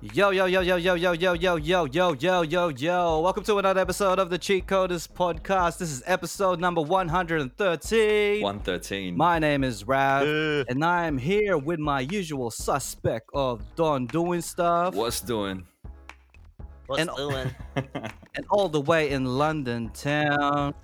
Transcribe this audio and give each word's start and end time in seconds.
Yo, 0.00 0.30
yo, 0.30 0.44
yo, 0.46 0.60
yo, 0.60 0.76
yo, 0.76 0.94
yo, 0.94 1.12
yo, 1.12 1.32
yo, 1.34 1.56
yo, 1.56 1.84
yo, 1.86 2.12
yo, 2.12 2.42
yo, 2.42 2.68
yo. 2.68 3.20
Welcome 3.20 3.42
to 3.44 3.58
another 3.58 3.80
episode 3.80 4.20
of 4.20 4.30
the 4.30 4.38
Cheat 4.38 4.66
Coders 4.66 5.08
podcast. 5.08 5.78
This 5.78 5.90
is 5.90 6.04
episode 6.06 6.60
number 6.60 6.80
113. 6.80 8.40
113. 8.40 9.16
My 9.16 9.40
name 9.40 9.64
is 9.64 9.84
Raf, 9.88 10.22
Uh. 10.22 10.64
and 10.68 10.84
I 10.84 11.06
am 11.06 11.18
here 11.18 11.58
with 11.58 11.80
my 11.80 12.00
usual 12.00 12.52
suspect 12.52 13.28
of 13.34 13.60
Don 13.74 14.06
doing 14.06 14.40
stuff. 14.40 14.94
What's 14.94 15.20
doing? 15.20 15.66
What's 16.86 17.00
And- 17.02 17.10
doing? 17.16 17.50
And 18.36 18.46
all 18.50 18.68
the 18.68 18.80
way 18.80 19.10
in 19.10 19.24
London 19.24 19.90
town, 19.90 20.74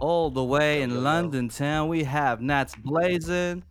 all 0.00 0.30
the 0.30 0.44
way 0.44 0.82
in 0.82 1.02
London 1.02 1.48
town, 1.48 1.88
we 1.88 2.04
have 2.04 2.38
Natz 2.38 2.80
Blazing. 2.80 3.64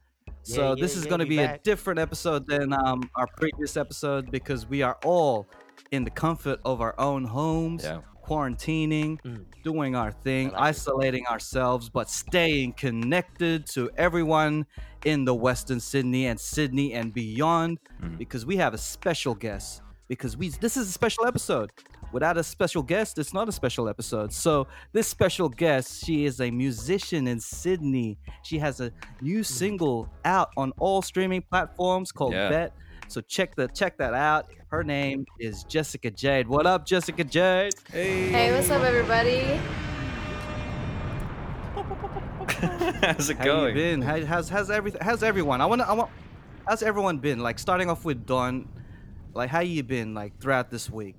So 0.43 0.69
Yeah, 0.69 0.75
this 0.81 0.93
yeah, 0.95 0.99
is 1.01 1.05
going 1.05 1.19
to 1.19 1.25
be 1.25 1.37
a 1.39 1.57
different 1.63 1.99
episode 1.99 2.47
than 2.47 2.73
um, 2.73 3.09
our 3.15 3.27
previous 3.37 3.77
episode 3.77 4.31
because 4.31 4.67
we 4.67 4.81
are 4.81 4.97
all 5.05 5.47
in 5.91 6.04
the 6.04 6.09
comfort 6.09 6.59
of 6.65 6.82
our 6.82 6.95
own 6.99 7.25
homes, 7.25 7.83
Yeah. 7.83 8.01
quarantining, 8.27 9.19
Mm. 9.21 9.46
doing 9.63 9.96
our 9.96 10.11
thing, 10.11 10.47
like 10.49 10.54
it. 10.54 10.59
isolating 10.61 11.25
ourselves, 11.27 11.89
but 11.89 12.09
staying 12.09 12.73
connected 12.73 13.65
to 13.68 13.89
everyone 13.97 14.65
in 15.05 15.25
the 15.25 15.33
Western 15.35 15.79
Sydney 15.79 16.25
and 16.27 16.39
Sydney 16.39 16.93
and 16.93 17.13
beyond 17.13 17.79
Mhm. 18.01 18.18
because 18.18 18.46
we 18.46 18.57
have 18.57 18.73
a 18.73 18.77
special 18.77 19.35
guest. 19.35 19.82
Because 20.07 20.35
we 20.37 20.49
this 20.49 20.75
is 20.75 20.89
a 20.89 20.91
special 20.91 21.25
episode. 21.25 21.71
Without 22.11 22.38
a 22.38 22.43
special 22.43 22.83
guest, 22.83 23.18
it's 23.18 23.33
not 23.33 23.47
a 23.47 23.51
special 23.51 23.88
episode. 23.88 24.33
So 24.33 24.68
this 24.92 25.07
special 25.07 25.47
guest, 25.47 26.04
she 26.04 26.25
is 26.25 26.42
a 26.42 26.52
musician 26.52 27.28
in 27.28 27.39
Sydney. 27.39 28.18
She 28.43 28.60
has 28.60 28.82
a 28.82 28.92
new 29.21 29.39
mm. 29.39 29.46
single 29.46 30.10
out 30.25 30.50
on 30.57 30.74
all 30.78 31.02
streaming 31.02 31.42
platforms 31.42 32.11
called 32.11 32.33
Yeah. 32.33 32.50
Bet. 32.50 32.73
So 33.08 33.22
check 33.22 33.55
the 33.55 33.67
check 33.69 33.97
that 33.97 34.14
out. 34.14 34.50
Her 34.67 34.83
name 34.83 35.25
is 35.39 35.64
Jessica 35.66 36.11
Jade. 36.11 36.47
What 36.47 36.66
up, 36.66 36.86
Jessica 36.86 37.23
Jade? 37.23 37.73
Hey, 37.92 38.30
Hey, 38.30 38.53
what's 38.53 38.69
up, 38.69 38.83
everybody? 38.83 39.59
How's 43.02 43.30
it 43.30 43.38
How 43.38 43.44
going? 43.44 43.75
you 43.75 43.81
been? 43.81 44.02
How, 44.02 44.23
how's 44.25 44.50
how's 44.50 44.69
everything? 44.69 45.02
How's 45.02 45.23
everyone? 45.23 45.61
I 45.61 45.66
want 45.66 45.81
to. 45.81 45.88
I 45.88 45.94
want. 45.94 46.11
How's 46.67 46.83
everyone 46.83 47.17
been? 47.17 47.39
Like 47.39 47.57
starting 47.57 47.89
off 47.89 48.05
with 48.05 48.25
Don. 48.25 48.67
Like 49.33 49.50
how 49.50 49.61
you 49.61 49.81
been? 49.83 50.13
Like 50.13 50.39
throughout 50.39 50.69
this 50.69 50.89
week. 50.89 51.16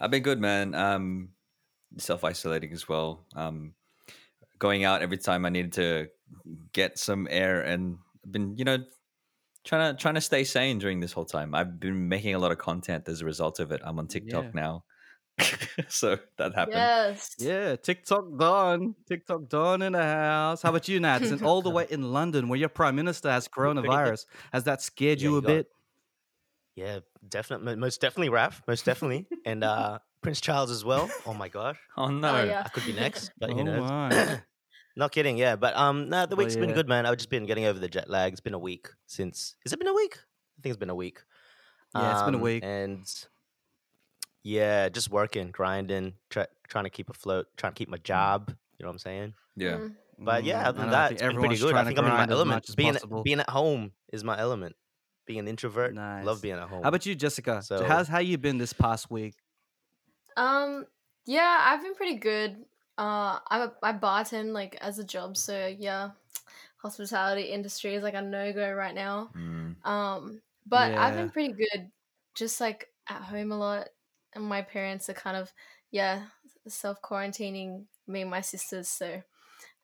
I've 0.00 0.10
been 0.10 0.22
good, 0.22 0.40
man. 0.40 0.74
Um, 0.74 1.30
self 1.98 2.24
isolating 2.24 2.72
as 2.72 2.88
well. 2.88 3.26
Um, 3.36 3.74
going 4.58 4.84
out 4.84 5.02
every 5.02 5.18
time 5.18 5.44
I 5.44 5.48
needed 5.50 5.72
to 5.74 6.08
get 6.72 6.98
some 6.98 7.26
air, 7.30 7.60
and 7.62 7.98
I've 8.24 8.32
been, 8.32 8.56
you 8.56 8.64
know, 8.64 8.78
trying 9.64 9.94
to 9.94 10.00
trying 10.00 10.14
to 10.14 10.20
stay 10.20 10.44
sane 10.44 10.78
during 10.78 11.00
this 11.00 11.12
whole 11.12 11.24
time. 11.24 11.54
I've 11.54 11.78
been 11.80 12.08
making 12.08 12.34
a 12.34 12.38
lot 12.38 12.52
of 12.52 12.58
content 12.58 13.08
as 13.08 13.20
a 13.20 13.24
result 13.24 13.60
of 13.60 13.72
it. 13.72 13.80
I'm 13.84 13.98
on 13.98 14.06
TikTok 14.06 14.44
Yeah. 14.44 14.50
now, 14.54 14.84
so 15.88 16.16
that 16.38 16.54
happened. 16.54 16.76
Yes. 16.76 17.34
Yeah, 17.38 17.76
TikTok 17.76 18.24
Don. 18.38 18.94
TikTok 19.06 19.48
Don 19.48 19.82
in 19.82 19.92
the 19.92 20.02
house. 20.02 20.62
How 20.62 20.70
about 20.70 20.88
you, 20.88 21.00
Natz? 21.00 21.30
And 21.32 21.42
all 21.42 21.60
the 21.62 21.70
way 21.70 21.86
in 21.90 22.12
London, 22.12 22.48
where 22.48 22.58
your 22.58 22.68
prime 22.70 22.96
minister 22.96 23.30
has 23.30 23.48
coronavirus. 23.56 24.24
Has 24.52 24.64
that 24.64 24.80
scared 24.82 25.20
Yeah, 25.20 25.24
you 25.24 25.30
you 25.32 25.38
a 25.38 25.42
got- 25.42 25.46
bit? 25.48 25.66
Yeah, 26.76 26.98
definitely, 27.28 27.76
most 27.76 28.00
definitely, 28.00 28.28
Raf, 28.30 28.62
most 28.66 28.84
definitely, 28.84 29.26
and 29.44 29.62
uh 29.64 29.98
Prince 30.22 30.40
Charles 30.40 30.70
as 30.70 30.84
well. 30.84 31.10
Oh 31.26 31.34
my 31.34 31.48
gosh, 31.48 31.78
Oh 31.96 32.08
no! 32.08 32.34
Oh, 32.36 32.44
yeah. 32.44 32.62
I 32.64 32.68
could 32.68 32.84
be 32.86 32.92
next, 32.92 33.30
but 33.38 33.50
Oh 33.50 33.56
you 33.58 33.64
know, 33.64 33.80
my. 33.80 34.40
not 34.96 35.12
kidding. 35.12 35.38
Yeah, 35.38 35.56
but 35.56 35.74
um, 35.76 36.08
no, 36.08 36.26
the 36.26 36.34
Oh, 36.34 36.38
week's 36.38 36.54
yeah. 36.56 36.60
been 36.60 36.72
good, 36.74 36.88
man. 36.88 37.06
I've 37.06 37.16
just 37.16 37.30
been 37.30 37.46
getting 37.46 37.64
over 37.64 37.78
the 37.78 37.88
jet 37.88 38.10
lag. 38.10 38.32
It's 38.32 38.40
been 38.40 38.54
a 38.54 38.58
week 38.58 38.88
since. 39.06 39.54
Has 39.64 39.72
it 39.72 39.78
been 39.78 39.88
a 39.88 39.94
week? 39.94 40.18
I 40.58 40.62
think 40.62 40.72
it's 40.72 40.80
been 40.80 40.90
a 40.90 40.94
week. 40.94 41.22
Yeah, 41.94 42.12
it's 42.12 42.22
been 42.22 42.34
a 42.34 42.36
Um, 42.36 42.42
week. 42.42 42.62
and 42.64 43.06
yeah, 44.42 44.88
just 44.88 45.10
working, 45.10 45.50
grinding, 45.50 46.14
try, 46.30 46.46
trying 46.68 46.84
to 46.84 46.90
keep 46.90 47.10
afloat, 47.10 47.46
trying 47.56 47.72
to 47.72 47.76
keep 47.78 47.88
my 47.88 47.98
job. 47.98 48.48
You 48.78 48.84
know 48.84 48.88
what 48.88 48.94
I'm 48.94 48.98
saying? 48.98 49.34
Yeah. 49.56 49.76
Mm. 49.76 49.94
But 50.18 50.44
yeah, 50.44 50.64
Mm, 50.64 50.66
other 50.66 50.80
than 50.80 50.90
that, 50.90 51.08
think 51.08 51.20
it's 51.20 51.28
been 51.28 51.40
pretty 51.40 51.56
good. 51.56 51.74
I 51.76 51.84
think 51.84 51.98
I'm 51.98 52.04
in 52.06 52.10
my 52.12 52.26
element. 52.28 52.76
Being 52.76 52.92
possible. 52.94 53.22
being 53.22 53.40
at 53.40 53.48
home 53.50 53.92
is 54.12 54.22
my 54.22 54.38
element. 54.38 54.76
Being 55.30 55.38
an 55.40 55.48
introvert, 55.48 55.94
Nice. 55.94 56.24
love 56.26 56.42
being 56.42 56.56
at 56.56 56.68
home. 56.68 56.82
How 56.82 56.88
about 56.88 57.06
you, 57.06 57.14
Jessica? 57.14 57.62
So- 57.62 57.84
How's 57.84 58.08
how 58.08 58.18
you 58.18 58.36
been 58.36 58.58
this 58.58 58.72
past 58.72 59.12
week? 59.12 59.34
Um, 60.36 60.86
yeah, 61.24 61.56
I've 61.60 61.82
been 61.82 61.94
pretty 61.94 62.16
good. 62.16 62.64
Uh, 62.98 63.38
I'm 63.48 63.68
a, 63.68 63.72
I 63.80 63.92
bartend 63.92 64.52
like 64.52 64.76
as 64.80 64.98
a 64.98 65.04
job, 65.04 65.36
so 65.36 65.68
yeah, 65.78 66.10
hospitality 66.78 67.42
industry 67.42 67.94
is 67.94 68.02
like 68.02 68.14
a 68.14 68.22
no 68.22 68.52
go 68.52 68.72
right 68.72 68.94
now. 68.94 69.30
Mm. 69.36 69.86
Um, 69.86 70.42
but 70.66 70.94
I've 70.94 71.14
been 71.14 71.30
pretty 71.30 71.52
good, 71.52 71.92
just 72.34 72.60
like 72.60 72.88
at 73.08 73.22
home 73.22 73.52
a 73.52 73.56
lot, 73.56 73.88
and 74.32 74.42
my 74.44 74.62
parents 74.62 75.08
are 75.08 75.14
kind 75.14 75.36
of 75.36 75.52
yeah 75.92 76.24
self 76.66 77.00
quarantining 77.02 77.84
me 78.08 78.22
and 78.22 78.30
my 78.30 78.40
sisters. 78.40 78.88
So 78.88 79.22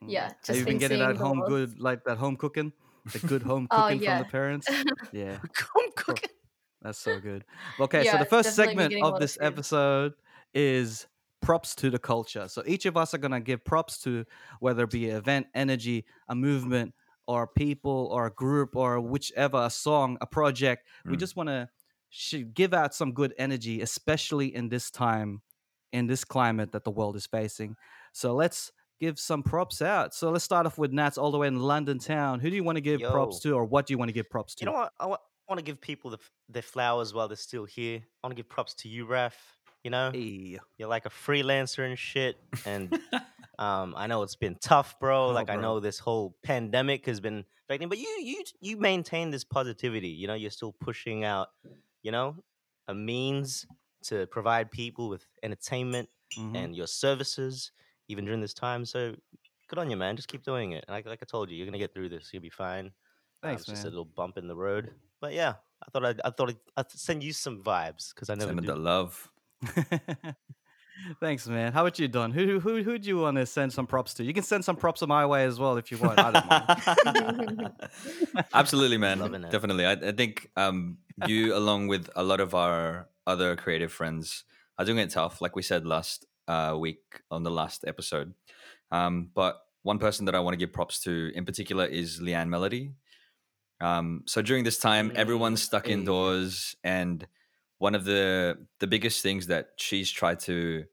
Yeah, 0.04 0.30
Mm. 0.30 0.46
Have 0.48 0.56
you 0.56 0.64
been 0.64 0.72
been 0.74 0.78
getting 0.78 0.98
that 0.98 1.16
home 1.16 1.44
good, 1.46 1.78
like 1.78 2.02
that 2.04 2.18
home 2.18 2.36
cooking, 2.36 2.72
the 3.12 3.20
good 3.20 3.42
home 3.42 3.66
Oh, 3.70 3.88
cooking 3.88 4.00
yeah. 4.00 4.00
from 4.00 4.16
the 4.18 4.24
parents? 4.26 4.74
Yeah, 5.12 5.40
Home 5.74 5.90
cooking. 5.96 6.30
that's 6.82 6.98
so 6.98 7.18
good. 7.20 7.44
Okay, 7.80 8.04
so 8.04 8.16
the 8.18 8.24
first 8.24 8.54
segment 8.54 8.96
of 9.00 9.18
this 9.18 9.38
food. 9.40 9.40
episode 9.40 10.14
is 10.54 11.06
props 11.40 11.74
to 11.76 11.90
the 11.90 11.98
culture. 11.98 12.48
So 12.48 12.62
each 12.66 12.86
of 12.86 12.96
us 12.96 13.14
are 13.14 13.18
gonna 13.18 13.40
give 13.40 13.64
props 13.64 13.98
to 14.02 14.24
whether 14.60 14.84
it 14.84 14.90
be 14.90 15.08
an 15.10 15.16
event, 15.16 15.46
energy, 15.54 16.04
a 16.28 16.34
movement, 16.34 16.94
or 17.26 17.46
people, 17.48 18.08
or 18.12 18.26
a 18.26 18.30
group, 18.32 18.76
or 18.76 19.00
whichever, 19.00 19.64
a 19.64 19.70
song, 19.70 20.16
a 20.20 20.26
project. 20.26 20.86
We 21.08 21.16
Mm. 21.16 21.18
just 21.18 21.36
want 21.36 21.48
to 21.48 21.68
should 22.08 22.54
give 22.54 22.72
out 22.72 22.94
some 22.94 23.12
good 23.12 23.34
energy, 23.36 23.80
especially 23.80 24.54
in 24.54 24.68
this 24.68 24.90
time, 24.90 25.42
in 25.92 26.06
this 26.06 26.24
climate 26.24 26.72
that 26.72 26.84
the 26.84 26.90
world 26.90 27.16
is 27.16 27.26
facing. 27.26 27.76
So 28.12 28.34
let's 28.34 28.72
give 29.00 29.18
some 29.18 29.42
props 29.42 29.82
out. 29.82 30.14
So 30.14 30.30
let's 30.30 30.44
start 30.44 30.66
off 30.66 30.78
with 30.78 30.92
Natz 30.92 31.18
all 31.18 31.30
the 31.30 31.38
way 31.38 31.48
in 31.48 31.60
London 31.60 31.98
town. 31.98 32.40
Who 32.40 32.50
do 32.50 32.56
you 32.56 32.64
want 32.64 32.76
to 32.76 32.80
give 32.80 33.00
props 33.00 33.40
to, 33.40 33.52
or 33.52 33.64
what 33.64 33.86
do 33.86 33.92
you 33.94 33.98
want 33.98 34.08
to 34.08 34.12
give 34.12 34.28
props 34.30 34.54
to? 34.56 34.64
You 34.64 34.66
know 34.66 34.76
what? 34.76 34.92
I 34.98 35.06
want, 35.06 35.20
to 35.58 35.62
give 35.62 35.80
people 35.80 36.10
the, 36.10 36.18
their 36.48 36.62
flowers 36.62 37.14
while 37.14 37.28
they're 37.28 37.36
still 37.36 37.64
here. 37.64 37.98
I 37.98 38.26
want 38.26 38.36
to 38.36 38.42
give 38.42 38.48
props 38.48 38.74
to 38.74 38.88
you, 38.88 39.06
Raf. 39.06 39.36
You 39.84 39.90
know, 39.90 40.10
Hey. 40.12 40.58
you're 40.78 40.88
like 40.88 41.06
a 41.06 41.10
freelancer 41.10 41.86
and 41.86 41.96
shit. 41.96 42.36
And 42.64 42.92
um, 43.58 43.94
I 43.96 44.08
know 44.08 44.22
it's 44.22 44.34
been 44.34 44.56
tough, 44.60 44.98
bro. 44.98 45.26
Oh, 45.26 45.30
like 45.30 45.48
I 45.50 45.54
know 45.56 45.78
this 45.78 46.00
whole 46.00 46.34
pandemic 46.42 47.06
has 47.06 47.20
been 47.20 47.44
affecting, 47.68 47.88
but 47.88 47.98
you 47.98 48.08
you 48.20 48.42
you 48.60 48.76
maintain 48.78 49.30
this 49.30 49.44
positivity. 49.44 50.08
You 50.08 50.26
know, 50.26 50.34
you're 50.34 50.50
still 50.50 50.72
pushing 50.72 51.22
out, 51.22 51.48
you 52.02 52.10
know, 52.10 52.34
a 52.88 52.94
means 52.94 53.64
to 54.06 54.26
provide 54.26 54.72
people 54.72 55.08
with 55.08 55.24
entertainment 55.44 56.08
Mhm. 56.36 56.56
and 56.56 56.74
your 56.76 56.88
services 56.88 57.70
even 58.08 58.24
during 58.24 58.40
this 58.40 58.54
time. 58.54 58.84
So 58.84 59.14
good 59.68 59.78
on 59.78 59.90
you, 59.90 59.96
man. 59.96 60.16
Just 60.16 60.28
keep 60.28 60.44
doing 60.44 60.72
it. 60.72 60.84
Like 60.88 61.06
like 61.06 61.20
I 61.22 61.26
told 61.26 61.50
you, 61.50 61.56
you're 61.56 61.66
gonna 61.66 61.78
get 61.78 61.92
through 61.92 62.08
this. 62.08 62.30
You'll 62.32 62.42
be 62.42 62.50
fine. 62.50 62.86
Um, 62.86 62.92
Thanks, 63.42 63.62
it's 63.62 63.70
just 63.70 63.84
a 63.84 63.88
little 63.88 64.04
bump 64.04 64.38
in 64.38 64.48
the 64.48 64.56
road. 64.56 64.90
But 65.20 65.32
yeah, 65.32 65.54
I 65.86 65.90
thought 65.90 66.04
I'd, 66.04 66.20
I 66.24 66.30
thought 66.30 66.50
I'd, 66.50 66.58
I'd 66.76 66.90
send 66.90 67.22
you 67.22 67.32
some 67.32 67.62
vibes 67.62 68.14
because 68.14 68.30
I 68.30 68.34
never 68.34 68.52
Send 68.52 68.66
the 68.66 68.76
love. 68.76 69.30
Thanks, 71.20 71.46
man. 71.46 71.72
How 71.72 71.82
about 71.82 71.98
you, 71.98 72.08
Don? 72.08 72.32
Who 72.32 72.58
who 72.58 72.82
who 72.82 72.98
do 72.98 73.08
you 73.08 73.18
want 73.18 73.36
to 73.36 73.44
send 73.44 73.72
some 73.72 73.86
props 73.86 74.14
to? 74.14 74.24
You 74.24 74.32
can 74.32 74.42
send 74.42 74.64
some 74.64 74.76
props 74.76 75.02
my 75.06 75.26
way 75.26 75.44
as 75.44 75.58
well 75.58 75.76
if 75.76 75.90
you 75.90 75.98
want. 75.98 76.18
I 76.18 76.30
don't 76.32 77.28
mind. 77.28 77.72
Absolutely, 78.54 78.96
man. 78.96 79.18
Definitely. 79.50 79.84
I, 79.84 79.92
I 79.92 80.12
think 80.12 80.50
um, 80.56 80.98
you, 81.26 81.54
along 81.54 81.88
with 81.88 82.08
a 82.16 82.22
lot 82.22 82.40
of 82.40 82.54
our 82.54 83.08
other 83.26 83.56
creative 83.56 83.92
friends, 83.92 84.44
are 84.78 84.84
doing 84.84 84.98
it 84.98 85.10
tough, 85.10 85.40
like 85.42 85.54
we 85.54 85.62
said 85.62 85.86
last 85.86 86.26
uh, 86.48 86.76
week 86.78 87.02
on 87.30 87.42
the 87.42 87.50
last 87.50 87.84
episode. 87.86 88.34
Um, 88.90 89.30
but 89.34 89.60
one 89.82 89.98
person 89.98 90.26
that 90.26 90.34
I 90.34 90.40
want 90.40 90.54
to 90.54 90.58
give 90.58 90.72
props 90.72 91.00
to 91.00 91.30
in 91.34 91.44
particular 91.44 91.86
is 91.86 92.20
Leanne 92.20 92.48
Melody. 92.48 92.92
Um, 93.80 94.22
so 94.26 94.42
during 94.42 94.64
this 94.64 94.78
time, 94.78 95.12
everyone's 95.14 95.62
stuck 95.62 95.88
indoors, 95.88 96.76
and 96.82 97.26
one 97.78 97.94
of 97.94 98.04
the 98.04 98.56
the 98.80 98.86
biggest 98.86 99.22
things 99.22 99.48
that 99.48 99.70
she's 99.76 100.10
tried 100.10 100.40
to 100.40 100.84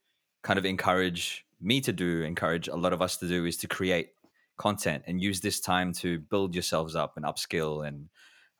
kind 0.43 0.59
of 0.59 0.65
encourage 0.65 1.45
me 1.61 1.79
to 1.81 1.93
do, 1.93 2.23
encourage 2.23 2.67
a 2.67 2.75
lot 2.75 2.91
of 2.93 3.01
us 3.01 3.17
to 3.17 3.27
do, 3.27 3.45
is 3.45 3.57
to 3.57 3.67
create 3.67 4.09
content 4.57 5.03
and 5.07 5.21
use 5.21 5.39
this 5.39 5.59
time 5.59 5.93
to 5.93 6.19
build 6.19 6.53
yourselves 6.53 6.95
up 6.95 7.13
and 7.15 7.25
upskill. 7.25 7.87
And 7.87 8.09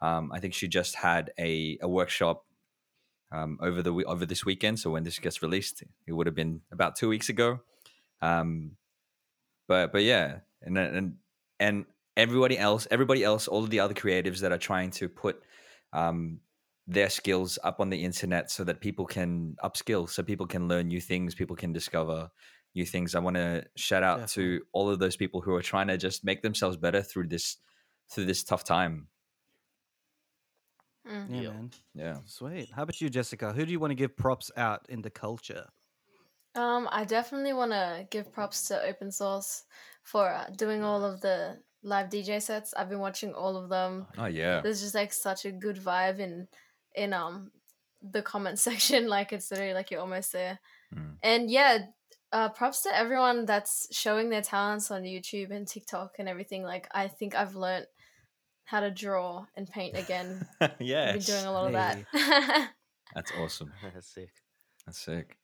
um, 0.02 0.32
I 0.34 0.40
think 0.40 0.54
she 0.54 0.68
just 0.68 0.96
had 0.96 1.32
a, 1.38 1.78
a 1.82 1.88
workshop 1.88 2.46
um, 3.34 3.58
over 3.62 3.82
the 3.82 3.92
over 4.06 4.26
this 4.26 4.46
weekend. 4.46 4.80
So 4.80 4.92
when 4.92 5.04
this 5.04 5.20
gets 5.20 5.42
released, 5.42 5.84
it 6.08 6.14
would 6.14 6.28
have 6.28 6.36
been 6.36 6.62
about 6.72 6.96
two 6.96 7.10
weeks 7.10 7.30
ago. 7.30 7.60
Um, 8.22 8.78
but 9.68 9.92
but 9.92 10.04
yeah, 10.04 10.40
and 10.62 10.78
and 10.78 11.16
and 11.60 11.86
everybody 12.16 12.58
else, 12.58 12.88
everybody 12.92 13.24
else, 13.24 13.48
all 13.48 13.64
of 13.64 13.70
the 13.72 13.80
other 13.80 13.94
creatives 13.94 14.40
that 14.42 14.52
are 14.52 14.58
trying 14.58 14.92
to 14.92 15.10
put 15.10 15.42
um, 15.92 16.40
their 16.88 17.10
skills 17.10 17.58
up 17.64 17.80
on 17.80 17.90
the 17.90 18.04
internet 18.04 18.52
so 18.52 18.64
that 18.64 18.80
people 18.82 19.06
can 19.06 19.56
upskill, 19.64 20.08
so 20.08 20.22
people 20.22 20.46
can 20.46 20.68
learn 20.68 20.88
new 20.88 21.02
things, 21.02 21.34
people 21.34 21.56
can 21.56 21.74
discover 21.74 22.30
new 22.76 22.86
things. 22.86 23.16
I 23.16 23.20
want 23.20 23.36
to 23.36 23.66
shout 23.76 24.04
out 24.04 24.20
Definitely. 24.20 24.60
to 24.60 24.66
all 24.74 24.90
of 24.90 25.00
those 25.00 25.16
people 25.16 25.42
who 25.42 25.54
are 25.56 25.62
trying 25.62 25.88
to 25.88 25.98
just 25.98 26.24
make 26.24 26.42
themselves 26.42 26.78
better 26.78 27.02
through 27.02 27.28
this 27.28 27.58
through 28.12 28.26
this 28.26 28.44
tough 28.44 28.64
time. 28.64 29.08
Mm. 31.08 31.30
Yeah, 31.30 31.42
Yeah. 31.42 31.50
man. 31.50 31.72
Yeah. 31.94 32.18
Sweet. 32.26 32.70
How 32.76 32.84
about 32.84 33.00
you, 33.02 33.10
Jessica? 33.10 33.52
Who 33.54 33.66
do 33.66 33.72
you 33.72 33.80
want 33.80 33.92
to 33.92 33.96
give 33.96 34.16
props 34.16 34.52
out 34.56 34.86
in 34.90 35.02
the 35.02 35.10
culture? 35.10 35.68
Um, 36.56 36.88
I 36.92 37.04
definitely 37.04 37.54
want 37.54 37.72
to 37.72 38.08
give 38.12 38.32
props 38.32 38.68
to 38.68 38.82
Open 38.84 39.12
Source 39.12 39.64
for 40.04 40.30
uh, 40.30 40.46
doing 40.56 40.84
all 40.84 41.04
of 41.04 41.20
the 41.22 41.58
live 41.82 42.10
DJ 42.10 42.42
sets. 42.42 42.74
I've 42.76 42.90
been 42.90 43.00
watching 43.00 43.34
all 43.34 43.58
of 43.58 43.70
them. 43.70 44.06
Oh 44.18 44.26
yeah. 44.26 44.62
There's 44.62 44.82
just 44.82 44.96
like 44.96 45.12
such 45.14 45.46
a 45.46 45.52
good 45.52 45.78
vibe 45.78 46.20
in 46.20 46.48
in 46.96 47.12
um 47.14 47.52
the 48.02 48.22
comment 48.22 48.60
section. 48.68 49.08
Like 49.08 49.34
it's 49.34 49.50
literally 49.50 49.74
like 49.74 49.90
you're 49.92 50.00
almost 50.02 50.32
there. 50.32 50.60
Mm. 50.96 51.16
And 51.24 51.50
yeah, 51.50 51.80
uh, 52.32 52.50
props 52.50 52.84
to 52.84 52.96
everyone 52.96 53.46
that's 53.46 53.88
showing 53.92 54.30
their 54.30 54.42
talents 54.42 54.92
on 54.92 55.04
YouTube 55.04 55.52
and 55.52 55.68
TikTok 55.68 56.16
and 56.20 56.30
everything. 56.30 56.64
Like 56.64 56.88
I 56.92 57.08
think 57.08 57.36
I've 57.36 57.56
learnt 57.56 57.88
how 58.66 58.80
to 58.80 58.92
draw 58.92 59.46
and 59.56 59.68
paint 59.70 59.98
again. 59.98 60.48
I've 60.62 60.78
been 60.78 61.20
doing 61.20 61.46
a 61.46 61.52
lot 61.52 61.68
of 61.68 61.74
that. 61.74 62.00
That's 63.16 63.32
awesome. 63.38 63.72
That's 63.94 64.08
sick. 64.14 64.30
That's 64.86 65.00
sick. 65.00 65.38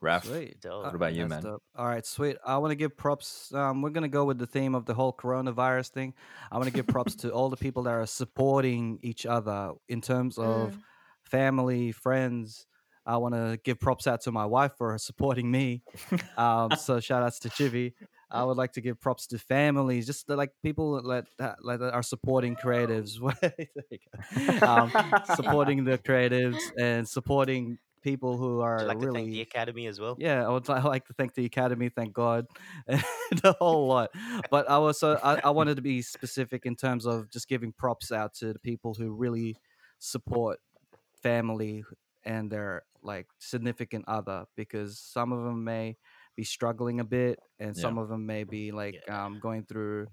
Raf. 0.00 0.24
Sweet. 0.26 0.60
Dope. 0.60 0.84
What 0.84 0.94
about 0.94 1.12
you, 1.14 1.26
That's 1.26 1.42
man? 1.42 1.52
dope. 1.52 1.62
All 1.76 1.86
right, 1.86 2.06
sweet. 2.06 2.36
I 2.46 2.56
want 2.58 2.70
to 2.70 2.76
give 2.76 2.96
props. 2.96 3.52
Um, 3.52 3.82
we're 3.82 3.90
gonna 3.90 4.06
go 4.08 4.24
with 4.24 4.38
the 4.38 4.46
theme 4.46 4.76
of 4.76 4.84
the 4.86 4.94
whole 4.94 5.12
coronavirus 5.12 5.88
thing. 5.88 6.14
I 6.52 6.56
want 6.56 6.68
to 6.68 6.72
give 6.72 6.86
props 6.86 7.16
to 7.16 7.30
all 7.32 7.48
the 7.48 7.56
people 7.56 7.82
that 7.84 7.90
are 7.94 8.06
supporting 8.06 9.00
each 9.02 9.26
other 9.26 9.72
in 9.88 10.00
terms 10.00 10.38
of 10.38 10.74
Mm. 10.74 10.80
family, 11.24 11.90
friends. 11.92 12.66
I 13.04 13.16
want 13.16 13.34
to 13.34 13.58
give 13.64 13.80
props 13.80 14.06
out 14.06 14.20
to 14.22 14.32
my 14.32 14.46
wife 14.46 14.72
for 14.78 14.96
supporting 14.98 15.50
me. 15.50 15.82
Um, 16.36 16.72
so 16.76 17.00
shout 17.00 17.22
outs 17.24 17.38
to 17.40 17.48
Chivi. 17.48 17.94
I 18.30 18.44
would 18.44 18.56
like 18.56 18.72
to 18.72 18.80
give 18.80 19.00
props 19.00 19.26
to 19.28 19.38
families, 19.38 20.06
just 20.06 20.28
like 20.28 20.52
people 20.62 21.02
that, 21.02 21.26
that, 21.38 21.64
like, 21.64 21.80
that 21.80 21.94
are 21.94 22.02
supporting 22.02 22.56
creatives, 22.56 23.18
There 23.40 23.84
you 23.90 23.98
go. 24.60 24.66
um, 24.66 24.92
supporting 25.24 25.84
the 25.84 25.98
creatives 25.98 26.58
and 26.78 27.08
supporting 27.08 27.78
people 28.02 28.36
who 28.36 28.60
are 28.60 28.84
like 28.86 29.00
to 29.00 29.06
really 29.06 29.20
thank 29.20 29.30
the 29.30 29.40
academy 29.40 29.86
as 29.86 29.98
well? 30.00 30.16
yeah, 30.18 30.46
I 30.46 30.50
would 30.50 30.68
like 30.68 31.06
to 31.06 31.14
thank 31.14 31.34
the 31.34 31.44
academy, 31.44 31.88
thank 31.88 32.12
God, 32.12 32.46
and 32.86 33.02
the 33.42 33.54
whole 33.58 33.86
lot. 33.88 34.10
But 34.50 34.68
I 34.68 34.78
was 34.78 35.02
uh, 35.02 35.18
I, 35.22 35.48
I 35.48 35.50
wanted 35.50 35.76
to 35.76 35.82
be 35.82 36.02
specific 36.02 36.66
in 36.66 36.76
terms 36.76 37.06
of 37.06 37.30
just 37.30 37.48
giving 37.48 37.72
props 37.72 38.12
out 38.12 38.34
to 38.34 38.52
the 38.52 38.58
people 38.58 38.94
who 38.94 39.12
really 39.12 39.56
support 39.98 40.60
family 41.22 41.84
and 42.24 42.50
their 42.50 42.82
like 43.02 43.26
significant 43.38 44.04
other 44.08 44.46
because 44.56 44.98
some 44.98 45.32
of 45.32 45.44
them 45.44 45.64
may 45.64 45.96
be 46.38 46.44
struggling 46.44 47.00
a 47.00 47.04
bit 47.04 47.36
and 47.58 47.74
Yeah. 47.76 47.82
some 47.82 47.98
of 47.98 48.08
them 48.08 48.24
may 48.24 48.44
be 48.44 48.70
like 48.70 48.96
um, 49.10 49.40
going 49.40 49.64
through 49.64 50.06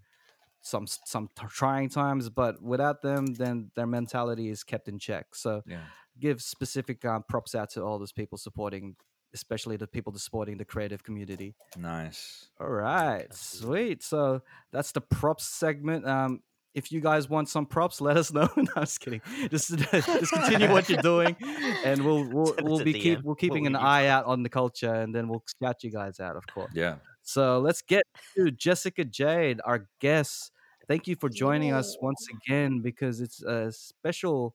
some 0.62 0.88
some 0.88 1.30
t- 1.38 1.46
trying 1.62 1.90
times 1.90 2.30
but 2.30 2.54
without 2.74 3.04
them 3.04 3.24
then 3.42 3.70
their 3.76 3.86
mentality 3.86 4.50
is 4.50 4.64
kept 4.64 4.88
in 4.88 4.98
check 4.98 5.26
so 5.36 5.62
Yeah. 5.68 5.86
give 6.20 6.42
specific 6.42 7.06
um, 7.06 7.24
props 7.30 7.54
out 7.54 7.70
to 7.74 7.84
all 7.84 8.00
those 8.00 8.14
people 8.14 8.38
supporting, 8.40 8.96
especially 9.34 9.78
the 9.78 9.86
people 9.96 10.12
supporting 10.18 10.58
the 10.58 10.66
creative 10.74 11.04
community. 11.04 11.54
Nice. 11.78 12.50
All 12.60 12.70
right, 12.70 13.28
sweet. 13.34 14.02
So 14.02 14.42
that's 14.72 14.92
the 14.94 15.02
props 15.02 15.46
segment. 15.46 16.08
Um, 16.08 16.42
if 16.76 16.92
you 16.92 17.00
guys 17.00 17.30
want 17.30 17.48
some 17.48 17.66
props, 17.66 18.02
let 18.02 18.18
us 18.18 18.32
know. 18.32 18.50
no, 18.58 18.68
I'm 18.76 18.84
just 18.84 19.00
kidding. 19.00 19.22
Just 19.50 19.76
just 19.92 20.32
continue 20.32 20.70
what 20.70 20.90
you're 20.90 21.02
doing, 21.02 21.36
and 21.84 22.06
we'll 22.06 22.26
we'll 22.30 22.54
we'll 22.62 22.84
be 22.84 22.94
keep 22.94 23.20
DM. 23.20 23.24
we're 23.24 23.36
keeping 23.36 23.64
we 23.64 23.68
an 23.68 23.76
eye 23.76 24.08
out 24.08 24.26
on 24.26 24.44
the 24.44 24.50
culture, 24.50 24.94
and 24.94 25.16
then 25.16 25.28
we'll 25.30 25.44
shout 25.64 25.84
you 25.84 25.92
guys 25.92 26.20
out, 26.20 26.36
of 26.36 26.46
course. 26.46 26.72
Yeah. 26.74 26.98
So 27.24 27.60
let's 27.60 27.82
get 27.82 28.04
to 28.36 28.52
Jessica 28.52 29.06
Jade, 29.06 29.62
our 29.66 29.88
guest. 30.00 30.52
Thank 30.88 31.08
you 31.08 31.16
for 31.16 31.30
joining 31.30 31.74
us 31.74 31.98
once 32.00 32.28
again 32.30 32.82
because 32.82 33.22
it's 33.22 33.42
a 33.42 33.72
special 33.72 34.54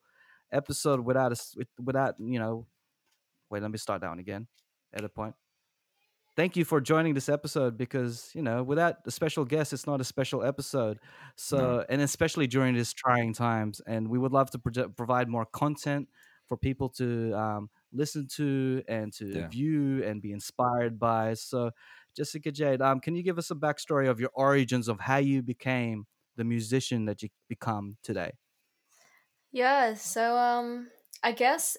episode 0.53 1.01
without 1.01 1.33
us 1.33 1.57
without 1.83 2.15
you 2.21 2.39
know. 2.39 2.67
Wait, 3.49 3.63
let 3.63 3.71
me 3.73 3.79
start 3.79 4.01
down 4.01 4.21
again. 4.21 4.47
At 4.93 5.05
a 5.05 5.09
point. 5.09 5.35
Thank 6.41 6.57
you 6.57 6.65
for 6.65 6.81
joining 6.81 7.13
this 7.13 7.29
episode 7.29 7.77
because 7.77 8.31
you 8.35 8.41
know 8.41 8.63
without 8.63 8.97
a 9.05 9.11
special 9.11 9.45
guest, 9.45 9.75
it's 9.75 9.87
not 9.87 10.01
a 10.01 10.05
special 10.05 10.43
episode. 10.43 10.99
So 11.37 11.85
and 11.91 12.01
especially 12.01 12.47
during 12.47 12.75
these 12.75 12.95
trying 12.95 13.35
times, 13.35 13.83
and 13.87 14.09
we 14.09 14.17
would 14.19 14.33
love 14.33 14.51
to 14.53 14.59
proje- 14.59 14.97
provide 14.97 15.29
more 15.29 15.45
content 15.45 16.09
for 16.49 16.57
people 16.57 16.89
to 17.01 17.35
um, 17.35 17.69
listen 17.93 18.27
to 18.37 18.83
and 18.89 19.13
to 19.19 19.27
Yeah. 19.35 19.49
view 19.49 20.03
and 20.03 20.23
be 20.23 20.33
inspired 20.33 20.99
by. 20.99 21.35
So, 21.35 21.73
Jessica 22.17 22.51
Jade, 22.51 22.81
um, 22.81 23.01
can 23.01 23.15
you 23.15 23.23
give 23.23 23.37
us 23.37 23.51
a 23.51 23.55
backstory 23.55 24.09
of 24.09 24.19
your 24.19 24.31
origins 24.33 24.89
of 24.89 24.99
how 24.99 25.19
you 25.19 25.43
became 25.43 26.07
the 26.37 26.45
musician 26.45 27.05
that 27.05 27.23
you 27.23 27.29
become 27.51 27.99
today? 28.03 28.33
Yeah, 29.53 29.95
so 29.95 30.37
um 30.39 30.89
I 31.23 31.33
guess 31.33 31.77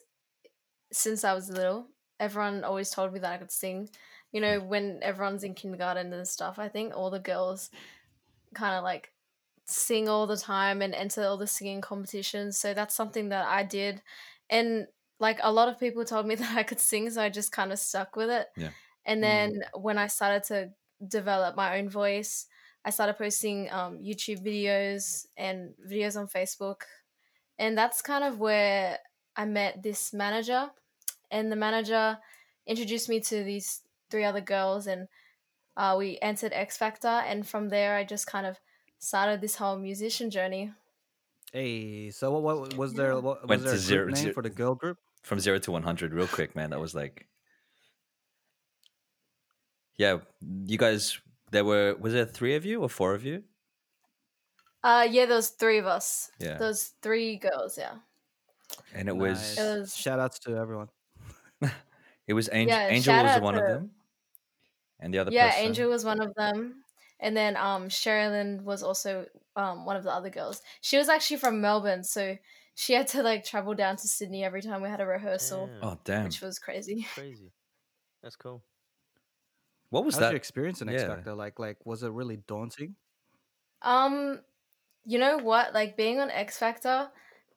since 0.92 1.24
I 1.24 1.34
was 1.34 1.50
little, 1.50 1.88
everyone 2.20 2.64
always 2.64 2.92
told 2.92 3.14
me 3.14 3.20
that 3.20 3.34
I 3.34 3.38
could 3.38 3.52
sing. 3.52 3.90
You 4.32 4.42
know, 4.42 4.62
when 4.62 5.00
everyone's 5.04 5.44
in 5.44 5.56
kindergarten 5.56 6.14
and 6.14 6.28
stuff, 6.28 6.60
I 6.60 6.70
think 6.70 6.96
all 6.96 7.10
the 7.10 7.20
girls 7.20 7.70
kind 8.56 8.76
of 8.76 8.84
like 8.84 9.14
sing 9.66 10.10
all 10.10 10.28
the 10.28 10.38
time 10.38 10.82
and 10.82 10.94
enter 10.94 11.24
all 11.24 11.38
the 11.38 11.48
singing 11.48 11.82
competitions. 11.82 12.58
So 12.58 12.74
that's 12.74 12.96
something 12.96 13.30
that 13.30 13.48
I 13.48 13.64
did. 13.64 14.02
And 14.50 14.88
like 15.20 15.40
a 15.42 15.52
lot 15.52 15.70
of 15.70 15.80
people 15.80 16.06
told 16.06 16.26
me 16.28 16.36
that 16.38 16.58
I 16.58 16.64
could 16.64 16.80
sing, 16.80 17.10
so 17.10 17.22
I 17.22 17.30
just 17.30 17.52
kind 17.52 17.72
of 17.72 17.80
stuck 17.80 18.16
with 18.16 18.30
it. 18.30 18.50
Yeah. 18.56 18.74
And 19.06 19.24
Mm. 19.24 19.24
then 19.24 19.64
when 19.76 19.98
I 19.98 20.08
started 20.08 20.44
to 20.46 20.74
develop 21.08 21.56
my 21.56 21.78
own 21.80 21.90
voice, 21.90 22.48
I 22.86 22.90
started 22.92 23.16
posting 23.18 23.72
um, 23.72 24.00
YouTube 24.00 24.46
videos 24.46 25.28
and 25.38 25.76
videos 25.88 26.20
on 26.20 26.28
Facebook. 26.28 26.84
And 27.58 27.78
that's 27.78 28.02
kind 28.02 28.24
of 28.24 28.40
where 28.40 29.00
I 29.36 29.46
met 29.46 29.84
this 29.84 30.14
manager. 30.14 30.72
And 31.32 31.52
the 31.52 31.56
manager 31.56 32.20
introduced 32.66 33.10
me 33.10 33.20
to 33.22 33.44
these 33.44 33.84
three 34.12 34.26
other 34.26 34.42
girls, 34.42 34.86
and 34.86 35.08
uh, 35.78 35.96
we 35.98 36.20
entered 36.22 36.52
X 36.54 36.78
Factor. 36.78 37.08
And 37.08 37.48
from 37.48 37.70
there, 37.70 37.96
I 37.96 38.04
just 38.04 38.28
kind 38.28 38.46
of 38.46 38.60
started 39.00 39.42
this 39.42 39.56
whole 39.56 39.78
musician 39.78 40.30
journey. 40.30 40.72
Hey, 41.54 42.12
so 42.12 42.32
what, 42.38 42.44
what 42.60 42.78
was 42.78 42.94
there? 42.94 43.14
Yeah. 43.14 43.20
What, 43.20 43.42
was 43.42 43.50
Went 43.50 43.64
there 43.64 43.72
to 43.74 43.78
a 43.78 43.80
group 43.80 43.88
zero- 43.88 44.06
name 44.08 44.16
zero- 44.16 44.34
for 44.34 44.44
the 44.44 44.50
girl 44.50 44.76
group? 44.76 44.98
From 45.24 45.40
zero 45.40 45.60
to 45.60 45.72
one 45.72 45.84
hundred, 45.84 46.14
real 46.14 46.28
quick, 46.28 46.56
man. 46.56 46.70
That 46.72 46.80
was 46.80 46.94
like, 46.96 47.28
yeah. 49.98 50.18
You 50.66 50.78
guys, 50.78 51.20
there 51.52 51.66
were 51.66 51.96
was 52.00 52.14
there 52.14 52.26
three 52.26 52.56
of 52.56 52.66
you 52.66 52.82
or 52.82 52.90
four 52.90 53.14
of 53.14 53.24
you? 53.26 53.44
Uh, 54.84 55.08
yeah, 55.10 55.26
there 55.28 55.36
was 55.36 55.50
three 55.50 55.78
of 55.78 55.86
us. 55.86 56.32
Yeah. 56.40 56.58
Those 56.58 56.94
three 57.04 57.38
girls, 57.38 57.78
yeah. 57.78 57.96
And 58.96 59.08
it 59.08 59.16
was 59.16 59.58
It 59.60 59.62
was- 59.80 59.96
Shout 59.96 60.20
outs 60.20 60.40
to 60.40 60.56
everyone. 60.58 60.88
it 62.28 62.34
was 62.34 62.50
Angel. 62.52 62.76
Yeah, 62.76 62.88
Angel 62.88 63.14
was 63.14 63.32
out 63.32 63.42
one 63.44 63.56
of 63.56 63.68
them, 63.68 63.92
and 65.02 65.14
the 65.14 65.20
other 65.20 65.32
yeah, 65.32 65.50
person. 65.50 65.66
Angel 65.66 65.90
was 65.90 66.06
one 66.06 66.22
of 66.22 66.34
them. 66.36 66.84
And 67.20 67.36
then 67.36 67.56
um 67.58 67.90
Sherilyn 67.90 68.64
was 68.64 68.84
also 68.84 69.26
um 69.56 69.86
one 69.86 69.96
of 69.96 70.04
the 70.04 70.12
other 70.14 70.30
girls. 70.30 70.62
She 70.82 70.98
was 70.98 71.10
actually 71.10 71.38
from 71.38 71.62
Melbourne, 71.62 72.04
so 72.04 72.38
she 72.76 72.94
had 72.94 73.08
to 73.08 73.22
like 73.24 73.44
travel 73.44 73.74
down 73.74 73.98
to 73.98 74.08
Sydney 74.08 74.44
every 74.44 74.62
time 74.62 74.82
we 74.82 74.90
had 74.90 75.02
a 75.02 75.06
rehearsal, 75.06 75.68
Damn, 75.68 75.84
Oh 75.84 76.00
damn! 76.04 76.24
which 76.26 76.42
was 76.42 76.58
crazy. 76.60 77.06
crazy. 77.14 77.52
That's 78.24 78.36
cool. 78.36 78.64
What 79.90 80.06
was 80.06 80.16
How's 80.16 80.22
that? 80.22 80.30
your 80.32 80.38
experience 80.38 80.82
in 80.82 80.90
X 80.90 81.02
Yeah. 81.02 81.16
Factor? 81.16 81.34
Like, 81.36 81.60
like 81.60 81.86
was 81.86 82.04
it 82.04 82.12
really 82.12 82.38
daunting? 82.48 82.96
Um, 83.82 84.40
you 85.06 85.20
know 85.20 85.38
what? 85.38 85.74
Like 85.74 85.98
being 85.98 86.20
on 86.20 86.32
X 86.32 86.58
Factor, 86.58 87.10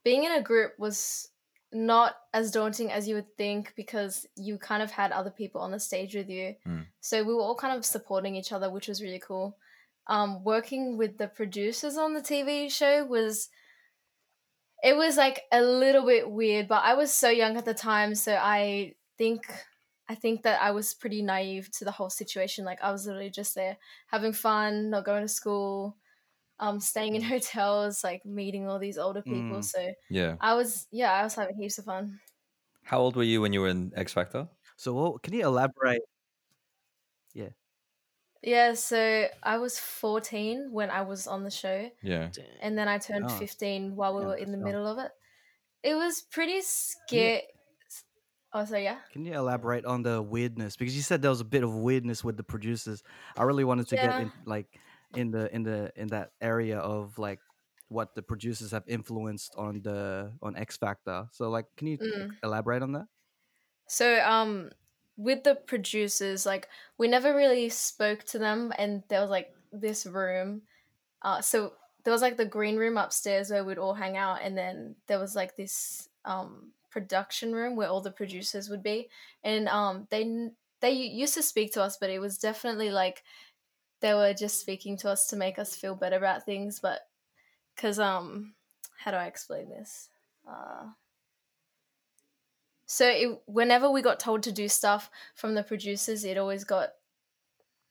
being 0.03 0.25
in 0.25 0.33
a 0.33 0.43
group 0.43 0.73
was 0.79 1.31
not 1.75 2.15
as 2.33 2.53
daunting 2.53 2.93
as 2.93 3.09
you 3.09 3.17
would 3.17 3.37
think 3.37 3.73
because 3.77 4.27
you 4.37 4.57
kind 4.59 4.83
of 4.83 4.93
had 4.93 5.11
other 5.11 5.31
people 5.31 5.61
on 5.61 5.73
the 5.73 5.81
stage 5.81 6.15
with 6.15 6.31
you. 6.31 6.55
Mm. 6.67 6.87
So 7.01 7.25
we 7.25 7.35
were 7.35 7.43
all 7.43 7.57
kind 7.57 7.77
of 7.77 7.85
supporting 7.85 8.37
each 8.37 8.53
other, 8.53 8.71
which 8.71 8.87
was 8.87 9.03
really 9.03 9.19
cool. 9.19 9.57
Um, 10.07 10.45
working 10.45 10.97
with 10.97 11.19
the 11.19 11.27
producers 11.27 11.97
on 11.97 12.15
the 12.15 12.21
TV 12.21 12.71
show 12.71 13.05
was 13.05 13.49
it 14.85 14.97
was 14.97 15.17
like 15.17 15.43
a 15.51 15.63
little 15.63 16.07
bit 16.07 16.31
weird, 16.31 16.69
but 16.69 16.85
I 16.85 16.95
was 16.95 17.13
so 17.13 17.29
young 17.29 17.57
at 17.57 17.65
the 17.65 17.75
time, 17.75 18.15
so 18.15 18.35
I 18.35 18.95
think 19.19 19.47
I 20.09 20.15
think 20.15 20.43
that 20.43 20.61
I 20.61 20.71
was 20.73 20.93
pretty 20.93 21.23
naive 21.23 21.71
to 21.79 21.85
the 21.85 21.91
whole 21.91 22.11
situation. 22.11 22.65
Like 22.65 22.83
I 22.83 22.93
was 22.93 23.07
literally 23.07 23.31
just 23.31 23.55
there 23.55 23.79
having 24.09 24.35
fun, 24.35 24.91
not 24.91 25.07
going 25.07 25.23
to 25.23 25.29
school, 25.29 25.97
um, 26.61 26.81
staying 26.81 27.15
in 27.17 27.23
hotels, 27.23 28.05
like 28.05 28.25
meeting 28.25 28.69
all 28.69 28.79
these 28.79 28.99
older 28.99 29.23
people. 29.23 29.59
Mm. 29.59 29.65
So 29.65 29.93
yeah. 30.11 30.37
I 30.41 30.55
was, 30.55 30.87
yeah, 30.91 31.13
I 31.13 31.23
was 31.23 31.35
having 31.35 31.57
heaps 31.57 31.79
of 31.79 31.85
fun. 31.87 32.21
How 32.85 32.99
old 33.01 33.17
were 33.17 33.23
you 33.23 33.41
when 33.41 33.53
you 33.53 33.61
were 33.61 33.69
in 33.69 33.93
X 33.97 34.13
Factor? 34.13 34.49
So, 34.77 34.93
what, 34.95 35.23
can 35.23 35.33
you 35.35 35.45
elaborate? 35.47 36.03
Yeah, 37.33 37.49
Yeah, 38.43 38.75
so 38.75 39.27
I 39.43 39.57
was 39.59 39.79
14 39.79 40.69
when 40.71 40.91
I 40.91 41.03
was 41.03 41.27
on 41.27 41.45
the 41.45 41.51
show, 41.51 41.91
Yeah. 42.03 42.29
And 42.61 42.77
then 42.77 42.87
I 42.89 42.99
turned 42.99 43.25
Oh. 43.27 43.29
15 43.29 43.97
while 43.97 44.15
we 44.15 44.21
Yeah, 44.23 44.27
were 44.29 44.37
in 44.37 44.53
the 44.53 44.59
so- 44.59 44.65
middle 44.65 44.87
of 44.87 44.99
it. 44.99 45.11
It 45.83 45.95
was 45.95 46.23
pretty 46.23 46.61
scary. 46.63 47.43
Oh, 48.53 48.65
so 48.65 48.77
yeah. 48.77 48.99
Can 49.13 49.25
you 49.25 49.33
elaborate 49.35 49.85
on 49.85 50.03
the 50.03 50.23
weirdness? 50.23 50.77
Because 50.77 50.95
you 50.95 51.03
said 51.03 51.23
there 51.23 51.31
was 51.31 51.41
a 51.41 51.45
bit 51.45 51.65
of 51.65 51.75
weirdness 51.75 52.23
with 52.23 52.37
the 52.37 52.45
producers. 52.45 53.03
I 53.37 53.43
really 53.43 53.65
wanted 53.65 53.89
to 53.89 53.97
Yeah. 53.97 54.07
get 54.07 54.21
in, 54.23 54.33
like 54.45 54.79
in 55.15 55.31
the 55.31 55.53
in 55.55 55.63
the 55.63 55.93
in 55.97 56.09
that 56.09 56.33
area 56.41 56.79
of 56.79 57.19
like 57.19 57.41
what 57.89 58.15
the 58.15 58.23
producers 58.23 58.71
have 58.73 58.85
influenced 58.89 59.55
on 59.57 59.83
the 59.83 60.33
on 60.43 60.57
X 60.57 60.77
Factor. 60.77 61.29
So 61.33 61.51
like, 61.51 61.67
can 61.77 61.89
you 61.89 61.99
Mm. 62.01 62.37
elaborate 62.43 62.83
on 62.83 62.93
that? 62.93 63.07
So 63.89 64.21
um 64.25 64.71
with 65.17 65.45
the 65.45 65.55
producers, 65.55 66.45
like 66.47 66.69
we 66.99 67.09
never 67.09 67.35
really 67.35 67.69
spoke 67.69 68.25
to 68.25 68.39
them 68.39 68.73
and 68.79 69.05
there 69.09 69.21
was 69.21 69.31
like 69.31 69.55
this 69.73 70.07
room. 70.07 70.63
Uh 71.23 71.41
so 71.41 71.75
there 72.05 72.13
was 72.13 72.23
like 72.23 72.37
the 72.37 72.47
green 72.47 72.77
room 72.77 72.99
upstairs 72.99 73.51
where 73.51 73.65
we'd 73.65 73.79
all 73.79 73.95
hang 73.95 74.17
out 74.17 74.41
and 74.43 74.57
then 74.59 74.97
there 75.07 75.19
was 75.21 75.37
like 75.37 75.57
this 75.57 76.11
um 76.25 76.73
production 76.91 77.53
room 77.55 77.77
where 77.77 77.89
all 77.89 78.01
the 78.03 78.13
producers 78.13 78.69
would 78.71 78.83
be 78.83 79.11
and 79.45 79.69
um 79.69 80.07
they 80.11 80.51
they 80.81 80.93
used 80.93 81.35
to 81.35 81.43
speak 81.43 81.73
to 81.73 81.83
us 81.83 81.97
but 81.99 82.11
it 82.11 82.21
was 82.21 82.39
definitely 82.39 82.91
like 82.91 83.25
they 84.05 84.15
were 84.15 84.35
just 84.35 84.61
speaking 84.61 84.97
to 84.99 85.09
us 85.11 85.27
to 85.29 85.37
make 85.37 85.59
us 85.59 85.75
feel 85.75 85.95
better 85.95 86.17
about 86.17 86.45
things 86.45 86.79
but 86.81 87.01
cuz 87.77 87.99
um 87.99 88.55
how 88.99 89.11
do 89.11 89.17
I 89.17 89.27
explain 89.27 89.71
this? 89.71 90.11
Uh 90.47 90.91
so 92.87 93.09
it, 93.09 93.43
whenever 93.47 93.91
we 93.91 94.03
got 94.03 94.21
told 94.21 94.43
to 94.45 94.53
do 94.53 94.69
stuff 94.69 95.11
from 95.35 95.55
the 95.55 95.63
producers, 95.63 96.25
it 96.25 96.37
always 96.37 96.65
got, 96.65 96.91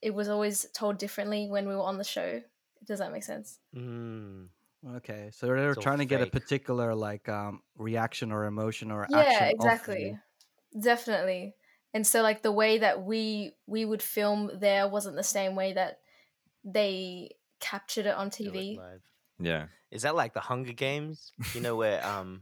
it 0.01 0.13
was 0.13 0.29
always 0.29 0.65
told 0.73 0.97
differently 0.97 1.47
when 1.47 1.67
we 1.67 1.75
were 1.75 1.81
on 1.81 1.97
the 1.97 2.03
show. 2.03 2.41
Does 2.85 2.99
that 2.99 3.11
make 3.11 3.23
sense? 3.23 3.59
Mm. 3.75 4.49
Okay, 4.97 5.29
so 5.31 5.47
they 5.47 5.65
were 5.65 5.75
trying 5.75 5.99
to 5.99 6.05
get 6.05 6.21
a 6.21 6.27
particular 6.27 6.93
like 6.93 7.29
um 7.29 7.61
reaction 7.77 8.31
or 8.31 8.45
emotion 8.45 8.91
or 8.91 9.07
yeah, 9.09 9.19
action. 9.19 9.47
off 9.47 9.65
exactly, 9.65 10.17
definitely. 10.77 11.55
And 11.93 12.05
so 12.05 12.21
like 12.21 12.41
the 12.41 12.51
way 12.51 12.79
that 12.79 13.03
we 13.03 13.53
we 13.65 13.85
would 13.85 14.01
film 14.01 14.51
there 14.53 14.89
wasn't 14.89 15.15
the 15.15 15.23
same 15.23 15.55
way 15.55 15.73
that 15.73 15.99
they 16.63 17.31
captured 17.59 18.05
it 18.05 18.15
on 18.15 18.29
Do 18.29 18.45
it 18.45 18.53
TV. 18.53 18.79
Yeah. 19.39 19.65
Is 19.91 20.03
that 20.03 20.15
like 20.15 20.33
the 20.33 20.39
Hunger 20.39 20.73
Games? 20.73 21.31
You 21.53 21.61
know 21.61 21.75
where 21.75 22.05
um, 22.13 22.41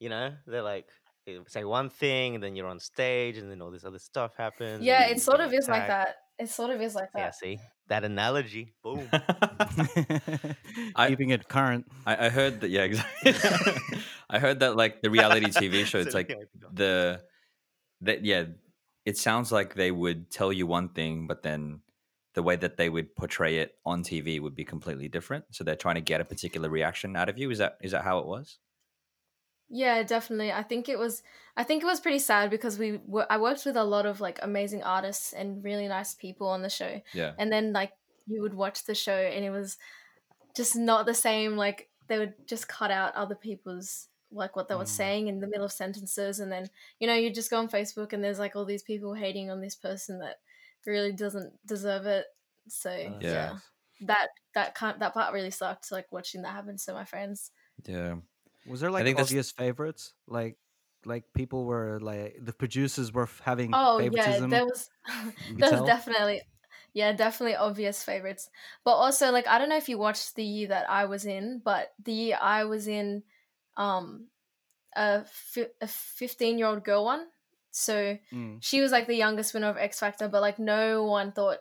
you 0.00 0.08
know 0.08 0.34
they're 0.46 0.62
like 0.62 0.88
they 1.26 1.38
say 1.46 1.64
one 1.64 1.88
thing 1.88 2.34
and 2.34 2.44
then 2.44 2.54
you're 2.54 2.66
on 2.66 2.78
stage 2.78 3.38
and 3.38 3.50
then 3.50 3.62
all 3.62 3.70
this 3.70 3.84
other 3.84 3.98
stuff 3.98 4.36
happens. 4.36 4.84
Yeah, 4.84 5.06
it 5.06 5.20
sort 5.20 5.38
get 5.38 5.48
of 5.48 5.54
is 5.54 5.68
like 5.68 5.86
that. 5.86 6.16
It 6.38 6.48
sort 6.50 6.70
of 6.70 6.80
is 6.80 6.94
like 6.94 7.12
that. 7.14 7.18
Yeah, 7.18 7.30
see 7.30 7.58
that 7.88 8.04
analogy. 8.04 8.74
Boom. 8.82 9.08
I- 9.12 11.08
Keeping 11.08 11.30
it 11.30 11.48
current. 11.48 11.86
I, 12.06 12.26
I 12.26 12.28
heard 12.28 12.60
that. 12.60 12.70
Yeah, 12.70 12.82
exactly. 12.82 13.34
I 14.28 14.38
heard 14.38 14.60
that 14.60 14.76
like 14.76 15.00
the 15.02 15.10
reality 15.10 15.46
TV 15.46 15.84
show. 15.84 15.98
It's 15.98 16.14
like 16.14 16.34
the 16.72 17.22
that 18.02 18.24
yeah. 18.24 18.44
It 19.04 19.18
sounds 19.18 19.52
like 19.52 19.74
they 19.74 19.90
would 19.90 20.30
tell 20.30 20.50
you 20.50 20.66
one 20.66 20.88
thing, 20.88 21.26
but 21.26 21.42
then 21.42 21.80
the 22.34 22.42
way 22.42 22.56
that 22.56 22.76
they 22.76 22.88
would 22.88 23.14
portray 23.16 23.58
it 23.58 23.76
on 23.84 24.02
TV 24.02 24.40
would 24.40 24.54
be 24.54 24.64
completely 24.64 25.08
different. 25.08 25.44
So 25.52 25.64
they're 25.64 25.76
trying 25.76 25.94
to 25.96 26.00
get 26.00 26.20
a 26.20 26.24
particular 26.24 26.68
reaction 26.68 27.16
out 27.16 27.28
of 27.28 27.38
you. 27.38 27.50
Is 27.50 27.58
that 27.58 27.78
is 27.80 27.92
that 27.92 28.04
how 28.04 28.18
it 28.18 28.26
was? 28.26 28.58
Yeah, 29.68 30.02
definitely. 30.02 30.52
I 30.52 30.62
think 30.62 30.88
it 30.88 30.98
was 30.98 31.22
I 31.56 31.64
think 31.64 31.82
it 31.82 31.86
was 31.86 32.00
pretty 32.00 32.18
sad 32.18 32.50
because 32.50 32.78
we 32.78 33.00
were, 33.06 33.26
I 33.30 33.38
worked 33.38 33.64
with 33.64 33.76
a 33.76 33.84
lot 33.84 34.06
of 34.06 34.20
like 34.20 34.38
amazing 34.42 34.82
artists 34.82 35.32
and 35.32 35.64
really 35.64 35.88
nice 35.88 36.14
people 36.14 36.48
on 36.48 36.62
the 36.62 36.68
show. 36.68 37.00
Yeah. 37.12 37.32
And 37.38 37.50
then 37.50 37.72
like 37.72 37.92
you 38.26 38.42
would 38.42 38.54
watch 38.54 38.84
the 38.84 38.94
show 38.94 39.16
and 39.16 39.44
it 39.44 39.50
was 39.50 39.78
just 40.56 40.76
not 40.76 41.06
the 41.06 41.14
same 41.14 41.56
like 41.56 41.88
they 42.08 42.18
would 42.18 42.34
just 42.46 42.68
cut 42.68 42.90
out 42.90 43.14
other 43.14 43.34
people's 43.34 44.08
like 44.30 44.56
what 44.56 44.68
they 44.68 44.74
were 44.74 44.84
Mm. 44.84 44.88
saying 44.88 45.28
in 45.28 45.40
the 45.40 45.46
middle 45.46 45.64
of 45.64 45.72
sentences 45.72 46.40
and 46.40 46.50
then 46.52 46.68
you 46.98 47.06
know 47.06 47.14
you 47.14 47.30
just 47.32 47.50
go 47.50 47.58
on 47.58 47.68
Facebook 47.68 48.12
and 48.12 48.22
there's 48.22 48.38
like 48.38 48.56
all 48.56 48.64
these 48.64 48.82
people 48.82 49.14
hating 49.14 49.50
on 49.50 49.60
this 49.60 49.76
person 49.76 50.18
that 50.18 50.36
really 50.86 51.12
doesn't 51.12 51.52
deserve 51.66 52.06
it. 52.06 52.26
So 52.68 52.90
Uh, 52.90 53.18
Yeah. 53.20 53.30
yeah. 53.32 53.58
That 54.02 54.28
that 54.54 54.74
kind 54.74 55.00
that 55.00 55.14
part 55.14 55.32
really 55.32 55.50
sucked 55.50 55.90
like 55.92 56.10
watching 56.12 56.42
that 56.42 56.52
happen 56.52 56.76
to 56.76 56.92
my 56.92 57.04
friends. 57.04 57.50
Yeah. 57.86 58.16
Was 58.66 58.80
there 58.80 58.90
like 58.90 59.04
think 59.04 59.16
that's- 59.16 59.28
obvious 59.30 59.50
favorites? 59.52 60.14
Like 60.26 60.58
like 61.06 61.24
people 61.34 61.64
were 61.66 62.00
like 62.00 62.38
the 62.40 62.52
producers 62.52 63.12
were 63.12 63.28
having 63.44 63.70
Oh 63.74 63.98
yeah, 63.98 64.08
favoritism. 64.10 64.50
there 64.50 64.64
was 64.64 64.90
there 65.56 65.70
was 65.70 65.82
definitely 65.86 66.42
yeah, 66.94 67.12
definitely 67.12 67.56
obvious 67.56 68.02
favorites. 68.02 68.50
But 68.84 68.92
also 68.92 69.30
like 69.30 69.46
I 69.46 69.58
don't 69.58 69.68
know 69.68 69.76
if 69.76 69.88
you 69.88 69.98
watched 69.98 70.34
the 70.34 70.44
year 70.44 70.68
that 70.68 70.88
I 70.90 71.04
was 71.06 71.24
in, 71.26 71.60
but 71.64 71.92
the 72.02 72.12
year 72.12 72.38
I 72.40 72.64
was 72.64 72.88
in 72.88 73.22
um 73.76 74.28
a 74.96 75.24
fi- 75.26 75.74
a 75.80 75.86
15-year-old 75.86 76.84
girl 76.84 77.04
one. 77.04 77.26
So 77.76 78.16
Mm. 78.32 78.58
she 78.62 78.80
was 78.80 78.92
like 78.92 79.06
the 79.08 79.16
youngest 79.16 79.52
winner 79.52 79.68
of 79.68 79.76
X 79.76 79.98
Factor, 79.98 80.28
but 80.28 80.40
like 80.40 80.58
no 80.58 81.04
one 81.04 81.32
thought 81.32 81.58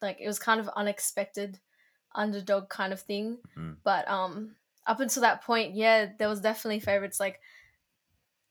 like 0.00 0.18
it 0.20 0.26
was 0.26 0.38
kind 0.40 0.58
of 0.60 0.68
unexpected 0.74 1.60
underdog 2.14 2.68
kind 2.68 2.92
of 2.92 3.00
thing. 3.00 3.38
Mm. 3.56 3.76
But 3.84 4.08
um 4.08 4.56
up 4.86 4.98
until 5.00 5.22
that 5.22 5.42
point, 5.44 5.74
yeah, 5.76 6.06
there 6.18 6.28
was 6.28 6.40
definitely 6.40 6.80
favorites 6.80 7.20
like 7.20 7.40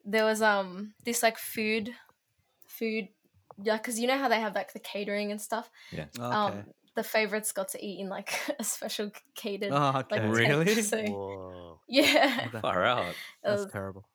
there 0.05 0.25
was 0.25 0.41
um 0.41 0.93
this 1.03 1.21
like 1.21 1.37
food 1.37 1.93
food 2.65 3.09
yeah 3.61 3.75
because 3.77 3.99
you 3.99 4.07
know 4.07 4.17
how 4.17 4.29
they 4.29 4.39
have 4.39 4.55
like 4.55 4.71
the 4.73 4.79
catering 4.79 5.31
and 5.31 5.39
stuff 5.41 5.69
Yeah. 5.91 6.05
Okay. 6.17 6.23
um 6.25 6.63
the 6.95 7.03
favorites 7.03 7.51
got 7.51 7.69
to 7.69 7.85
eat 7.85 7.99
in 7.99 8.09
like 8.09 8.33
a 8.59 8.63
special 8.63 9.11
catered 9.35 9.71
oh, 9.73 9.89
okay. 9.99 10.15
like 10.15 10.21
tent, 10.21 10.33
really? 10.33 10.81
so 10.81 11.03
Whoa. 11.03 11.79
yeah 11.89 12.47
Far 12.61 12.83
out. 12.85 13.05
it 13.09 13.15
That's 13.43 13.63
was- 13.63 13.71
terrible. 13.71 14.05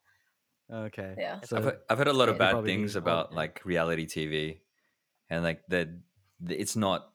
Okay. 0.71 1.15
yeah 1.17 1.39
So 1.43 1.57
I've, 1.57 1.63
heard- 1.63 1.79
I've 1.89 1.97
heard 1.97 2.07
a 2.07 2.13
lot 2.13 2.29
of 2.29 2.37
bad 2.37 2.63
things 2.65 2.93
be- 2.93 2.99
about 2.99 3.33
like 3.33 3.61
reality 3.65 4.05
TV, 4.05 4.59
and 5.29 5.43
like 5.43 5.61
the, 5.67 5.99
the 6.39 6.59
it's 6.59 6.75
not 6.75 7.09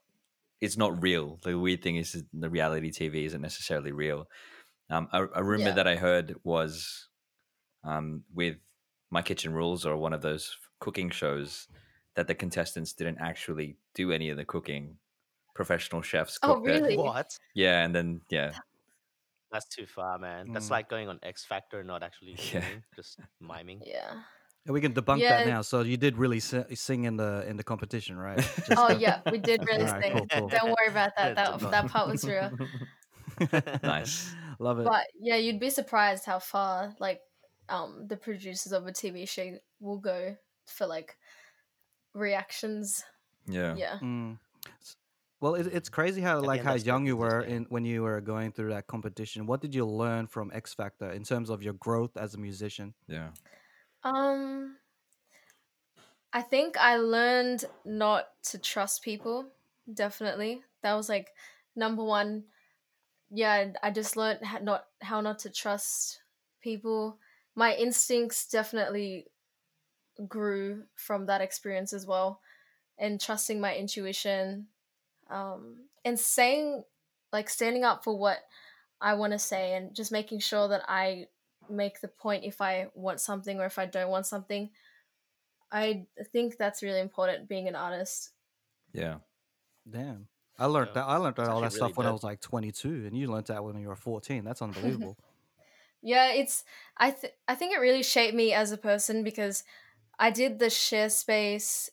it's 0.61 0.77
not 0.77 1.03
real. 1.03 1.39
The 1.43 1.59
weird 1.59 1.83
thing 1.83 1.97
is 1.97 2.23
the 2.33 2.49
reality 2.51 2.91
TV 2.91 3.25
isn't 3.27 3.41
necessarily 3.43 3.93
real. 3.93 4.29
Um, 4.91 5.09
a, 5.13 5.27
a 5.37 5.43
rumor 5.43 5.69
Yeah. 5.71 5.75
that 5.75 5.89
I 5.89 5.97
heard 5.97 6.37
was 6.45 7.09
um, 7.85 8.23
with 8.33 8.57
My 9.11 9.23
Kitchen 9.23 9.53
Rules 9.55 9.85
or 9.85 9.97
one 9.97 10.13
of 10.13 10.23
those 10.23 10.57
cooking 10.79 11.11
shows 11.11 11.67
that 12.15 12.29
the 12.29 12.35
contestants 12.35 12.93
didn't 12.93 13.19
actually 13.19 13.77
do 13.95 14.13
any 14.13 14.29
of 14.31 14.37
the 14.37 14.45
cooking. 14.45 14.99
Professional 15.55 16.01
chefs 16.01 16.39
Oh, 16.43 16.55
cooked 16.55 16.69
it. 16.69 16.71
really? 16.83 16.97
What? 16.97 17.37
Yeah, 17.55 17.85
and 17.85 17.95
then 17.95 18.21
yeah, 18.31 18.53
That's 19.53 19.67
too 19.67 19.87
far, 19.87 20.19
man. 20.19 20.53
That's 20.53 20.69
Mm. 20.69 20.71
like 20.77 20.89
going 20.89 21.09
on 21.09 21.19
X 21.23 21.45
Factor 21.45 21.79
and 21.81 21.87
not 21.89 22.03
actually 22.03 22.33
Yeah. 22.53 22.61
singing, 22.63 22.83
just 22.97 23.21
miming. 23.41 23.83
yeah 23.85 24.23
And 24.65 24.73
we 24.75 24.81
can 24.81 24.93
debunk 24.95 25.19
Yeah. 25.21 25.39
that 25.45 25.47
now. 25.47 25.63
So 25.63 25.83
you 25.83 25.97
did 25.99 26.17
really 26.17 26.41
si- 26.41 26.75
sing 26.75 27.05
in 27.05 27.17
the 27.17 27.45
in 27.51 27.57
the 27.57 27.65
competition, 27.65 28.17
right? 28.17 28.39
Just- 28.67 28.73
oh 28.77 28.91
yeah 29.07 29.21
we 29.31 29.39
did 29.39 29.61
really 29.71 29.85
Alright, 29.85 30.03
sing 30.03 30.13
cool, 30.17 30.27
cool. 30.29 30.49
don't 30.49 30.71
worry 30.77 30.89
about 30.89 31.13
that 31.19 31.35
that, 31.37 31.49
Debunk. 31.61 31.71
that 31.71 31.87
part 31.93 32.09
was 32.09 32.25
real 32.25 32.51
nice. 33.83 34.35
Love 34.59 34.79
it. 34.81 34.85
but 34.85 35.05
yeah 35.21 35.37
you'd 35.37 35.61
be 35.61 35.71
surprised 35.71 36.25
how 36.25 36.39
far 36.39 36.95
like 37.01 37.21
um 37.69 38.07
the 38.09 38.17
producers 38.17 38.73
of 38.73 38.87
a 38.87 38.93
tv 38.93 39.29
show 39.29 39.59
will 39.81 39.99
go 39.99 40.37
for 40.67 40.87
like 40.87 41.17
reactions 42.15 43.03
Yeah. 43.47 43.75
yeah 43.77 43.99
Mm. 44.01 44.39
S- 44.81 44.97
Well, 45.43 45.57
it, 45.57 45.67
it's 45.67 45.89
crazy 45.89 46.21
how 46.21 46.41
the 46.41 46.47
like 46.47 46.63
how 46.63 46.75
young 46.75 47.05
you 47.05 47.17
were 47.17 47.41
in 47.41 47.67
when 47.69 47.85
you 47.85 48.05
were 48.05 48.21
going 48.21 48.53
through 48.53 48.71
that 48.71 48.87
competition. 48.87 49.45
What 49.45 49.61
did 49.61 49.75
you 49.75 49.85
learn 49.85 50.29
from 50.29 50.53
X 50.55 50.73
Factor 50.73 51.11
in 51.11 51.25
terms 51.25 51.51
of 51.51 51.65
your 51.65 51.73
growth 51.73 52.17
as 52.17 52.35
a 52.35 52.39
musician? 52.39 52.95
Yeah. 53.09 53.31
Um, 54.05 54.77
I 56.33 56.43
think 56.43 56.77
I 56.77 56.97
learned 56.99 57.65
not 57.85 58.29
to 58.51 58.59
trust 58.59 59.03
people. 59.03 59.49
Definitely, 59.93 60.63
that 60.85 60.95
was 60.95 61.09
like 61.09 61.31
number 61.75 62.05
one. 62.05 62.45
Yeah, 63.29 63.73
I 63.83 63.91
just 63.91 64.17
learned 64.17 64.45
how 64.45 64.59
not 64.59 64.85
how 65.01 65.21
not 65.21 65.41
to 65.41 65.51
trust 65.51 66.23
people. 66.61 67.19
My 67.57 67.75
instincts 67.75 68.47
definitely 68.47 69.27
grew 70.29 70.85
from 70.95 71.27
that 71.27 71.41
experience 71.41 71.93
as 71.93 72.07
well, 72.07 72.41
and 72.97 73.21
trusting 73.21 73.61
my 73.61 73.75
intuition, 73.75 74.69
um, 75.31 75.77
and 76.05 76.19
saying 76.19 76.85
like 77.33 77.49
standing 77.49 77.85
up 77.85 78.05
for 78.05 78.17
what 78.19 78.39
I 79.01 79.15
want 79.15 79.33
to 79.33 79.39
say, 79.39 79.75
and 79.75 79.95
just 79.95 80.13
making 80.13 80.41
sure 80.41 80.69
that 80.69 80.85
I 80.89 81.27
make 81.71 82.01
the 82.01 82.09
point 82.09 82.45
if 82.45 82.61
I 82.61 82.89
want 82.95 83.21
something 83.21 83.59
or 83.61 83.65
if 83.65 83.79
I 83.79 83.87
don't 83.87 84.11
want 84.11 84.27
something. 84.27 84.71
I 85.71 86.05
think 86.33 86.59
that's 86.59 86.83
really 86.83 87.01
important 87.01 87.49
being 87.49 87.67
an 87.67 87.75
artist. 87.75 88.31
Yeah. 88.93 89.17
Damn, 89.89 90.29
I 90.59 90.67
learned 90.67 90.89
Yeah. 90.89 90.95
that. 90.95 91.05
I 91.07 91.17
learned 91.17 91.39
It's 91.39 91.49
all 91.49 91.61
that 91.61 91.67
actually 91.67 91.79
stuff 91.79 91.89
really 91.89 91.97
when 91.97 92.07
I 92.07 92.13
was 92.13 92.23
like 92.23 92.41
22, 92.41 93.07
and 93.07 93.17
you 93.17 93.27
learned 93.29 93.47
that 93.47 93.65
when 93.65 93.81
you 93.81 93.89
were 93.89 93.97
14. 93.97 94.45
That's 94.45 94.63
unbelievable. 94.63 95.17
Yeah, 96.05 96.33
it's 96.33 96.65
I 96.97 97.13
th- 97.13 97.33
I 97.47 97.55
think 97.55 97.73
it 97.73 97.79
really 97.79 98.03
shaped 98.03 98.35
me 98.35 98.53
as 98.53 98.73
a 98.73 98.77
person 98.77 99.23
because 99.23 99.63
I 100.19 100.33
did 100.33 100.59
the 100.59 100.69
share 100.69 101.09
space 101.09 101.91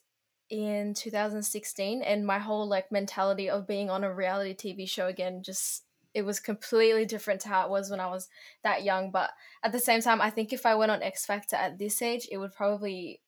in 0.50 0.94
2016 0.94 2.02
and 2.02 2.26
my 2.26 2.40
whole 2.40 2.68
like 2.68 2.92
mentality 2.92 3.50
of 3.50 3.68
being 3.68 3.90
on 3.90 4.04
a 4.04 4.14
reality 4.14 4.56
TV 4.56 4.90
show 4.90 5.08
again 5.08 5.44
just 5.44 5.84
it 6.16 6.24
was 6.24 6.40
completely 6.40 7.06
different 7.06 7.40
to 7.42 7.50
how 7.50 7.66
it 7.66 7.70
was 7.70 7.92
when 7.92 8.00
I 8.00 8.08
was 8.08 8.30
that 8.64 8.84
young 8.84 9.12
but 9.12 9.30
at 9.64 9.72
the 9.72 9.80
same 9.80 10.02
time 10.02 10.22
I 10.22 10.32
think 10.32 10.52
if 10.52 10.66
I 10.66 10.74
went 10.76 10.92
on 10.92 11.04
X 11.04 11.26
Factor 11.26 11.56
at 11.56 11.78
this 11.78 12.02
age 12.02 12.28
it 12.32 12.38
would 12.38 12.54
probably 12.54 13.22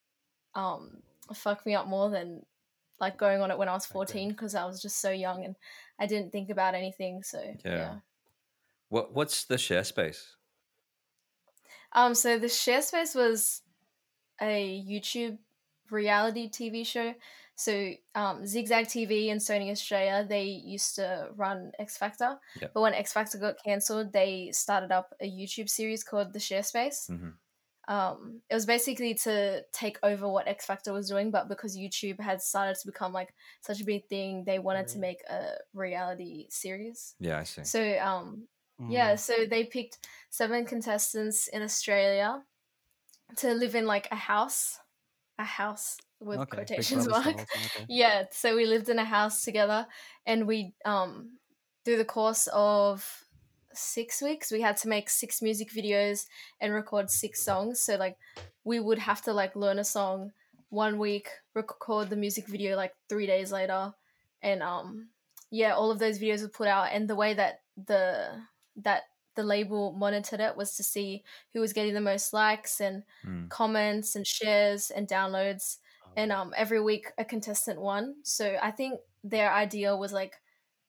um 0.56 1.04
fuck 1.34 1.66
me 1.66 1.76
up 1.76 1.88
more 1.88 2.10
than 2.10 2.44
like 3.00 3.18
going 3.18 3.42
on 3.42 3.52
it 3.52 3.58
when 3.58 3.70
I 3.70 3.74
was 3.74 3.86
14 3.86 4.30
because 4.30 4.56
I 4.56 4.66
was 4.66 4.82
just 4.82 5.00
so 5.00 5.12
young 5.12 5.46
and 5.46 5.56
I 6.00 6.08
didn't 6.08 6.32
think 6.32 6.50
about 6.50 6.74
anything 6.76 7.22
so 7.24 7.40
Yeah. 7.64 7.76
yeah. 7.76 7.96
What 8.90 9.14
what's 9.14 9.46
the 9.46 9.58
share 9.58 9.84
space? 9.84 10.36
Um, 11.94 12.16
so 12.16 12.40
the 12.40 12.50
share 12.50 12.82
space 12.82 13.16
was 13.16 13.62
a 14.42 14.84
YouTube 14.88 15.38
reality 15.92 16.50
TV 16.50 16.86
show. 16.86 17.14
So 17.56 17.92
um, 18.16 18.46
Zigzag 18.48 18.88
TV 18.88 19.32
and 19.32 19.40
Sony 19.40 19.70
Australia, 19.72 20.26
they 20.28 20.46
used 20.46 20.96
to 20.96 21.30
run 21.36 21.72
X 21.78 21.98
Factor. 21.98 22.40
Yep. 22.60 22.72
But 22.74 22.82
when 22.82 22.94
X 22.94 23.14
Factor 23.14 23.38
got 23.38 23.56
cancelled, 23.64 24.12
they 24.14 24.50
started 24.52 24.92
up 24.92 25.14
a 25.22 25.30
YouTube 25.30 25.70
series 25.70 26.04
called 26.04 26.34
The 26.34 26.40
Share 26.40 26.64
Space. 26.64 27.08
Mhm. 27.12 27.34
Um, 27.88 28.42
it 28.50 28.54
was 28.54 28.66
basically 28.66 29.16
to 29.16 29.64
take 29.74 30.00
over 30.02 30.28
what 30.30 30.48
X 30.48 30.66
Factor 30.66 30.94
was 30.94 31.10
doing, 31.10 31.30
but 31.30 31.50
because 31.50 31.76
YouTube 31.78 32.20
had 32.20 32.42
started 32.42 32.78
to 32.80 32.88
become 32.88 33.12
like 33.12 33.34
such 33.62 33.82
a 33.82 33.86
big 33.86 34.08
thing, 34.08 34.44
they 34.46 34.60
wanted 34.60 34.88
to 34.90 35.00
make 35.00 35.22
a 35.30 35.56
reality 35.74 36.48
series. 36.50 37.16
Yeah, 37.20 37.40
I 37.40 37.44
see. 37.44 37.64
So 37.64 37.98
um, 38.00 38.48
Mm. 38.80 38.92
yeah, 38.92 39.16
so 39.16 39.46
they 39.48 39.64
picked 39.66 40.00
seven 40.32 40.66
contestants 40.66 41.48
in 41.48 41.62
Australia 41.62 42.44
to 43.36 43.54
live 43.54 43.76
in 43.76 43.86
like 43.86 44.08
a 44.12 44.16
house, 44.16 44.80
a 45.42 45.46
house 45.46 45.98
with 46.20 46.40
Okay, 46.40 46.56
quotations 46.56 47.08
mark. 47.08 47.26
okay. 47.26 47.46
Yeah, 47.90 48.26
so 48.32 48.56
we 48.56 48.66
lived 48.66 48.90
in 48.90 49.00
a 49.00 49.06
house 49.06 49.44
together, 49.44 49.88
and 50.26 50.48
we 50.48 50.74
um 50.86 51.38
through 51.84 51.98
the 51.98 52.06
course 52.06 52.48
of 52.54 53.26
six 53.74 54.22
weeks 54.22 54.52
we 54.52 54.62
had 54.62 54.76
to 54.78 54.88
make 54.90 55.10
six 55.10 55.42
music 55.42 55.72
videos 55.72 56.26
and 56.60 56.74
record 56.74 57.10
six 57.10 57.44
songs. 57.44 57.82
So 57.82 57.96
like 57.96 58.18
we 58.64 58.80
would 58.80 59.00
have 59.00 59.22
to 59.24 59.34
like 59.34 59.56
learn 59.56 59.80
a 59.80 59.84
song 59.84 60.32
one 60.70 60.98
week, 61.00 61.30
record 61.54 62.10
the 62.10 62.16
music 62.16 62.48
video 62.48 62.76
like 62.76 62.94
three 63.10 63.28
days 63.28 63.52
later, 63.52 63.94
and 64.42 64.62
um 64.64 65.10
yeah, 65.52 65.74
all 65.74 65.92
of 65.92 66.00
those 66.00 66.20
videos 66.20 66.42
were 66.44 66.50
put 66.50 66.68
out. 66.68 66.90
And 66.92 67.10
the 67.10 67.16
way 67.16 67.34
that 67.34 67.62
the 67.76 68.42
that 68.78 69.04
the 69.36 69.44
label 69.44 69.94
monitored 69.94 70.40
it 70.40 70.56
was 70.58 70.76
to 70.76 70.84
see 70.84 71.24
who 71.54 71.60
was 71.60 71.74
getting 71.74 71.94
the 71.94 72.02
most 72.02 72.34
likes 72.34 72.82
and 72.82 73.04
Mm. 73.26 73.52
comments 73.52 74.16
and 74.16 74.26
shares 74.28 74.92
and 74.92 75.08
downloads 75.08 75.78
and 76.16 76.32
Oh, 76.32 76.38
um 76.38 76.54
every 76.58 76.82
week 76.82 77.12
a 77.18 77.26
contestant 77.26 77.80
won. 77.82 78.16
So 78.24 78.58
i 78.62 78.72
think 78.72 79.00
their 79.24 79.52
idea 79.54 79.96
was 79.96 80.14
like 80.14 80.42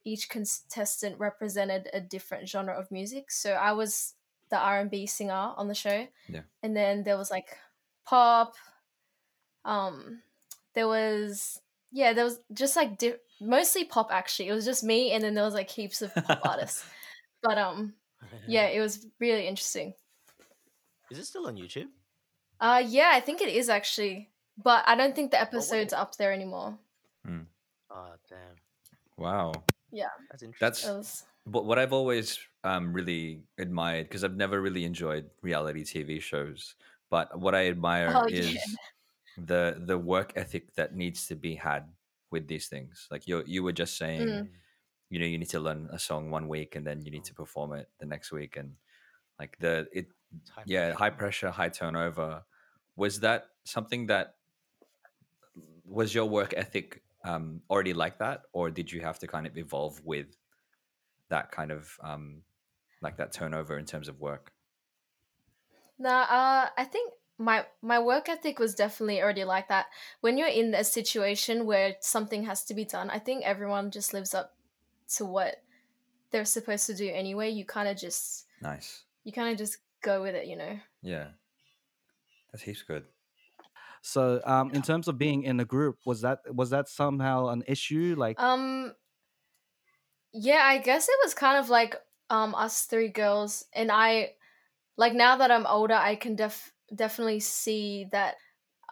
each 0.05 0.29
contestant 0.29 1.19
represented 1.19 1.89
a 1.93 2.01
different 2.01 2.49
genre 2.49 2.75
of 2.79 2.91
music. 2.91 3.31
So 3.31 3.53
i 3.55 3.73
was 3.73 4.15
the 4.51 4.59
r&b 4.59 5.07
singer 5.07 5.33
on 5.57 5.69
the 5.69 5.75
show 5.75 6.09
Yeah. 6.29 6.43
and 6.63 6.77
then 6.77 7.05
there 7.05 7.17
was 7.19 7.31
like 7.31 7.57
pop 8.05 8.55
um 9.65 10.23
there 10.75 10.89
was 10.89 11.61
yeah 11.91 12.13
there 12.13 12.25
was 12.25 12.41
just 12.53 12.77
like 12.77 12.99
di- 12.99 13.15
mostly 13.41 13.85
pop 13.85 14.11
actually. 14.13 14.49
It 14.49 14.53
was 14.55 14.65
just 14.65 14.85
me 14.85 15.13
and 15.13 15.23
then 15.23 15.35
there 15.35 15.45
was 15.45 15.55
like 15.55 15.71
heaps 15.71 16.03
of 16.03 16.15
pop 16.23 16.41
artists. 16.45 16.85
But 17.43 17.59
um 17.59 17.95
yeah 18.47 18.67
it 18.77 18.81
was 18.81 19.07
really 19.21 19.47
interesting 19.47 19.95
Is 21.11 21.19
it 21.19 21.25
still 21.27 21.47
on 21.47 21.57
YouTube? 21.57 21.89
uh 22.61 22.83
yeah 22.87 23.11
i 23.13 23.21
think 23.21 23.41
it 23.41 23.49
is 23.49 23.69
actually 23.69 24.31
but 24.63 24.85
i 24.87 24.95
don't 24.95 25.15
think 25.15 25.31
the 25.31 25.41
episodes 25.41 25.93
are 25.93 26.03
up 26.03 26.17
there 26.17 26.33
anymore 26.33 26.79
Oh 27.95 28.15
damn, 28.29 28.57
Wow. 29.19 29.53
Yeah. 29.93 30.09
That's 30.31 30.43
interesting. 30.43 30.65
That's 30.65 30.89
It 30.89 30.97
was 30.97 31.25
what 31.45 31.67
what 31.67 31.79
I've 31.79 31.93
always 31.93 32.39
um, 32.65 32.93
really 32.97 33.45
admired 33.59 34.09
because 34.09 34.25
I've 34.25 34.37
never 34.37 34.63
really 34.65 34.85
enjoyed 34.89 35.29
reality 35.43 35.85
TV 35.85 36.17
shows, 36.17 36.75
but 37.13 37.39
what 37.39 37.55
I 37.55 37.69
admire 37.69 38.09
Oh, 38.17 38.25
is 38.33 38.55
yeah. 38.57 39.45
the 39.45 39.77
the 39.85 39.99
work 39.99 40.33
ethic 40.37 40.73
that 40.81 40.97
needs 40.97 41.27
to 41.29 41.37
be 41.37 41.53
had 41.55 41.85
with 42.33 42.49
these 42.49 42.69
things. 42.73 43.09
Like 43.13 43.29
you 43.29 43.45
you 43.45 43.61
were 43.63 43.77
just 43.77 43.99
saying, 44.01 44.25
Mm. 44.25 44.49
You 45.13 45.19
know, 45.21 45.27
you 45.27 45.39
need 45.39 45.51
to 45.51 45.61
learn 45.61 45.91
a 45.93 45.99
song 45.99 46.31
one 46.31 46.49
week 46.49 46.75
and 46.75 46.87
then 46.87 47.03
you 47.05 47.11
need 47.11 47.25
to 47.25 47.35
perform 47.35 47.75
it 47.75 47.89
the 48.01 48.07
next 48.07 48.33
week, 48.33 48.57
and 48.57 48.77
like 49.39 49.59
the 49.61 49.87
it 49.93 50.07
high 50.51 50.65
yeah 50.65 50.93
pressure. 50.93 50.95
high 50.95 51.11
pressure, 51.11 51.51
high 51.51 51.69
turnover. 51.69 52.45
Was 52.97 53.21
that 53.21 53.49
something 53.65 54.07
that 54.07 54.37
was 55.85 56.15
your 56.15 56.27
work 56.27 56.55
ethic 56.57 57.03
um, 57.25 57.63
already 57.71 57.93
like 57.95 58.19
that, 58.19 58.43
or 58.53 58.71
did 58.71 58.91
you 58.91 59.01
have 59.03 59.19
to 59.21 59.27
kind 59.27 59.47
of 59.47 59.57
evolve 59.59 60.01
with 60.05 60.37
that 61.29 61.51
kind 61.51 61.71
of 61.73 61.99
um, 62.03 62.43
like 63.03 63.17
that 63.19 63.33
turnover 63.33 63.79
in 63.79 63.87
terms 63.87 64.09
of 64.09 64.21
work? 64.21 64.53
no 65.99 66.11
uh, 66.11 66.69
I 66.77 66.85
think 66.85 67.13
my 67.39 67.67
my 67.81 67.99
work 67.99 68.29
ethic 68.29 68.59
was 68.59 68.75
definitely 68.75 69.23
already 69.23 69.45
like 69.45 69.69
that. 69.69 69.87
When 70.21 70.39
you're 70.39 70.49
in 70.49 70.75
a 70.75 70.85
situation 70.85 71.67
where 71.67 71.97
something 72.01 72.45
has 72.45 72.65
to 72.65 72.75
be 72.75 72.85
done, 72.85 73.11
I 73.11 73.19
think 73.19 73.45
everyone 73.45 73.91
just 73.91 74.13
lives 74.15 74.35
up 74.35 74.55
to 75.17 75.25
what 75.27 75.63
they're 76.31 76.45
supposed 76.47 76.87
to 76.87 76.95
do 76.95 77.09
anyway. 77.09 77.51
You 77.51 77.65
kind 77.67 77.89
of 77.89 77.97
just 77.99 78.47
Nice, 78.63 79.05
you 79.25 79.33
kind 79.33 79.53
of 79.53 79.59
just 79.59 79.79
go 80.03 80.23
with 80.23 80.35
it, 80.35 80.47
you 80.49 80.57
know. 80.57 80.81
yeah, 81.03 81.33
that's 82.53 82.63
heaps 82.65 82.83
good. 82.83 83.07
So, 84.03 84.43
um, 84.45 84.73
in 84.73 84.83
terms 84.83 85.09
of 85.09 85.19
being 85.19 85.45
in 85.45 85.61
a 85.61 85.65
group, 85.65 85.99
was 86.05 86.23
that 86.23 86.41
was 86.55 86.71
that 86.71 86.89
somehow 86.89 87.49
an 87.49 87.65
issue? 87.69 88.15
Like, 88.19 88.39
Um, 88.39 88.95
yeah, 90.33 90.63
I 90.65 90.79
guess 90.79 91.09
it 91.09 91.19
was 91.23 91.35
kind 91.35 91.59
of 91.59 91.69
like 91.69 91.97
um 92.31 92.55
us 92.55 92.85
three 92.87 93.09
girls, 93.09 93.67
and 93.73 93.91
I 93.93 94.35
like 94.99 95.15
now 95.15 95.37
that 95.37 95.51
I'm 95.51 95.67
older, 95.67 95.95
I 95.95 96.17
can 96.17 96.37
def 96.37 96.73
definitely 96.95 97.41
see 97.41 98.07
that 98.13 98.37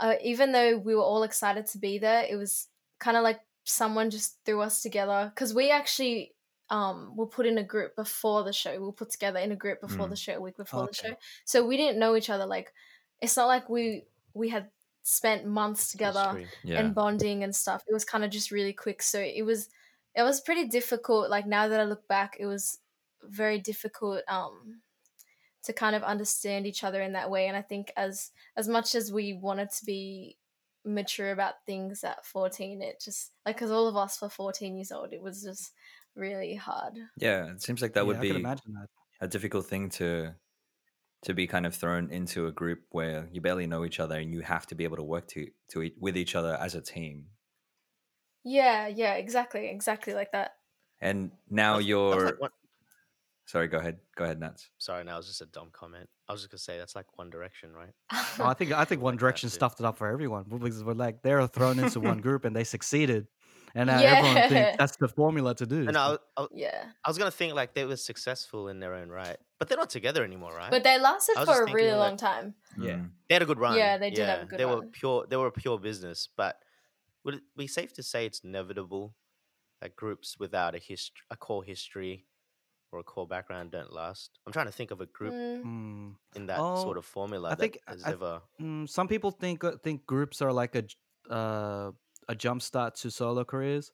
uh, 0.00 0.16
even 0.22 0.52
though 0.52 0.78
we 0.78 0.94
were 0.94 1.02
all 1.02 1.24
excited 1.24 1.66
to 1.68 1.78
be 1.78 1.98
there, 1.98 2.24
it 2.24 2.37
was 2.37 2.68
kind 3.00 3.16
of 3.16 3.24
like 3.24 3.40
someone 3.64 4.11
just 4.11 4.44
threw 4.44 4.61
us 4.62 4.83
together 4.83 5.31
because 5.35 5.55
we 5.55 5.70
actually 5.70 6.35
um 6.70 7.16
were 7.16 7.27
put 7.27 7.46
in 7.46 7.59
a 7.59 7.64
group 7.64 7.96
before 7.96 8.44
the 8.44 8.53
show. 8.53 8.73
We 8.73 8.79
were 8.87 8.92
put 8.92 9.11
together 9.11 9.38
in 9.40 9.53
a 9.53 9.57
group 9.57 9.81
before 9.81 10.09
Mm. 10.09 10.11
the 10.11 10.16
show, 10.16 10.35
a 10.37 10.40
week 10.40 10.57
before 10.57 10.85
the 10.87 10.92
show, 10.92 11.16
so 11.44 11.66
we 11.66 11.77
didn't 11.77 11.99
know 11.99 12.16
each 12.16 12.31
other. 12.31 12.46
Like, 12.46 12.73
it's 13.20 13.37
not 13.37 13.46
like 13.46 13.68
we 13.68 14.07
we 14.35 14.49
had 14.51 14.70
spent 15.03 15.46
months 15.46 15.90
together 15.90 16.38
Yeah, 16.62 16.81
and 16.81 16.94
bonding 16.94 17.42
and 17.42 17.55
stuff. 17.55 17.83
It 17.88 17.92
was 17.92 18.05
kind 18.05 18.25
of 18.25 18.31
just 18.31 18.51
really 18.51 18.73
quick. 18.73 19.03
So 19.03 19.20
it 19.20 19.42
was 19.44 19.68
it 20.14 20.23
was 20.23 20.40
pretty 20.40 20.68
difficult. 20.68 21.31
Like 21.31 21.46
now 21.46 21.68
that 21.68 21.81
I 21.81 21.85
look 21.85 22.07
back, 22.09 22.37
it 22.38 22.46
was 22.46 22.81
very 23.23 23.59
difficult 23.59 24.23
um 24.29 24.83
to 25.62 25.73
kind 25.73 25.94
of 25.94 26.03
understand 26.03 26.66
each 26.66 26.85
other 26.85 27.03
in 27.03 27.12
that 27.12 27.31
way. 27.31 27.46
And 27.49 27.57
I 27.57 27.62
think 27.62 27.92
as 27.96 28.33
as 28.57 28.68
much 28.68 28.94
as 28.94 29.12
we 29.12 29.35
wanted 29.35 29.70
to 29.73 29.85
be 29.85 30.38
mature 30.84 31.30
about 31.30 31.54
things 31.66 32.02
at 32.04 32.24
14 32.24 32.80
it 32.82 33.00
just 33.04 33.32
like 33.44 33.56
because 33.56 33.70
all 33.70 33.86
of 33.88 33.96
us 33.96 34.20
were 34.22 34.28
14 34.30 34.76
years 34.76 34.90
old 34.92 35.12
it 35.12 35.20
was 35.22 35.42
just 35.42 35.72
really 36.16 36.54
hard 36.54 36.94
yeah. 37.18 37.46
It 37.52 37.62
seems 37.62 37.82
like 37.82 37.92
that 37.94 38.00
yeah, 38.00 38.06
would 38.06 38.16
I 38.16 38.20
be 38.20 38.30
imagine 38.30 38.72
that. 38.74 38.88
a 39.20 39.28
difficult 39.28 39.66
thing 39.66 39.90
to 39.90 40.34
to 41.22 41.34
be 41.34 41.46
kind 41.46 41.66
of 41.66 41.74
thrown 41.74 42.10
into 42.10 42.46
a 42.46 42.52
group 42.52 42.80
where 42.90 43.28
you 43.30 43.40
barely 43.42 43.66
know 43.66 43.84
each 43.84 44.00
other 44.00 44.16
and 44.18 44.32
you 44.32 44.40
have 44.40 44.66
to 44.68 44.74
be 44.74 44.84
able 44.84 44.96
to 44.96 45.02
work 45.02 45.28
to 45.28 45.48
to 45.72 45.90
with 46.00 46.16
each 46.16 46.34
other 46.34 46.56
as 46.60 46.74
a 46.74 46.80
team. 46.80 47.26
yeah 48.44 48.86
yeah 48.88 49.14
exactly 49.14 49.68
exactly 49.68 50.14
like 50.14 50.32
that 50.32 50.52
And 51.00 51.30
now 51.48 51.78
That's- 51.78 51.78
that's 51.78 51.88
you're 51.88 52.24
like 52.26 52.40
one- 52.40 52.50
sorry. 53.50 53.68
Go 53.68 53.78
ahead. 53.78 53.98
Go 54.16 54.24
ahead, 54.24 54.40
Natz. 54.40 54.66
Sorry, 54.78 55.04
no, 55.04 55.14
it 55.14 55.16
was 55.16 55.26
just 55.26 55.40
a 55.42 55.46
dumb 55.46 55.68
comment. 55.72 56.08
I 56.28 56.32
was 56.32 56.42
just 56.42 56.50
gonna 56.50 56.58
say 56.58 56.78
that's 56.78 56.94
like 56.96 57.06
One 57.18 57.30
Direction, 57.30 57.72
right? 57.72 57.92
Oh, 58.12 58.34
I 58.44 58.54
think 58.54 58.72
I 58.72 58.84
think 58.84 59.02
One 59.02 59.14
Like 59.14 59.20
Direction 59.20 59.48
too. 59.48 59.54
stuffed 59.54 59.80
it 59.80 59.86
up 59.86 59.98
for 59.98 60.08
everyone 60.08 60.44
because 60.48 60.82
we're 60.84 60.94
like 60.94 61.22
they're 61.22 61.46
thrown 61.46 61.78
into 61.78 62.00
one 62.00 62.20
group 62.26 62.44
and 62.44 62.54
they 62.54 62.64
succeeded, 62.64 63.26
and 63.74 63.88
now 63.88 63.98
everyone 63.98 64.36
Yeah. 64.36 64.48
thinks 64.48 64.76
that's 64.78 64.96
the 64.96 65.08
formula 65.08 65.54
to 65.56 65.66
do. 65.66 65.80
And 65.88 65.94
so- 65.94 66.00
I, 66.00 66.08
was- 66.10 66.18
I, 66.36 66.46
yeah 66.54 66.84
I 67.04 67.10
was 67.10 67.18
gonna 67.18 67.30
think 67.30 67.54
like 67.54 67.74
they 67.74 67.84
were 67.84 67.96
successful 67.96 68.68
in 68.68 68.80
their 68.80 68.94
own 68.94 69.08
right, 69.08 69.36
but 69.58 69.68
they're 69.68 69.78
not 69.78 69.90
together 69.90 70.24
anymore, 70.24 70.54
right? 70.54 70.70
but 70.70 70.84
they 70.84 70.98
lasted 70.98 71.34
for 71.36 71.42
a 71.42 71.46
thinking, 71.56 71.74
really 71.74 71.90
like- 71.92 72.08
long 72.08 72.16
time 72.16 72.54
Yeah. 72.78 72.92
Mm. 72.94 73.10
they 73.28 73.34
had 73.34 73.42
a 73.42 73.46
good 73.46 73.58
run. 73.58 73.76
Yeah, 73.76 73.98
they 73.98 74.10
did 74.10 74.26
have 74.26 74.42
a 74.42 74.46
good 74.46 74.58
They 74.60 74.64
were 74.64 74.82
pure. 74.86 75.26
They 75.28 75.36
were 75.36 75.48
a 75.48 75.52
pure 75.52 75.78
business, 75.78 76.28
but 76.36 76.56
would 77.24 77.34
it 77.34 77.42
be 77.56 77.66
safe 77.66 77.92
to 77.94 78.02
say 78.02 78.24
it's 78.26 78.40
inevitable 78.40 79.14
that 79.82 79.94
groups 79.96 80.36
without 80.38 80.74
a 80.74 80.78
history, 80.78 81.22
a 81.30 81.36
core 81.36 81.64
history 81.64 82.26
or 82.92 82.98
a 83.00 83.03
core 83.03 83.26
background 83.26 83.70
don't 83.70 83.92
last? 83.92 84.38
I'm 84.46 84.53
trying 84.53 84.66
to 84.66 84.72
think 84.72 84.90
of 84.90 85.00
a 85.00 85.07
group 85.07 85.33
Mm, 85.33 85.62
Mm. 85.64 86.14
in 86.37 86.46
that 86.46 86.59
Oh, 86.61 86.83
sort 86.83 86.98
of 86.98 87.05
formula 87.05 87.48
I 87.48 87.55
that 87.55 87.61
think- 87.61 87.79
has 87.87 88.05
I- 88.05 88.12
ever. 88.12 88.42
Mm, 88.61 88.88
some 88.88 89.09
people 89.09 89.31
think 89.31 89.62
uh, 89.64 89.76
think 89.83 90.07
groups 90.07 90.42
are 90.42 90.53
like 90.53 90.74
a 90.74 90.83
j- 90.83 90.96
uh, 91.31 91.92
a 92.29 92.35
jump 92.35 92.62
start 92.62 92.94
to 92.96 93.11
solo 93.11 93.44
careers. 93.44 93.92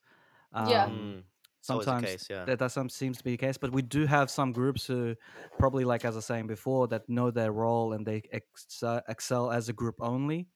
Yeah. 0.53 0.85
Um, 0.85 0.91
Mm, 0.91 1.23
it's 1.59 1.69
always 1.69 1.85
the 1.85 1.91
sometimes 1.91 2.11
case, 2.11 2.27
yeah. 2.29 2.45
that, 2.45 2.59
that 2.59 2.71
some 2.71 2.89
seems 2.89 3.17
to 3.17 3.23
be 3.23 3.31
the 3.31 3.37
case 3.37 3.57
but 3.57 3.71
we 3.73 3.81
do 3.81 4.05
have 4.05 4.29
some 4.31 4.53
groups 4.53 4.87
who 4.87 5.13
probably 5.59 5.83
like 5.83 6.05
as 6.05 6.15
i 6.15 6.17
was 6.19 6.25
saying 6.25 6.47
before 6.47 6.87
that 6.87 7.03
know 7.09 7.29
their 7.31 7.51
role 7.51 7.91
and 7.93 8.05
they 8.05 8.21
excel, 8.31 9.01
excel 9.09 9.51
as 9.51 9.67
a 9.67 9.73
group 9.73 9.95
only 9.99 10.47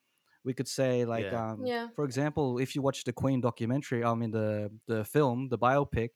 we 0.46 0.54
could 0.54 0.68
say 0.70 1.04
like 1.04 1.26
Yeah. 1.26 1.52
um 1.52 1.66
Yeah. 1.66 1.88
for 1.96 2.06
example 2.06 2.60
if 2.60 2.74
you 2.76 2.82
watch 2.82 3.04
the 3.04 3.12
queen 3.12 3.42
documentary 3.42 4.02
i 4.06 4.14
mean 4.14 4.32
the 4.32 4.72
the 4.88 5.04
film 5.04 5.50
the 5.50 5.58
biopic 5.58 6.10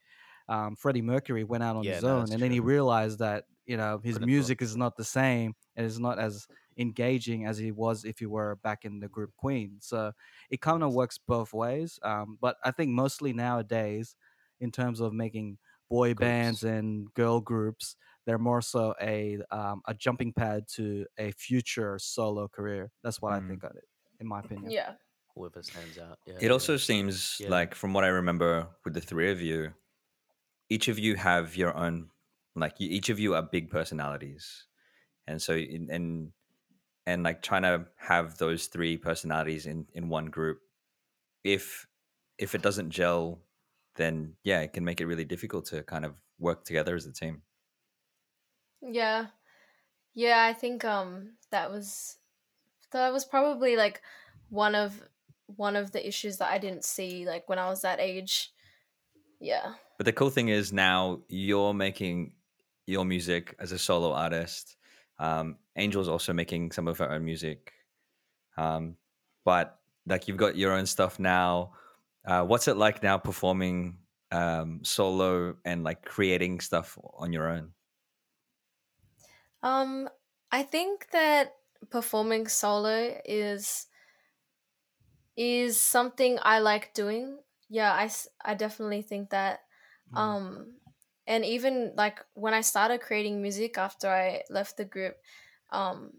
um 0.47 0.75
freddie 0.75 1.01
mercury 1.01 1.43
went 1.43 1.63
out 1.63 1.75
on 1.75 1.85
Yeah, 1.85 1.87
his 1.87 2.03
no, 2.03 2.15
own 2.15 2.31
that's 2.31 2.31
and 2.31 2.41
then 2.41 2.51
he 2.51 2.59
realized 2.59 3.19
that 3.19 3.45
you 3.65 3.77
know 3.77 3.99
his 4.03 4.19
Couldn't 4.19 4.21
music 4.21 4.61
off 4.61 4.61
is 4.61 4.75
not 4.77 4.95
the 4.97 5.03
same 5.03 5.55
and 5.75 5.85
is 5.85 5.99
not 5.99 6.19
as 6.19 6.47
engaging 6.77 7.45
as 7.45 7.57
he 7.57 7.71
was 7.71 8.03
if 8.05 8.19
he 8.19 8.25
were 8.25 8.57
back 8.57 8.83
in 8.85 8.99
the 8.99 9.07
group 9.07 9.33
queen 9.37 9.77
so 9.81 10.11
it 10.49 10.61
kind 10.61 10.83
of 10.83 10.93
works 10.93 11.17
both 11.17 11.53
ways 11.53 11.97
um 12.03 12.37
but 12.41 12.57
i 12.63 12.71
think 12.71 12.91
mostly 12.91 13.31
nowadays 13.33 14.15
in 14.59 14.71
terms 14.71 14.99
of 14.99 15.13
making 15.13 15.57
boy 15.89 16.13
bands 16.13 16.63
and 16.63 17.13
girl 17.13 17.39
groups 17.39 17.95
they're 18.25 18.39
more 18.39 18.61
so 18.61 18.95
a 19.01 19.39
um, 19.51 19.81
a 19.85 19.93
jumping 19.93 20.33
pad 20.33 20.67
to 20.67 21.05
a 21.19 21.31
future 21.33 21.99
solo 21.99 22.47
career. 22.47 22.91
That's 23.03 23.21
what 23.21 23.33
I 23.33 23.39
Mm. 23.39 23.47
think 23.47 23.61
of 23.63 23.75
it, 23.75 23.83
in 24.19 24.25
my 24.25 24.39
opinion. 24.39 24.71
Yeah. 24.71 24.97
Whoever 25.35 25.61
stands 25.63 25.97
out. 25.97 26.19
Yeah, 26.25 26.39
It 26.39 26.51
yeah. 26.51 26.51
also 26.51 26.77
seems 26.77 27.39
Yeah. 27.39 27.47
like, 27.47 27.75
from 27.75 27.93
what 27.93 28.03
I 28.03 28.07
remember 28.07 28.69
with 28.83 28.93
the 28.93 29.01
three 29.01 29.31
of 29.31 29.41
you, 29.41 29.73
each 30.69 30.87
of 30.87 30.99
you 30.99 31.15
have 31.15 31.55
your 31.55 31.75
own, 31.75 32.11
like 32.55 32.79
you, 32.79 32.89
each 32.89 33.09
of 33.09 33.19
you 33.19 33.35
are 33.35 33.41
big 33.43 33.69
personalities, 33.69 34.67
and 35.27 35.41
so 35.41 35.55
in, 35.55 35.89
and 35.91 36.33
and 37.05 37.23
like 37.23 37.41
trying 37.43 37.63
to 37.63 37.87
have 37.97 38.37
those 38.39 38.67
three 38.67 38.97
personalities 38.97 39.65
in 39.67 39.87
in 39.93 40.09
one 40.09 40.27
group, 40.27 40.61
if 41.43 41.87
if 42.37 42.55
it 42.55 42.61
doesn't 42.63 42.91
gel, 42.91 43.43
then 43.95 44.37
yeah, 44.43 44.61
it 44.61 44.73
can 44.73 44.85
make 44.85 45.01
it 45.01 45.07
really 45.07 45.25
difficult 45.25 45.65
to 45.67 45.83
kind 45.83 46.05
of 46.05 46.21
work 46.39 46.65
together 46.65 46.95
as 46.95 47.05
a 47.05 47.13
team. 47.13 47.43
Yeah. 48.81 49.27
Yeah, 50.13 50.43
I 50.45 50.53
think 50.53 50.85
um 50.85 51.37
that 51.51 51.71
was 51.71 52.19
that 52.91 53.11
was 53.13 53.25
probably 53.25 53.77
like 53.77 54.03
one 54.49 54.75
of 54.75 55.09
one 55.47 55.77
of 55.77 55.93
the 55.93 56.07
issues 56.07 56.39
that 56.39 56.51
I 56.51 56.59
didn't 56.59 56.85
see 56.85 57.27
like 57.27 57.49
when 57.49 57.59
I 57.59 57.69
was 57.69 57.83
that 57.83 58.01
age. 58.01 58.54
Yeah. 59.39 59.75
But 59.97 60.05
the 60.05 60.13
cool 60.13 60.29
thing 60.29 60.49
is 60.49 60.73
now 60.73 61.23
you're 61.29 61.73
making 61.73 62.35
your 62.85 63.05
music 63.05 63.55
as 63.59 63.71
a 63.71 63.79
solo 63.79 64.11
artist. 64.13 64.77
Um, 65.19 65.57
Angel's 65.75 66.09
also 66.09 66.33
making 66.33 66.71
some 66.71 66.87
of 66.87 66.97
her 66.99 67.09
own 67.09 67.23
music. 67.23 67.73
Um, 68.57 68.97
but 69.45 69.79
like 70.05 70.27
you've 70.27 70.37
got 70.37 70.57
your 70.57 70.73
own 70.73 70.85
stuff 70.85 71.19
now. 71.19 71.73
Uh, 72.25 72.45
what's 72.45 72.67
it 72.67 72.77
like 72.77 73.03
now 73.03 73.17
performing 73.17 73.99
um, 74.31 74.83
solo 74.83 75.57
and 75.65 75.83
like 75.83 76.03
creating 76.05 76.59
stuff 76.59 76.97
on 77.15 77.33
your 77.33 77.49
own? 77.49 77.73
Um 79.63 80.09
I 80.51 80.63
think 80.63 81.09
that 81.11 81.55
performing 81.89 82.47
solo 82.47 83.19
is 83.25 83.87
is 85.37 85.79
something 85.79 86.37
I 86.41 86.59
like 86.59 86.93
doing. 86.93 87.39
Yeah, 87.69 87.91
I, 87.93 88.09
I 88.43 88.53
definitely 88.55 89.01
think 89.01 89.29
that 89.31 89.61
Mm. 90.11 90.17
um 90.19 90.77
and 91.27 91.43
even 91.43 91.93
like 91.97 92.19
when 92.35 92.53
i 92.53 92.61
started 92.61 93.01
creating 93.01 93.41
music 93.41 93.77
after 93.77 94.07
i 94.07 94.43
left 94.49 94.77
the 94.77 94.85
group 94.85 95.17
um 95.71 96.13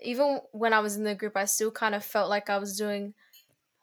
even 0.00 0.40
when 0.52 0.72
i 0.72 0.80
was 0.80 0.96
in 0.96 1.04
the 1.04 1.14
group 1.14 1.36
i 1.36 1.44
still 1.46 1.70
kind 1.72 1.94
of 1.94 2.04
felt 2.04 2.30
like 2.30 2.50
i 2.50 2.58
was 2.58 2.76
doing 2.78 3.14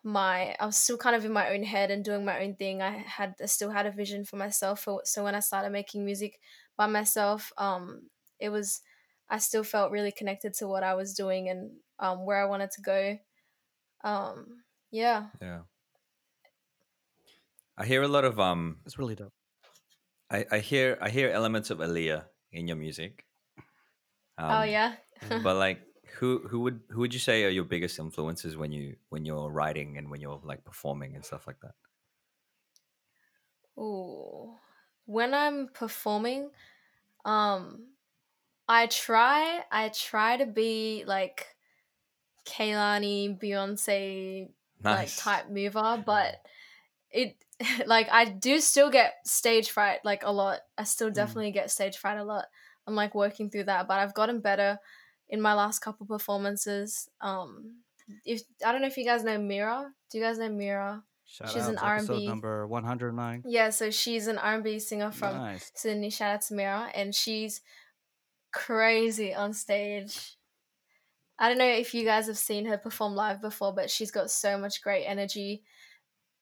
my 0.03 0.55
i 0.59 0.65
was 0.65 0.77
still 0.77 0.97
kind 0.97 1.15
of 1.15 1.25
in 1.25 1.33
my 1.33 1.49
own 1.49 1.63
head 1.63 1.91
and 1.91 2.05
doing 2.05 2.25
my 2.25 2.41
own 2.43 2.55
thing 2.55 2.81
i 2.81 2.91
had 2.91 3.35
I 3.41 3.47
still 3.47 3.71
had 3.71 3.85
a 3.87 3.91
vision 3.91 4.25
for 4.25 4.37
myself 4.37 4.81
for, 4.81 5.01
so 5.05 5.23
when 5.23 5.35
i 5.35 5.39
started 5.41 5.71
making 5.71 6.05
music 6.05 6.39
by 6.77 6.87
myself 6.87 7.53
um 7.57 8.09
it 8.39 8.49
was 8.49 8.81
i 9.29 9.39
still 9.39 9.63
felt 9.63 9.91
really 9.91 10.11
connected 10.11 10.53
to 10.55 10.67
what 10.67 10.83
i 10.83 10.95
was 10.95 11.13
doing 11.15 11.49
and 11.49 11.77
um 11.99 12.25
where 12.25 12.41
i 12.41 12.45
wanted 12.49 12.71
to 12.71 12.81
go 12.81 13.19
um 14.03 14.63
yeah 14.91 15.29
Yeah. 15.41 15.63
I 17.77 17.85
hear 17.85 18.01
a 18.03 18.07
lot 18.07 18.25
of 18.25 18.39
um 18.39 18.81
It's 18.85 18.97
really 18.97 19.15
dope. 19.15 19.33
I, 20.29 20.45
I 20.51 20.59
hear 20.59 20.97
I 21.01 21.09
hear 21.09 21.29
elements 21.29 21.69
of 21.71 21.79
Aaliyah 21.79 22.29
in 22.51 22.67
your 22.67 22.77
music. 22.77 23.25
oh 24.49 24.63
Um, 24.63 24.63
yeah 24.63 24.95
but 25.43 25.55
like 25.55 25.81
who 26.19 26.47
who 26.47 26.59
would 26.61 26.83
who 26.89 26.99
would 26.99 27.13
you 27.13 27.19
say 27.19 27.43
are 27.45 27.49
your 27.49 27.63
biggest 27.63 27.99
influences 27.99 28.57
when 28.57 28.71
you 28.71 28.97
when 29.09 29.25
you're 29.25 29.49
writing 29.49 29.97
and 29.97 30.09
when 30.11 30.21
you're 30.21 30.39
like 30.43 30.63
performing 30.65 31.15
and 31.15 31.25
stuff 31.25 31.47
like 31.47 31.59
that 31.61 31.75
Oh, 33.77 34.59
When 35.05 35.33
I'm 35.33 35.67
performing, 35.69 36.51
um 37.25 37.93
I 38.69 38.87
try 38.87 39.65
I 39.71 39.89
try 39.89 40.37
to 40.37 40.45
be 40.47 41.05
like 41.07 41.57
Kehlani, 42.45 43.39
Beyonce 43.39 44.53
like 44.87 45.15
type 45.15 45.49
mover, 45.49 46.03
but 46.05 46.45
it 47.11 47.44
like 47.85 48.07
I 48.11 48.25
do 48.25 48.59
still 48.59 48.89
get 48.89 49.15
stage 49.25 49.69
fright 49.69 49.99
like 50.03 50.23
a 50.23 50.31
lot. 50.31 50.59
I 50.77 50.83
still 50.83 51.09
definitely 51.09 51.51
get 51.51 51.71
stage 51.71 51.97
fright 51.97 52.17
a 52.17 52.23
lot. 52.23 52.45
I'm 52.87 52.95
like 52.95 53.15
working 53.15 53.49
through 53.49 53.65
that, 53.65 53.87
but 53.87 53.99
I've 53.99 54.13
gotten 54.13 54.41
better 54.41 54.77
in 55.29 55.41
my 55.41 55.53
last 55.53 55.79
couple 55.79 56.05
performances. 56.05 57.09
Um 57.21 57.75
if 58.23 58.41
I 58.65 58.71
don't 58.71 58.81
know 58.81 58.87
if 58.87 58.97
you 58.97 59.05
guys 59.05 59.23
know 59.23 59.37
Mira. 59.37 59.91
Do 60.11 60.17
you 60.17 60.23
guys 60.23 60.37
know 60.37 60.49
Mira? 60.49 61.03
Shout 61.27 61.49
She's 61.49 61.63
out 61.63 61.69
an 61.69 61.75
to 61.77 61.85
episode 61.85 62.13
R&B. 62.13 62.27
number 62.27 62.67
109. 62.67 63.43
Yeah, 63.47 63.71
so 63.71 63.89
she's 63.89 64.27
an 64.27 64.37
R&B 64.37 64.77
singer 64.79 65.11
from 65.11 65.35
nice. 65.35 65.71
Sydney. 65.73 66.11
Shout 66.11 66.35
out 66.35 66.41
to 66.43 66.53
Mira, 66.53 66.91
and 66.93 67.15
she's 67.15 67.61
crazy 68.53 69.33
on 69.33 69.53
stage. 69.53 70.37
I 71.37 71.49
don't 71.49 71.57
know 71.57 71.65
if 71.65 71.93
you 71.93 72.05
guys 72.05 72.27
have 72.27 72.37
seen 72.37 72.65
her 72.67 72.77
perform 72.77 73.15
live 73.15 73.41
before, 73.41 73.73
but 73.73 73.89
she's 73.89 74.11
got 74.11 74.29
so 74.29 74.57
much 74.57 74.81
great 74.81 75.05
energy. 75.05 75.63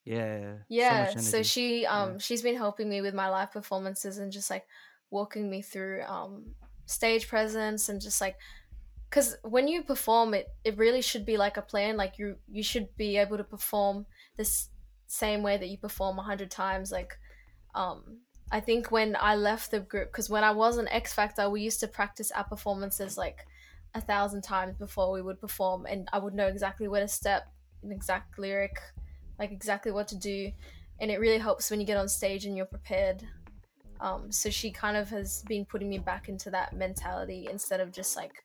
Yeah. 0.05 0.63
Yeah, 0.69 1.05
so, 1.05 1.19
so 1.19 1.43
she 1.43 1.85
um 1.85 2.13
Yeah. 2.13 2.17
she's 2.19 2.41
been 2.41 2.55
helping 2.55 2.89
me 2.89 3.01
with 3.01 3.13
my 3.13 3.29
live 3.29 3.51
performances 3.51 4.17
and 4.17 4.31
just 4.31 4.49
like 4.49 4.65
walking 5.11 5.49
me 5.49 5.61
through 5.61 6.03
um 6.03 6.55
stage 6.85 7.27
presence 7.27 7.89
and 7.89 8.01
just 8.01 8.19
like 8.21 8.37
because 9.09 9.37
when 9.43 9.67
you 9.67 9.83
perform 9.83 10.33
it 10.33 10.47
it 10.63 10.77
really 10.77 11.01
should 11.01 11.25
be 11.25 11.37
like 11.37 11.57
a 11.57 11.61
plan 11.61 11.97
like 11.97 12.17
you 12.17 12.37
you 12.47 12.63
should 12.63 12.95
be 12.97 13.17
able 13.17 13.37
to 13.37 13.43
perform 13.43 14.05
this 14.37 14.69
same 15.07 15.43
way 15.43 15.57
that 15.57 15.69
you 15.69 15.77
perform 15.77 16.19
a 16.19 16.23
hundred 16.23 16.51
times 16.51 16.91
like 16.91 17.17
um 17.75 18.19
i 18.51 18.59
think 18.59 18.91
when 18.91 19.15
i 19.19 19.35
left 19.35 19.71
the 19.71 19.79
group 19.79 20.11
because 20.11 20.29
when 20.29 20.43
i 20.43 20.51
was 20.51 20.77
an 20.77 20.87
x 20.89 21.13
factor 21.13 21.49
we 21.49 21.61
used 21.61 21.79
to 21.79 21.87
practice 21.87 22.31
our 22.31 22.43
performances 22.45 23.17
like 23.17 23.45
a 23.95 24.01
thousand 24.01 24.41
times 24.41 24.75
before 24.77 25.11
we 25.11 25.21
would 25.21 25.39
perform 25.39 25.85
and 25.85 26.09
i 26.13 26.17
would 26.19 26.33
know 26.33 26.47
exactly 26.47 26.87
where 26.87 27.01
to 27.01 27.07
step 27.07 27.43
an 27.83 27.91
exact 27.91 28.37
lyric 28.39 28.79
like 29.39 29.51
exactly 29.51 29.91
what 29.91 30.07
to 30.07 30.17
do 30.17 30.51
and 30.99 31.11
it 31.11 31.19
really 31.19 31.37
helps 31.37 31.69
when 31.69 31.79
you 31.79 31.85
get 31.85 31.97
on 31.97 32.07
stage 32.07 32.45
and 32.45 32.55
you're 32.55 32.65
prepared 32.65 33.23
um, 33.99 34.31
so 34.31 34.49
she 34.49 34.69
kind 34.69 34.97
of 34.97 35.09
has 35.09 35.43
been 35.47 35.65
putting 35.65 35.89
me 35.89 35.97
back 35.97 36.27
into 36.27 36.49
that 36.49 36.73
mentality 36.73 37.47
instead 37.49 37.79
of 37.79 37.91
just 37.91 38.15
like 38.15 38.43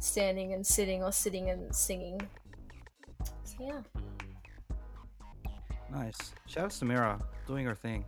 standing 0.00 0.52
and 0.52 0.66
sitting 0.66 1.02
or 1.02 1.12
sitting 1.12 1.50
and 1.50 1.74
singing 1.74 2.20
so 3.44 3.54
yeah 3.60 3.80
Nice. 5.88 6.32
Shout 6.46 6.64
out 6.64 6.70
to 6.72 6.84
Mira 6.84 7.18
doing 7.46 7.64
her 7.64 7.74
thing. 7.74 8.04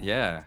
yeah 0.00 0.42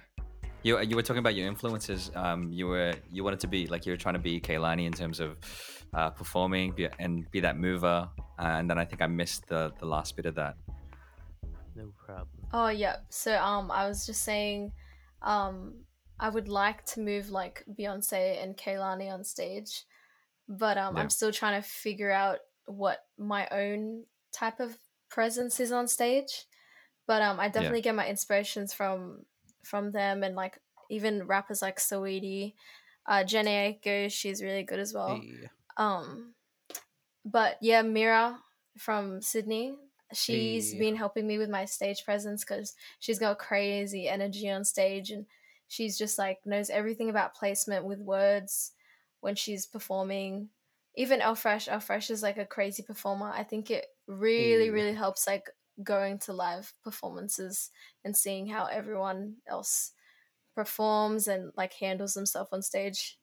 you 0.64 0.80
you 0.82 0.96
were 0.96 1.02
talking 1.02 1.20
about 1.20 1.36
your 1.36 1.48
influences 1.48 2.12
um 2.16 2.52
you 2.52 2.68
were 2.68 2.94
you 3.12 3.24
wanted 3.24 3.40
to 3.40 3.48
be 3.48 3.68
like 3.68 3.86
you 3.86 3.92
were 3.92 3.98
trying 3.98 4.14
to 4.14 4.20
be 4.20 4.40
Kehlani 4.40 4.86
in 4.86 4.94
terms 4.94 5.20
of 5.20 5.38
uh 5.94 6.10
performing 6.10 6.72
be, 6.72 6.88
and 7.00 7.30
be 7.32 7.40
that 7.40 7.58
mover 7.58 8.08
and 8.38 8.70
then 8.70 8.78
I 8.78 8.86
think 8.86 9.02
I 9.02 9.08
missed 9.08 9.48
the 9.48 9.74
the 9.80 9.86
last 9.86 10.16
bit 10.16 10.26
of 10.26 10.36
that 10.36 10.56
No 11.76 11.92
problem. 12.06 12.48
Oh 12.54 12.68
yeah. 12.70 12.98
So 13.10 13.38
um 13.38 13.72
I 13.72 13.88
was 13.88 14.06
just 14.06 14.24
saying 14.24 14.72
um 15.22 15.86
I 16.20 16.30
would 16.30 16.48
like 16.50 16.86
to 16.88 17.00
move 17.00 17.30
like 17.30 17.64
Beyonce 17.78 18.44
and 18.44 18.58
Kehlani 18.58 19.12
on 19.12 19.24
stage. 19.24 19.86
But 20.48 20.78
um 20.78 20.96
Yeah. 20.96 21.02
I'm 21.02 21.10
still 21.10 21.32
trying 21.32 21.62
to 21.62 21.68
figure 21.68 22.12
out 22.12 22.40
what 22.66 23.00
my 23.18 23.48
own 23.52 24.06
type 24.32 24.60
of 24.60 24.78
presence 25.10 25.60
is 25.60 25.72
on 25.72 25.88
stage. 25.88 26.46
But 27.08 27.22
um 27.22 27.40
I 27.40 27.48
definitely 27.50 27.82
get 27.82 27.96
my 27.96 28.08
inspirations 28.08 28.74
from 28.74 29.26
from 29.64 29.92
them 29.92 30.24
and 30.24 30.36
like 30.36 30.60
even 30.90 31.28
rappers 31.28 31.62
like 31.62 31.80
Saweetie, 31.80 32.56
uh 33.08 33.24
Jhené 33.24 33.80
Aiko, 33.80 34.12
she's 34.12 34.42
really 34.44 34.64
good 34.64 34.80
as 34.80 34.94
well. 34.94 35.16
Hey. 35.16 35.50
Um, 35.80 36.36
but 37.26 37.58
yeah, 37.62 37.82
Mira 37.82 38.40
from 38.78 39.22
Sydney, 39.22 39.76
she's 40.14 40.72
Hey. 40.72 40.80
been 40.80 40.96
helping 40.96 41.28
me 41.28 41.38
with 41.38 41.50
my 41.50 41.66
stage 41.66 42.06
presence 42.06 42.44
because 42.44 42.76
she's 43.00 43.20
got 43.20 43.40
crazy 43.40 44.08
energy 44.08 44.50
on 44.50 44.66
stage 44.66 45.12
and 45.12 45.26
she's 45.68 45.98
just 45.98 46.18
like 46.18 46.40
knows 46.46 46.70
everything 46.70 47.10
about 47.10 47.36
placement 47.36 47.86
with 47.86 48.00
words 48.00 48.74
when 49.22 49.36
she's 49.36 49.66
performing. 49.66 50.50
Even 50.96 51.22
Elfresh, 51.22 51.68
Elfresh 51.70 52.10
is 52.10 52.24
like 52.24 52.38
a 52.38 52.46
crazy 52.46 52.84
performer. 52.84 53.32
I 53.34 53.44
think 53.44 53.72
it 53.72 53.86
really, 54.08 54.66
Hey. 54.66 54.70
really 54.70 54.94
helps 54.94 55.28
like 55.28 55.50
going 55.84 56.20
to 56.20 56.34
live 56.34 56.74
performances 56.84 57.72
and 58.04 58.18
seeing 58.18 58.48
how 58.48 58.66
everyone 58.66 59.36
else 59.48 59.94
performs 60.56 61.28
and 61.28 61.52
like 61.56 61.74
handles 61.74 62.16
themselves 62.16 62.50
on 62.52 62.62
stage. 62.64 63.19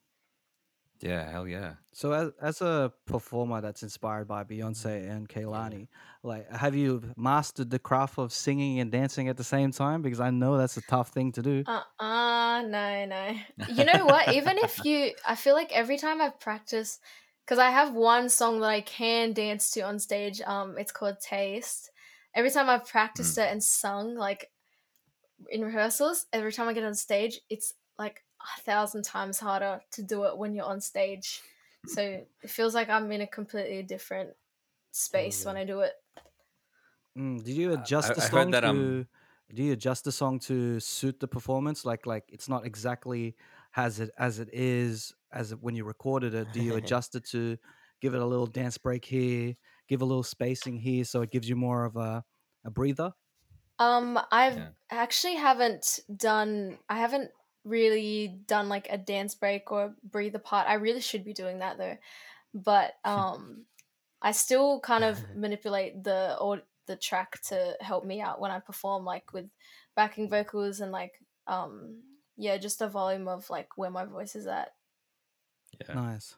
Yeah 1.01 1.31
hell 1.31 1.47
yeah 1.47 1.75
So 1.93 2.13
as 2.13 2.33
as 2.41 2.61
a 2.63 2.93
performer 3.07 3.61
that's 3.61 3.83
inspired 3.83 4.27
by 4.29 4.45
Beyonce 4.45 5.09
and 5.11 5.29
Kehlani, 5.29 5.89
like 6.23 6.51
have 6.51 6.75
you 6.75 7.13
mastered 7.17 7.71
the 7.71 7.79
craft 7.79 8.19
of 8.19 8.33
singing 8.33 8.81
and 8.81 8.91
dancing 8.91 9.29
at 9.29 9.37
the 9.37 9.45
same 9.45 9.73
time? 9.73 10.03
Because 10.03 10.21
I 10.21 10.31
know 10.31 10.57
that's 10.57 10.77
a 10.77 10.83
tough 10.83 11.11
thing 11.11 11.33
to 11.33 11.43
do. 11.43 11.67
Uh 11.67 11.83
uh 11.99 12.63
no 12.63 13.07
no. 13.07 13.37
You 13.69 13.85
know 13.85 14.07
what? 14.07 14.31
Even 14.31 14.59
if 14.59 14.85
you, 14.85 15.13
I 15.27 15.35
feel 15.35 15.55
like 15.55 15.73
every 15.73 15.99
time 15.99 16.21
I've 16.21 16.39
practiced, 16.39 17.01
because 17.45 17.59
I 17.59 17.71
have 17.71 17.93
one 17.95 18.29
song 18.29 18.61
that 18.61 18.71
I 18.71 18.81
can 18.81 19.33
dance 19.33 19.73
to 19.73 19.81
on 19.81 19.99
stage. 19.99 20.41
Um, 20.43 20.79
it's 20.79 20.93
called 20.93 21.19
Taste. 21.21 21.91
Every 22.35 22.51
time 22.51 22.69
I've 22.71 22.87
practiced 22.87 23.37
it 23.39 23.51
and 23.51 23.63
sung, 23.63 24.15
like 24.15 24.53
in 25.51 25.63
rehearsals, 25.65 26.27
every 26.33 26.53
time 26.53 26.69
I 26.69 26.73
get 26.73 26.85
on 26.85 26.95
stage, 26.95 27.41
it's 27.51 27.75
like 27.99 28.25
a 28.57 28.61
thousand 28.61 29.03
times 29.05 29.39
harder 29.41 29.83
to 29.93 30.03
do 30.03 30.25
it 30.25 30.39
when 30.39 30.55
you're 30.55 30.67
on 30.67 30.81
stage. 30.81 31.43
So 31.85 32.03
it 32.43 32.51
feels 32.51 32.75
like 32.75 32.89
I'm 32.89 33.11
in 33.13 33.21
a 33.21 33.27
completely 33.27 33.83
different 33.83 34.37
space 34.93 35.45
when 35.45 35.57
I 35.57 35.65
do 35.65 35.81
it. 35.81 35.95
Mm, 37.17 37.43
did 37.43 37.57
you 37.57 37.73
adjust 37.73 38.13
I- 38.13 38.15
the 38.15 38.21
I 38.21 38.29
heard 38.29 38.51
song 38.51 38.53
that, 38.53 38.65
to? 38.65 38.65
um, 38.65 39.07
do 39.53 39.63
you 39.63 39.73
adjust 39.73 40.05
the 40.05 40.13
song 40.13 40.39
to 40.41 40.81
suit 40.81 41.21
the 41.21 41.29
performance? 41.29 41.85
Like, 41.85 42.05
like 42.07 42.25
it's 42.29 42.49
not 42.49 42.67
exactly 42.67 43.37
as 43.75 44.01
it 44.01 44.11
as 44.19 44.39
it 44.39 44.49
is 44.53 45.15
as 45.33 45.53
it, 45.53 45.61
when 45.63 45.75
you 45.75 45.85
recorded 45.85 46.35
it. 46.35 46.51
Do 46.51 46.61
you 46.61 46.75
adjust 46.77 47.15
it 47.15 47.25
to 47.27 47.57
give 48.01 48.15
it 48.15 48.21
a 48.21 48.27
little 48.27 48.47
dance 48.47 48.77
break 48.79 49.05
here, 49.05 49.55
give 49.89 50.03
a 50.03 50.05
little 50.05 50.23
spacing 50.23 50.77
here, 50.79 51.05
so 51.05 51.23
it 51.23 51.31
gives 51.31 51.49
you 51.49 51.57
more 51.57 51.85
of 51.85 51.97
a 51.97 52.25
a 52.65 52.71
breather? 52.71 53.13
Um, 53.79 54.19
I've 54.31 54.59
Yeah. 54.59 54.73
actually 54.91 55.35
haven't 55.37 56.01
done. 56.15 56.79
I 56.89 56.99
haven't 56.99 57.33
really 57.66 58.29
done 58.46 58.68
like 58.68 58.87
a 58.90 58.96
dance 58.96 59.35
break 59.35 59.70
or 59.72 59.94
breather 60.05 60.38
part. 60.38 60.68
I 60.68 60.74
really 60.74 61.00
should 61.00 61.24
be 61.24 61.35
doing 61.35 61.59
that 61.59 61.79
though, 61.79 61.96
but 62.55 62.94
um, 63.05 63.64
I 64.22 64.33
still 64.33 64.81
kind 64.81 65.05
of 65.05 65.18
manipulate 65.37 66.05
the 66.05 66.37
or 66.40 66.62
the 66.87 66.96
track 66.96 67.40
to 67.42 67.76
help 67.81 68.05
me 68.05 68.20
out 68.20 68.40
when 68.40 68.50
I 68.50 68.61
perform, 68.61 69.05
like 69.05 69.33
with 69.33 69.46
backing 69.96 70.29
vocals 70.29 70.81
and 70.81 70.92
like 70.92 71.20
um, 71.46 72.02
yeah, 72.37 72.57
just 72.57 72.79
the 72.79 72.88
volume 72.88 73.29
of 73.29 73.48
like 73.50 73.76
where 73.76 73.90
my 73.90 74.05
voice 74.05 74.37
is 74.37 74.46
at. 74.46 74.72
Yeah. 75.81 75.94
Nice. 75.94 76.35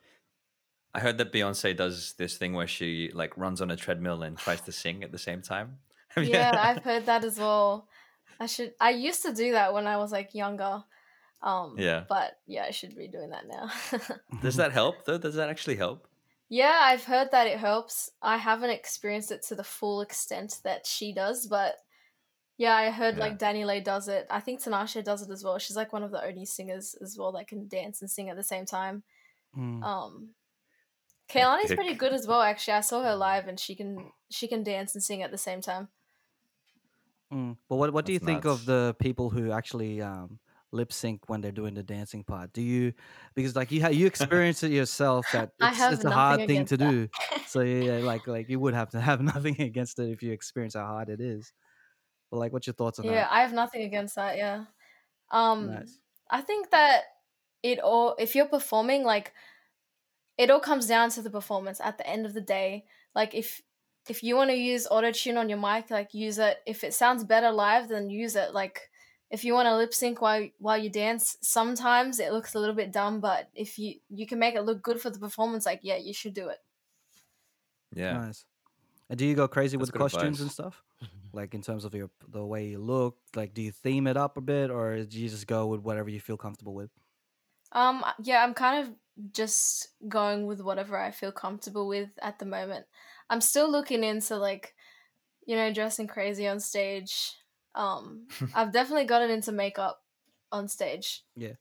I 0.94 1.00
heard 1.00 1.18
that 1.18 1.32
Beyonce 1.32 1.76
does 1.76 2.14
this 2.14 2.38
thing 2.38 2.54
where 2.54 2.66
she 2.66 3.10
like 3.12 3.36
runs 3.36 3.60
on 3.60 3.70
a 3.70 3.76
treadmill 3.76 4.22
and 4.22 4.36
tries 4.38 4.60
to 4.62 4.72
sing 4.72 5.04
at 5.04 5.12
the 5.12 5.18
same 5.18 5.42
time. 5.42 5.78
Yeah, 6.16 6.58
I've 6.58 6.82
heard 6.82 7.06
that 7.06 7.22
as 7.22 7.38
well. 7.38 7.86
I 8.40 8.46
should. 8.46 8.74
I 8.80 8.90
used 8.90 9.22
to 9.22 9.32
do 9.32 9.52
that 9.52 9.72
when 9.72 9.86
I 9.86 9.98
was 9.98 10.10
like 10.10 10.34
younger. 10.34 10.82
Um, 11.42 11.77
Yeah. 11.79 12.05
But 12.09 12.38
yeah, 12.46 12.64
I 12.64 12.70
should 12.72 12.96
be 12.96 13.07
doing 13.09 13.31
that 13.31 13.46
now. 13.46 13.70
Does 14.42 14.57
that 14.57 14.72
help 14.72 15.05
though? 15.05 15.18
Does 15.18 15.35
that 15.37 15.48
actually 15.48 15.77
help? 15.77 16.07
yeah, 16.51 16.79
I've 16.81 17.05
heard 17.05 17.31
that 17.33 17.46
it 17.46 17.59
helps. 17.59 18.11
I 18.22 18.38
haven't 18.38 18.70
experienced 18.70 19.31
it 19.31 19.42
to 19.48 19.55
the 19.55 19.62
full 19.64 20.01
extent 20.01 20.61
that 20.64 20.87
she 20.87 21.12
does, 21.12 21.46
but 21.46 21.77
yeah, 22.57 22.74
I 22.74 22.90
heard 22.90 23.16
Yeah. 23.16 23.20
like 23.20 23.38
Danny 23.38 23.64
Lay 23.66 23.81
does 23.81 24.09
it. 24.09 24.27
I 24.31 24.40
think 24.40 24.61
Tanasha 24.61 25.05
does 25.05 25.20
it 25.22 25.31
as 25.31 25.44
well. 25.44 25.59
She's 25.59 25.77
like 25.77 25.92
one 25.92 26.03
of 26.03 26.11
the 26.11 26.24
only 26.24 26.46
singers 26.46 26.94
as 27.03 27.16
well 27.18 27.33
that 27.33 27.48
can 27.48 27.68
dance 27.68 28.01
and 28.01 28.11
sing 28.11 28.31
at 28.31 28.37
the 28.37 28.42
same 28.42 28.64
time. 28.64 29.03
Mm. 29.57 29.83
Um, 29.85 30.31
Kehlani's 31.29 31.74
pretty 31.74 31.94
good 31.94 32.14
as 32.14 32.27
well. 32.27 32.40
Actually, 32.40 32.74
I 32.74 32.81
saw 32.81 33.03
her 33.03 33.14
live 33.14 33.46
and 33.46 33.61
she 33.61 33.74
can 33.74 34.11
she 34.31 34.48
can 34.48 34.62
dance 34.64 34.94
and 34.94 35.05
sing 35.05 35.22
at 35.22 35.31
the 35.31 35.38
same 35.38 35.61
time. 35.61 35.88
Mm. 37.33 37.57
But 37.68 37.77
what 37.77 37.92
what 37.92 38.07
do 38.07 38.12
you 38.12 38.18
That's 38.18 38.27
think 38.27 38.44
of 38.46 38.64
the 38.64 38.96
people 38.98 39.29
who 39.31 39.53
actually 39.53 40.01
um, 40.01 40.38
lip 40.72 40.92
sync 40.92 41.28
when 41.28 41.40
they're 41.40 41.52
doing 41.52 41.74
the 41.74 41.83
dancing 41.83 42.24
part? 42.24 42.52
Do 42.52 42.62
you 42.62 42.92
because 43.35 43.57
like 43.57 43.70
you 43.70 43.83
ha- 43.83 43.88
you 43.88 44.07
experience 44.07 44.62
it 44.62 44.72
yourself 44.72 45.31
that 45.33 45.52
it's, 45.59 45.88
it's 45.88 46.04
a 46.04 46.11
hard 46.11 46.46
thing 46.46 46.64
to 46.66 46.76
that. 46.78 46.78
do. 46.78 47.09
So 47.44 47.61
yeah, 47.62 47.98
like 48.00 48.26
like 48.28 48.48
you 48.48 48.61
would 48.61 48.74
have 48.74 48.90
to 48.90 49.00
have 49.00 49.20
nothing 49.35 49.61
against 49.61 49.98
it 49.98 50.11
if 50.11 50.22
you 50.22 50.33
experience 50.33 50.74
how 50.74 50.87
hard 50.87 51.09
it 51.11 51.20
is. 51.20 51.52
But 52.31 52.38
like, 52.38 52.52
what's 52.52 52.66
your 52.68 52.74
thoughts 52.74 52.98
on 53.00 53.07
Yeah, 53.07 53.12
that? 53.12 53.14
Yeah, 53.22 53.28
I 53.31 53.42
have 53.42 53.52
nothing 53.52 53.83
against 53.83 54.14
that. 54.16 54.37
Yeah. 54.37 54.66
Um, 55.31 55.81
Nice. 55.81 56.00
I 56.31 56.40
think 56.42 56.70
that 56.70 57.04
it 57.62 57.81
all, 57.81 58.16
if 58.18 58.35
you're 58.37 58.48
performing, 58.48 59.04
like, 59.04 59.35
it 60.37 60.50
all 60.50 60.61
comes 60.61 60.87
down 60.87 61.11
to 61.11 61.22
the 61.22 61.31
performance 61.31 61.81
at 61.81 61.98
the 61.98 62.07
end 62.07 62.26
of 62.26 62.35
the 62.35 62.40
day. 62.40 62.87
Like, 63.14 63.35
if 63.35 63.61
if 64.09 64.22
you 64.22 64.37
want 64.37 64.50
to 64.50 64.57
use 64.57 64.87
auto 64.87 65.12
tune 65.12 65.37
on 65.37 65.48
your 65.50 65.59
mic, 65.59 65.90
like, 65.90 66.14
use 66.14 66.38
it. 66.38 66.59
If 66.66 66.83
it 66.83 66.94
sounds 66.94 67.24
better 67.24 67.50
live, 67.50 67.88
then 67.88 68.09
use 68.09 68.37
it. 68.37 68.54
Like, 68.54 68.90
if 69.30 69.44
you 69.44 69.52
want 69.54 69.66
to 69.66 69.76
lip 69.76 69.92
sync 69.92 70.20
while 70.20 70.48
while 70.58 70.78
you 70.78 70.90
dance, 70.90 71.36
sometimes 71.42 72.18
it 72.18 72.32
looks 72.32 72.54
a 72.54 72.60
little 72.60 72.74
bit 72.74 72.92
dumb, 72.92 73.20
but 73.20 73.50
if 73.54 73.78
you 73.78 73.96
you 74.08 74.26
can 74.26 74.38
make 74.38 74.54
it 74.54 74.62
look 74.62 74.82
good 74.82 75.00
for 75.00 75.10
the 75.10 75.18
performance, 75.18 75.66
like, 75.66 75.80
yeah, 75.82 75.96
you 75.96 76.14
should 76.14 76.34
do 76.34 76.48
it. 76.48 76.58
Yeah. 77.94 78.12
Nice. 78.12 78.46
And 79.08 79.18
do 79.18 79.24
you 79.26 79.34
go 79.34 79.48
crazy 79.48 79.76
with 79.76 79.88
That's 79.88 79.98
good 79.98 80.10
costumes 80.10 80.40
and 80.40 80.50
stuff? 80.50 80.82
Like 81.30 81.52
in 81.52 81.60
terms 81.60 81.84
of 81.84 81.94
your 81.94 82.10
the 82.26 82.44
way 82.44 82.68
you 82.68 82.78
look, 82.78 83.18
like 83.36 83.52
do 83.52 83.60
you 83.60 83.70
theme 83.70 84.06
it 84.06 84.16
up 84.16 84.38
a 84.38 84.40
bit, 84.40 84.70
or 84.70 85.04
do 85.04 85.20
you 85.20 85.28
just 85.28 85.46
go 85.46 85.66
with 85.66 85.80
whatever 85.80 86.08
you 86.08 86.20
feel 86.20 86.38
comfortable 86.38 86.74
with? 86.74 86.90
Um, 87.72 88.04
yeah, 88.22 88.42
I'm 88.42 88.54
kind 88.54 88.86
of 88.88 88.94
just 89.32 89.88
going 90.08 90.46
with 90.46 90.62
whatever 90.62 90.98
I 90.98 91.10
feel 91.10 91.32
comfortable 91.32 91.86
with 91.86 92.10
at 92.22 92.38
the 92.38 92.46
moment. 92.46 92.86
I'm 93.28 93.40
still 93.40 93.70
looking 93.70 94.04
into 94.04 94.36
like, 94.36 94.74
you 95.46 95.54
know, 95.56 95.72
dressing 95.72 96.06
crazy 96.06 96.46
on 96.48 96.60
stage. 96.60 97.34
Um, 97.78 98.28
I've 98.52 98.72
definitely 98.72 99.06
gotten 99.06 99.30
into 99.30 99.52
makeup 99.52 100.04
on 100.52 100.68
stage. 100.68 101.24
Yeah. 101.36 101.54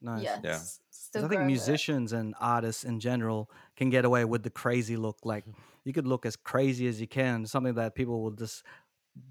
Nice. 0.00 0.38
Yeah, 0.38 0.42
Yeah. 0.42 0.66
Still 0.90 1.24
I 1.24 1.28
think 1.28 1.42
growing 1.42 1.56
it. 1.56 1.80
musicians 1.80 2.12
and 2.12 2.34
artists 2.40 2.84
in 2.84 3.00
general 3.00 3.50
can 3.76 3.90
get 3.90 4.04
away 4.04 4.24
with 4.26 4.42
the 4.44 4.50
crazy 4.50 4.96
look. 4.96 5.18
Like 5.24 5.46
you 5.84 5.92
could 5.92 6.06
look 6.06 6.26
as 6.26 6.36
crazy 6.36 6.88
as 6.88 7.00
you 7.00 7.08
can, 7.08 7.46
something 7.46 7.74
that 7.74 7.94
people 7.94 8.22
will 8.22 8.32
just, 8.32 8.64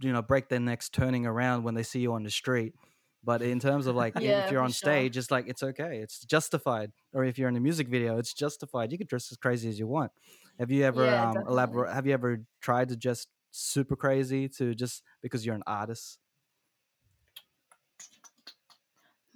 you 0.01 0.13
know, 0.13 0.21
break 0.21 0.49
their 0.49 0.59
necks 0.61 0.89
turning 0.89 1.25
around 1.25 1.63
when 1.63 1.75
they 1.75 1.83
see 1.83 2.01
you 2.01 2.13
on 2.13 2.23
the 2.23 2.31
street. 2.31 2.75
But 3.23 3.41
in 3.43 3.59
terms 3.59 3.87
of 3.87 3.95
like, 3.95 4.15
Yeah, 4.15 4.41
if 4.41 4.51
you're 4.51 4.61
for 4.61 4.63
on 4.63 4.71
sure. 4.71 4.73
stage, 4.73 5.17
it's 5.17 5.31
like 5.31 5.47
it's 5.47 5.63
okay, 5.63 5.99
it's 5.99 6.21
justified. 6.25 6.93
Or 7.13 7.25
if 7.25 7.37
you're 7.39 7.49
in 7.49 7.57
a 7.57 7.61
music 7.61 7.89
video, 7.89 8.17
it's 8.19 8.33
justified. 8.33 8.91
You 8.91 8.97
could 8.99 9.07
dress 9.09 9.31
as 9.31 9.37
crazy 9.37 9.69
as 9.69 9.79
you 9.79 9.87
want. 9.87 10.11
Have 10.59 10.71
you 10.71 10.83
ever 10.85 11.15
Yeah, 11.15 11.19
um, 11.19 11.43
elaborate? 11.47 11.93
Have 11.93 12.07
you 12.07 12.13
ever 12.13 12.45
tried 12.61 12.89
to 12.89 12.97
just 12.97 13.29
super 13.51 13.95
crazy 13.95 14.49
to 14.49 14.75
just 14.75 15.03
because 15.21 15.45
you're 15.45 15.55
an 15.55 15.63
artist? 15.67 16.19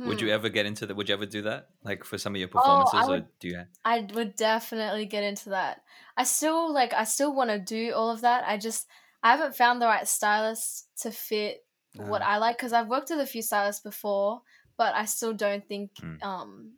Would 0.04 0.22
you 0.22 0.30
Hmm. 0.30 0.34
ever 0.34 0.50
get 0.50 0.66
into 0.66 0.86
that? 0.86 0.96
Would 0.96 1.10
you 1.10 1.16
ever 1.16 1.26
do 1.26 1.42
that? 1.44 1.70
Like 1.84 2.04
for 2.04 2.18
some 2.18 2.36
of 2.36 2.40
your 2.40 2.48
Oh, 2.56 2.60
performances, 2.60 3.10
or 3.10 3.22
do 3.40 3.48
you? 3.48 3.66
I 3.86 4.02
would 4.14 4.36
definitely 4.36 5.06
get 5.06 5.24
into 5.24 5.50
that. 5.50 5.84
I 6.18 6.24
still 6.24 6.72
like 6.74 6.94
I 6.94 7.04
still 7.06 7.34
want 7.36 7.50
to 7.52 7.60
do 7.60 7.94
all 7.94 8.10
of 8.12 8.22
that. 8.22 8.46
I 8.48 8.58
just 8.58 8.88
I 9.24 9.32
haven't 9.36 9.56
found 9.56 9.82
the 9.82 9.88
right 9.88 10.08
stylist 10.08 10.90
to 11.02 11.12
fit 11.12 11.66
what 11.98 12.22
Ah. 12.22 12.24
I 12.24 12.38
like 12.38 12.58
because 12.58 12.74
I've 12.74 12.90
worked 12.90 13.10
with 13.10 13.20
a 13.20 13.28
few 13.28 13.42
stylists 13.42 13.84
before, 13.84 14.44
but 14.78 14.96
I 14.96 15.06
still 15.06 15.34
don't 15.34 15.68
think 15.68 15.92
Mm. 16.02 16.24
um 16.24 16.78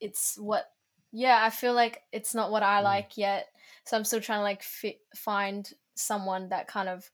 it's 0.00 0.36
what 0.38 0.70
yeah, 1.10 1.42
I 1.42 1.48
feel 1.48 1.72
like 1.72 2.02
it's 2.12 2.34
not 2.34 2.50
what 2.50 2.62
I 2.62 2.80
Mm. 2.80 2.82
like 2.82 3.16
yet. 3.16 3.48
So 3.86 3.96
I'm 3.96 4.04
still 4.04 4.20
trying 4.20 4.40
to 4.40 4.42
like 4.42 4.62
fit, 4.62 5.00
find 5.16 5.68
someone 5.96 6.50
that 6.50 6.68
kind 6.68 6.86
of 6.88 7.10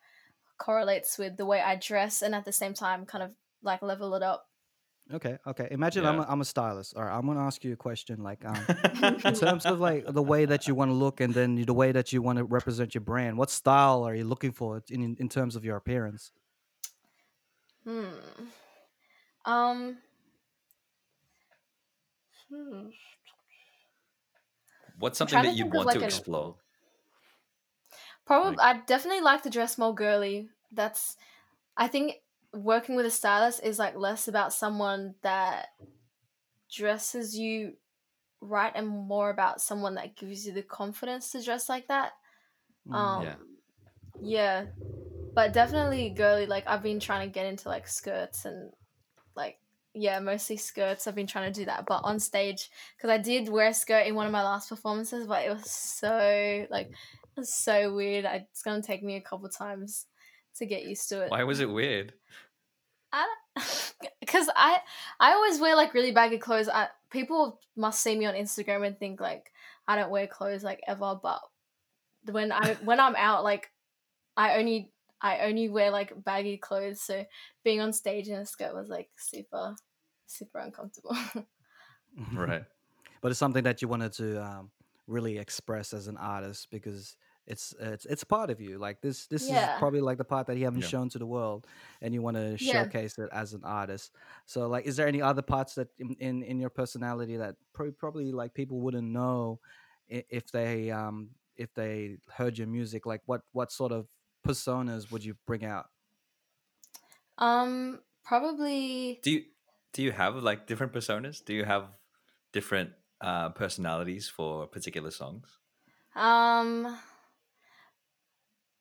correlates 0.58 1.18
with 1.18 1.36
the 1.36 1.46
way 1.46 1.60
I 1.62 1.76
dress 1.76 2.22
and 2.22 2.34
at 2.34 2.44
the 2.44 2.52
same 2.52 2.74
time 2.74 3.06
kind 3.06 3.24
of 3.24 3.36
like 3.62 3.82
level 3.82 4.14
it 4.14 4.22
up. 4.24 4.48
Okay, 5.12 5.36
okay. 5.46 5.68
Imagine 5.70 6.06
I'm 6.06 6.16
Yeah. 6.16 6.24
a, 6.24 6.30
I'm 6.32 6.40
a 6.40 6.44
stylist. 6.46 6.96
All 6.96 7.04
right, 7.04 7.14
I'm 7.14 7.26
gonna 7.26 7.44
ask 7.44 7.62
you 7.62 7.74
a 7.74 7.76
question. 7.76 8.22
Like, 8.22 8.42
um, 8.44 8.56
in 9.24 9.34
terms 9.44 9.66
of 9.66 9.78
like 9.78 10.06
the 10.08 10.22
way 10.22 10.46
that 10.46 10.66
you 10.66 10.74
want 10.74 10.90
to 10.90 10.94
look 10.94 11.20
and 11.20 11.34
then 11.34 11.56
the 11.56 11.74
way 11.74 11.92
that 11.92 12.12
you 12.12 12.22
want 12.22 12.38
to 12.38 12.44
represent 12.44 12.94
your 12.94 13.02
brand 13.02 13.36
what 13.36 13.50
style 13.50 14.02
are 14.02 14.14
you 14.14 14.24
looking 14.24 14.50
for 14.52 14.82
in 14.90 15.14
in 15.18 15.28
terms 15.28 15.56
of 15.56 15.64
your 15.64 15.76
appearance 15.76 16.32
Hmm. 17.84 18.06
Um. 19.44 19.98
Hmm. 22.50 22.88
What's 24.98 25.18
something 25.18 25.42
that 25.42 25.54
you 25.54 25.66
want 25.66 25.86
like, 25.86 25.94
to 25.96 26.00
an- 26.00 26.06
explore? 26.06 26.56
Probably, 28.26 28.56
Like- 28.56 28.76
I 28.76 28.80
definitely 28.86 29.20
like 29.20 29.42
to 29.42 29.50
dress 29.50 29.76
more 29.76 29.94
girly. 29.94 30.48
That's, 30.72 31.16
I 31.76 31.88
think, 31.88 32.14
working 32.54 32.96
with 32.96 33.06
a 33.06 33.10
stylist 33.10 33.62
is 33.62 33.78
like 33.78 33.96
less 33.96 34.28
about 34.28 34.52
someone 34.52 35.14
that 35.22 35.68
dresses 36.70 37.36
you 37.36 37.74
right 38.40 38.72
and 38.74 38.86
more 38.86 39.30
about 39.30 39.60
someone 39.60 39.94
that 39.94 40.16
gives 40.16 40.46
you 40.46 40.52
the 40.52 40.62
confidence 40.62 41.32
to 41.32 41.42
dress 41.42 41.68
like 41.68 41.88
that. 41.88 42.12
Mm. 42.88 42.94
Um, 42.94 43.24
Yeah. 43.24 43.34
yeah, 44.20 44.66
but 45.34 45.52
definitely 45.52 46.10
girly. 46.10 46.46
Like 46.46 46.64
I've 46.66 46.82
been 46.82 47.00
trying 47.00 47.28
to 47.28 47.32
get 47.32 47.46
into 47.46 47.68
like 47.68 47.88
skirts 47.88 48.44
and 48.44 48.72
like 49.34 49.58
yeah, 49.94 50.18
mostly 50.18 50.56
skirts. 50.56 51.06
I've 51.06 51.14
been 51.14 51.26
trying 51.26 51.52
to 51.52 51.60
do 51.60 51.66
that, 51.66 51.86
but 51.86 52.02
on 52.04 52.18
stage 52.20 52.70
because 52.96 53.10
I 53.10 53.18
did 53.18 53.48
wear 53.48 53.68
a 53.68 53.74
skirt 53.74 54.06
in 54.06 54.14
one 54.14 54.26
of 54.26 54.32
my 54.32 54.42
last 54.42 54.68
performances, 54.68 55.26
but 55.26 55.44
it 55.44 55.50
was 55.50 55.70
so 55.70 56.66
like 56.70 56.90
was 57.36 57.52
so 57.52 57.94
weird. 57.94 58.24
I, 58.24 58.46
it's 58.50 58.62
gonna 58.62 58.82
take 58.82 59.02
me 59.02 59.16
a 59.16 59.20
couple 59.20 59.48
times 59.48 60.06
to 60.56 60.66
get 60.66 60.84
used 60.84 61.08
to 61.08 61.22
it. 61.22 61.30
Why 61.30 61.44
was 61.44 61.60
it 61.60 61.70
weird? 61.70 62.14
Because 64.20 64.48
I 64.56 64.78
I 65.20 65.32
always 65.32 65.60
wear 65.60 65.76
like 65.76 65.94
really 65.94 66.12
baggy 66.12 66.38
clothes. 66.38 66.68
I 66.68 66.88
people 67.10 67.60
must 67.76 68.00
see 68.00 68.16
me 68.16 68.26
on 68.26 68.34
Instagram 68.34 68.86
and 68.86 68.98
think 68.98 69.20
like 69.20 69.52
I 69.86 69.96
don't 69.96 70.10
wear 70.10 70.26
clothes 70.26 70.64
like 70.64 70.80
ever, 70.86 71.18
but 71.22 71.40
when 72.30 72.52
I 72.52 72.74
when 72.84 73.00
I'm 73.00 73.16
out, 73.16 73.44
like 73.44 73.70
I 74.36 74.56
only 74.56 74.90
I 75.20 75.40
only 75.40 75.68
wear 75.68 75.90
like 75.90 76.12
baggy 76.24 76.56
clothes. 76.56 77.00
So 77.00 77.24
being 77.62 77.80
on 77.80 77.92
stage 77.92 78.28
in 78.28 78.34
a 78.34 78.46
skirt 78.46 78.74
was 78.74 78.88
like 78.88 79.08
super 79.16 79.76
super 80.26 80.58
uncomfortable. 80.58 81.16
Right. 82.32 82.62
but 83.20 83.32
it's 83.32 83.40
something 83.40 83.64
that 83.64 83.82
you 83.82 83.88
wanted 83.88 84.12
to 84.12 84.40
um, 84.40 84.70
really 85.08 85.36
express 85.36 85.92
as 85.92 86.06
an 86.06 86.16
artist 86.16 86.68
because 86.70 87.16
it's 87.46 87.74
it's 87.78 88.06
it's 88.06 88.22
a 88.22 88.26
part 88.26 88.50
of 88.50 88.60
you. 88.60 88.78
Like 88.78 89.00
this 89.00 89.26
this 89.26 89.50
is 89.50 89.68
probably 89.68 90.00
like 90.00 90.18
the 90.18 90.24
part 90.24 90.46
that 90.46 90.56
you 90.56 90.64
haven't 90.64 90.80
Yeah. 90.80 90.88
shown 90.88 91.08
to 91.10 91.18
the 91.18 91.26
world, 91.26 91.66
and 92.00 92.14
you 92.14 92.22
want 92.22 92.36
to 92.36 92.56
Yeah. 92.58 92.84
showcase 92.84 93.18
it 93.18 93.28
as 93.32 93.52
an 93.54 93.62
artist. 93.64 94.12
So 94.46 94.66
like, 94.68 94.86
is 94.86 94.96
there 94.96 95.06
any 95.06 95.20
other 95.22 95.42
parts 95.42 95.74
that 95.74 95.88
in 95.98 96.14
in, 96.20 96.42
in 96.42 96.60
your 96.60 96.70
personality 96.70 97.36
that 97.36 97.56
pro- 97.72 97.92
probably 97.92 98.32
like 98.32 98.54
people 98.54 98.80
wouldn't 98.80 99.08
know 99.08 99.60
if 100.08 100.50
they 100.52 100.90
um 100.90 101.30
if 101.56 101.72
they 101.74 102.18
heard 102.32 102.56
your 102.58 102.66
music? 102.68 103.06
Like 103.06 103.22
what 103.26 103.42
what 103.52 103.70
sort 103.72 103.92
of 103.92 104.08
personas 104.46 105.10
would 105.10 105.24
you 105.24 105.36
bring 105.46 105.64
out? 105.64 105.86
Um, 107.38 108.00
probably. 108.22 109.20
Do 109.22 109.30
you 109.30 109.44
do 109.92 110.02
you 110.02 110.12
have 110.12 110.36
like 110.36 110.66
different 110.66 110.92
personas? 110.92 111.44
Do 111.44 111.52
you 111.54 111.64
have 111.64 111.88
different 112.52 112.92
uh, 113.20 113.50
personalities 113.50 114.28
for 114.28 114.66
particular 114.66 115.10
songs? 115.10 115.58
Um, 116.14 116.98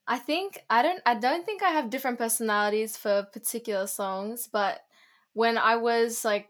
I 0.07 0.19
think 0.19 0.59
I 0.69 0.81
don't. 0.81 1.01
I 1.05 1.15
don't 1.15 1.45
think 1.45 1.63
I 1.63 1.69
have 1.69 1.89
different 1.89 2.17
personalities 2.17 2.97
for 2.97 3.23
particular 3.23 3.87
songs, 3.87 4.47
but 4.51 4.81
when 5.33 5.57
I 5.57 5.77
was 5.77 6.25
like, 6.25 6.49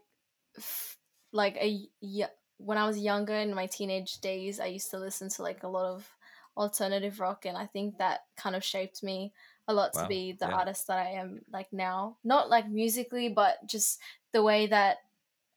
f- 0.58 0.98
like 1.32 1.56
a 1.56 1.88
y- 2.02 2.30
when 2.58 2.78
I 2.78 2.86
was 2.86 2.98
younger 2.98 3.34
in 3.34 3.54
my 3.54 3.66
teenage 3.66 4.20
days, 4.20 4.58
I 4.58 4.66
used 4.66 4.90
to 4.90 4.98
listen 4.98 5.28
to 5.30 5.42
like 5.42 5.62
a 5.62 5.68
lot 5.68 5.86
of 5.86 6.16
alternative 6.56 7.20
rock, 7.20 7.46
and 7.46 7.56
I 7.56 7.66
think 7.66 7.98
that 7.98 8.26
kind 8.36 8.56
of 8.56 8.64
shaped 8.64 9.02
me 9.04 9.32
a 9.68 9.74
lot 9.74 9.94
to 9.94 10.06
be 10.06 10.32
the 10.32 10.48
yeah. 10.48 10.52
artist 10.52 10.88
that 10.88 10.98
I 10.98 11.10
am 11.12 11.44
like 11.52 11.72
now. 11.72 12.18
Not 12.24 12.50
like 12.50 12.68
musically, 12.68 13.28
but 13.28 13.66
just 13.66 14.00
the 14.32 14.42
way 14.42 14.66
that 14.66 14.98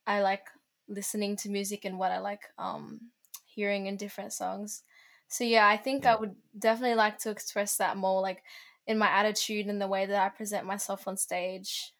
I 0.06 0.22
like 0.22 0.48
listening 0.88 1.36
to 1.36 1.50
music 1.50 1.84
and 1.84 1.98
what 1.98 2.12
I 2.12 2.18
like 2.18 2.42
um 2.58 3.10
hearing 3.46 3.86
in 3.86 3.96
different 3.96 4.32
songs. 4.32 4.82
So 5.28 5.44
yeah, 5.44 5.68
I 5.68 5.76
think 5.76 6.06
I 6.06 6.16
would 6.16 6.36
definitely 6.58 6.96
like 6.96 7.18
to 7.18 7.30
express 7.30 7.76
that 7.76 7.96
more 7.96 8.20
like 8.20 8.42
in 8.86 8.98
my 8.98 9.08
attitude 9.08 9.66
and 9.66 9.80
the 9.80 9.88
way 9.88 10.06
that 10.06 10.20
I 10.20 10.28
present 10.30 10.66
myself 10.66 11.06
on 11.06 11.16
stage. 11.16 11.92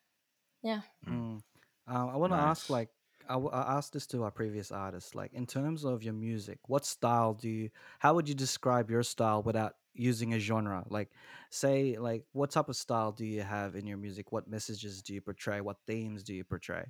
Mm. 1.07 1.43
Uh, 1.87 2.07
I 2.09 2.17
want 2.17 2.33
to 2.33 2.39
ask, 2.39 2.71
like, 2.71 2.91
I, 3.29 3.35
w- 3.35 3.51
I 3.51 3.77
asked 3.77 3.93
this 3.93 4.07
to 4.09 4.25
our 4.25 4.31
previous 4.31 4.73
artists, 4.73 5.15
like, 5.15 5.33
in 5.33 5.47
terms 5.47 5.85
of 5.85 6.03
your 6.03 6.15
music, 6.15 6.59
what 6.67 6.85
style 6.85 7.35
do 7.35 7.49
you, 7.49 7.71
how 7.99 8.15
would 8.15 8.29
you 8.29 8.35
describe 8.35 8.91
your 8.91 9.03
style 9.03 9.43
without 9.43 9.75
using 9.95 10.35
a 10.35 10.39
genre? 10.39 10.85
Like, 10.89 11.11
say, 11.51 11.99
like, 11.99 12.25
what 12.33 12.51
type 12.51 12.69
of 12.69 12.77
style 12.77 13.13
do 13.13 13.25
you 13.25 13.43
have 13.43 13.75
in 13.77 13.87
your 13.87 13.99
music? 13.99 14.33
What 14.33 14.49
messages 14.49 15.03
do 15.03 15.15
you 15.15 15.21
portray? 15.21 15.61
What 15.61 15.79
themes 15.87 16.25
do 16.25 16.35
you 16.35 16.45
portray? 16.45 16.87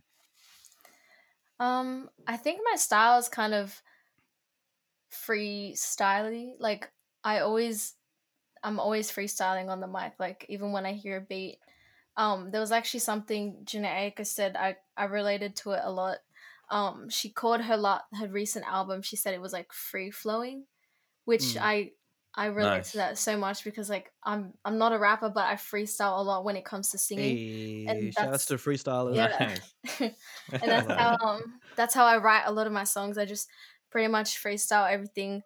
Um, 1.61 2.09
I 2.27 2.37
think 2.37 2.61
my 2.71 2.77
style 2.77 3.19
is 3.19 3.29
kind 3.29 3.53
of 3.55 3.83
freestyly. 5.13 6.53
Like 6.59 6.91
I 7.25 7.41
always 7.41 7.95
I'm 8.63 8.81
always 8.81 9.11
freestyling 9.11 9.69
on 9.69 9.81
the 9.81 9.87
mic. 9.87 10.15
Like 10.19 10.47
even 10.49 10.73
when 10.73 10.87
I 10.87 10.93
hear 10.93 11.19
a 11.19 11.21
beat. 11.21 11.59
Um, 12.17 12.51
there 12.51 12.61
was 12.61 12.73
actually 12.73 13.01
something 13.01 13.59
Jhené 13.65 13.87
Aiko 14.17 14.27
said 14.27 14.57
I, 14.57 14.77
I 14.97 15.05
related 15.05 15.55
to 15.57 15.71
it 15.71 15.81
a 15.85 15.91
lot. 15.93 16.17
Um, 16.69 17.09
she 17.09 17.31
called 17.31 17.61
her 17.61 17.77
lot 17.77 18.03
her 18.19 18.27
recent 18.27 18.67
album, 18.67 19.03
she 19.03 19.15
said 19.17 19.35
it 19.35 19.41
was 19.41 19.53
like 19.53 19.73
free 19.73 20.11
flowing, 20.11 20.65
which 21.25 21.43
Mm. 21.55 21.61
I 21.63 21.91
I 22.35 22.47
relate 22.47 22.69
Nice. 22.79 22.91
to 22.93 22.97
that 22.99 23.19
so 23.19 23.37
much 23.37 23.63
because 23.65 23.89
like 23.89 24.13
I'm 24.25 24.53
I'm 24.65 24.79
not 24.79 24.93
a 24.93 24.99
rapper 24.99 25.29
but 25.31 25.45
I 25.45 25.55
freestyle 25.55 26.19
a 26.19 26.23
lot 26.23 26.45
when 26.45 26.57
it 26.57 26.65
comes 26.65 26.91
to 26.91 26.99
singing. 26.99 27.87
Hey, 27.87 28.11
shout 28.11 28.29
outs 28.29 28.47
that's- 28.47 28.47
to 28.47 28.57
freestylers. 28.57 29.15
Yeah. 29.17 29.55
Nice. 30.01 30.01
and 30.53 30.63
that's 30.63 30.89
how 31.01 31.17
um 31.25 31.61
that's 31.77 31.95
how 31.95 32.05
I 32.05 32.19
write 32.19 32.45
a 32.47 32.53
lot 32.53 32.67
of 32.67 32.73
my 32.73 32.85
songs. 32.85 33.17
I 33.17 33.25
just 33.27 33.49
pretty 33.91 34.09
much 34.09 34.43
freestyle 34.43 34.91
everything. 34.91 35.43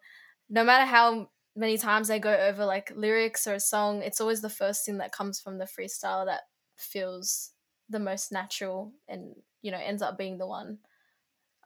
No 0.49 0.63
matter 0.63 0.85
how 0.85 1.31
many 1.55 1.77
times 1.77 2.09
I 2.09 2.19
go 2.19 2.33
over 2.35 2.65
like 2.65 2.91
lyrics 2.95 3.47
or 3.47 3.53
a 3.55 3.59
song, 3.59 4.01
it's 4.01 4.21
always 4.21 4.41
the 4.41 4.49
first 4.49 4.85
thing 4.85 4.97
that 4.97 5.11
comes 5.11 5.39
from 5.39 5.57
the 5.57 5.65
freestyle 5.65 6.25
that 6.25 6.43
feels 6.77 7.51
the 7.89 7.99
most 7.99 8.31
natural 8.31 8.93
and 9.07 9.35
you 9.61 9.71
know 9.71 9.77
ends 9.77 10.01
up 10.01 10.17
being 10.17 10.37
the 10.37 10.47
one. 10.47 10.79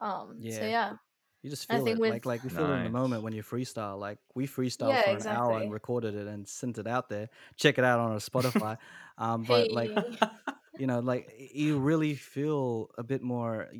Um 0.00 0.44
so 0.48 0.64
Yeah. 0.64 0.66
yeah. 0.66 0.96
You 1.42 1.50
just 1.50 1.66
I 1.70 1.80
feel 1.80 1.82
think 1.82 1.98
it, 1.98 2.00
with- 2.00 2.06
like 2.06 2.26
like 2.26 2.44
you 2.44 2.50
feel 2.50 2.70
it 2.72 2.76
in 2.76 2.84
the 2.84 2.90
moment 2.90 3.22
when 3.22 3.34
you 3.34 3.42
freestyle. 3.42 3.98
Like 3.98 4.18
we 4.34 4.46
freestyled 4.46 5.00
Yeah, 5.00 5.02
for 5.02 5.16
an 5.18 5.28
hour 5.28 5.60
and 5.60 5.70
recorded 5.72 6.14
it 6.14 6.26
and 6.28 6.48
sent 6.48 6.78
it 6.78 6.86
out 6.86 7.08
there. 7.10 7.30
Check 7.56 7.78
it 7.78 7.84
out 7.84 8.00
on 8.00 8.12
our 8.12 8.18
Spotify. 8.18 8.78
um, 9.18 9.46
but 9.46 9.70
like 9.70 9.94
you 10.76 10.86
know 10.86 11.00
like 11.00 11.32
you 11.54 11.78
really 11.80 12.14
feel 12.16 12.90
a 12.98 13.04
bit 13.04 13.22
more 13.22 13.70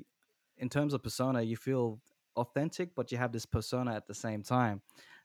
in 0.58 0.68
terms 0.70 0.94
of 0.94 1.02
persona 1.02 1.42
you 1.42 1.56
feel 1.56 2.00
authentic 2.38 2.94
but 2.94 3.12
you 3.12 3.18
have 3.18 3.32
this 3.32 3.46
persona 3.46 3.94
at 3.94 4.06
the 4.06 4.14
same 4.14 4.42
time. 4.42 4.82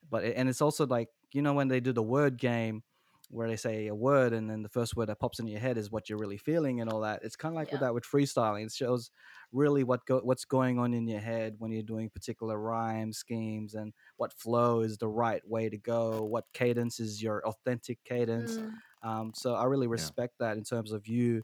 But 0.10 0.24
it- 0.26 0.36
and 0.38 0.50
it's 0.50 0.62
also 0.62 0.86
like 0.88 1.10
you 1.34 1.42
know 1.42 1.54
when 1.54 1.68
they 1.68 1.80
do 1.80 1.94
the 1.94 2.04
word 2.04 2.38
game 2.38 2.84
where 3.30 3.48
they 3.48 3.56
say 3.56 3.88
a 3.88 3.96
word 3.96 4.32
and 4.34 4.50
then 4.50 4.62
the 4.62 4.70
first 4.70 4.96
word 4.96 5.08
that 5.08 5.20
pops 5.20 5.40
into 5.40 5.52
your 5.52 5.60
head 5.62 5.78
is 5.78 5.90
what 5.90 6.08
you're 6.10 6.20
really 6.20 6.38
feeling 6.38 6.82
and 6.82 6.90
all 6.92 7.00
that 7.02 7.22
it's 7.24 7.36
kind 7.36 7.54
of 7.54 7.56
like 7.56 7.72
with 7.72 7.80
that 7.82 7.94
with 7.94 8.04
freestyling 8.04 8.66
it 8.66 8.72
shows 8.72 9.10
really 9.52 9.84
what 9.84 10.06
go- 10.06 10.20
what's 10.24 10.46
going 10.46 10.78
on 10.78 10.94
in 10.94 11.08
your 11.08 11.20
head 11.22 11.56
when 11.58 11.72
you're 11.72 11.82
doing 11.84 12.10
particular 12.10 12.60
rhyme 12.60 13.12
schemes 13.14 13.74
and 13.74 13.94
what 14.18 14.34
flow 14.34 14.82
is 14.82 14.98
the 14.98 15.08
right 15.08 15.48
way 15.48 15.70
to 15.70 15.78
go 15.78 16.24
what 16.24 16.46
cadence 16.54 17.00
is 17.00 17.24
your 17.24 17.46
authentic 17.48 18.04
cadence. 18.04 18.60
Mm, 19.04 19.10
um, 19.10 19.32
so 19.34 19.56
I 19.56 19.66
really 19.66 19.88
respect 19.88 20.36
that 20.40 20.58
in 20.58 20.64
terms 20.64 20.92
of 20.92 21.08
you 21.08 21.44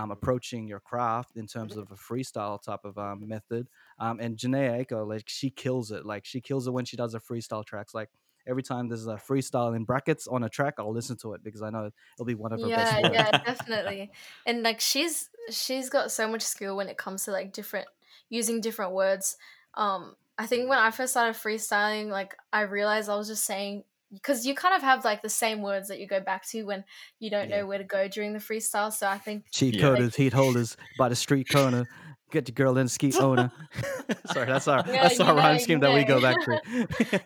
um, 0.00 0.10
approaching 0.10 0.66
your 0.66 0.80
craft 0.80 1.36
in 1.36 1.46
terms 1.46 1.76
of 1.76 1.90
a 1.90 1.94
freestyle 1.94 2.60
type 2.62 2.84
of 2.84 2.96
um, 2.96 3.26
method. 3.28 3.68
Um, 3.98 4.18
and 4.20 4.36
Jhené 4.36 4.86
Aiko, 4.86 5.06
like 5.06 5.24
she 5.26 5.50
kills 5.50 5.90
it. 5.90 6.06
Like 6.06 6.24
she 6.24 6.40
kills 6.40 6.66
it 6.66 6.70
when 6.70 6.84
she 6.84 6.96
does 6.96 7.12
her 7.12 7.20
freestyle 7.20 7.64
tracks. 7.64 7.94
Like 7.94 8.08
every 8.46 8.62
time 8.62 8.88
there's 8.88 9.06
a 9.06 9.16
freestyle 9.16 9.76
in 9.76 9.84
brackets 9.84 10.26
on 10.26 10.42
a 10.42 10.48
track, 10.48 10.74
I'll 10.78 10.92
listen 10.92 11.16
to 11.18 11.34
it 11.34 11.44
because 11.44 11.62
I 11.62 11.70
know 11.70 11.90
it'll 12.16 12.26
be 12.26 12.34
one 12.34 12.52
of 12.52 12.60
her 12.60 12.68
best 12.68 13.00
yeah, 13.00 13.10
yeah, 13.12 13.30
definitely. 13.44 14.10
And 14.46 14.62
like 14.62 14.80
she's 14.80 15.28
she's 15.50 15.90
got 15.90 16.10
so 16.10 16.26
much 16.28 16.42
skill 16.42 16.76
when 16.76 16.88
it 16.88 16.96
comes 16.96 17.24
to 17.24 17.32
like 17.32 17.52
different 17.52 17.86
using 18.28 18.60
different 18.60 18.92
words. 18.92 19.36
Um, 19.74 20.16
I 20.38 20.46
think 20.46 20.68
when 20.70 20.78
I 20.78 20.90
first 20.90 21.12
started 21.12 21.36
freestyling, 21.36 22.08
like 22.08 22.34
I 22.52 22.62
realized 22.62 23.10
I 23.10 23.16
was 23.16 23.28
just 23.28 23.44
saying 23.44 23.84
because 24.12 24.44
you 24.46 24.54
kind 24.54 24.74
of 24.74 24.82
have 24.82 25.04
like 25.04 25.22
the 25.22 25.28
same 25.28 25.62
words 25.62 25.88
that 25.88 26.00
you 26.00 26.06
go 26.06 26.20
back 26.20 26.46
to 26.48 26.62
when 26.64 26.84
you 27.18 27.30
don't 27.30 27.48
Yeah. 27.48 27.60
know 27.60 27.66
where 27.66 27.78
to 27.78 27.84
go 27.84 28.08
during 28.08 28.32
the 28.32 28.38
freestyle. 28.38 28.92
So 28.92 29.08
I 29.08 29.18
think 29.18 29.44
Cheat 29.52 29.74
Yeah. 29.74 29.82
coders, 29.82 30.14
heat 30.16 30.32
holders 30.32 30.76
by 30.96 31.08
the 31.08 31.16
street 31.16 31.48
corner. 31.48 31.86
Get 32.30 32.48
your 32.48 32.54
girl 32.54 32.78
in 32.78 32.88
ski 32.88 33.12
owner. 33.18 33.50
Sorry, 34.26 34.46
that's 34.46 34.68
our 34.68 34.84
Yeah, 34.86 35.02
that's 35.02 35.20
our 35.20 35.34
know, 35.34 35.40
rhyme 35.42 35.58
you 35.58 35.58
scheme 35.58 35.80
that 35.80 35.92
we 35.92 36.04
go 36.04 36.20
back 36.20 36.40
to. 36.42 36.60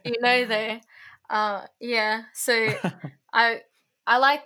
you 0.05 0.21
know 0.21 0.45
there. 0.47 0.81
Uh, 1.29 1.67
yeah. 1.81 2.25
So 2.33 2.75
I 3.33 3.63
I 4.07 4.19
like 4.19 4.45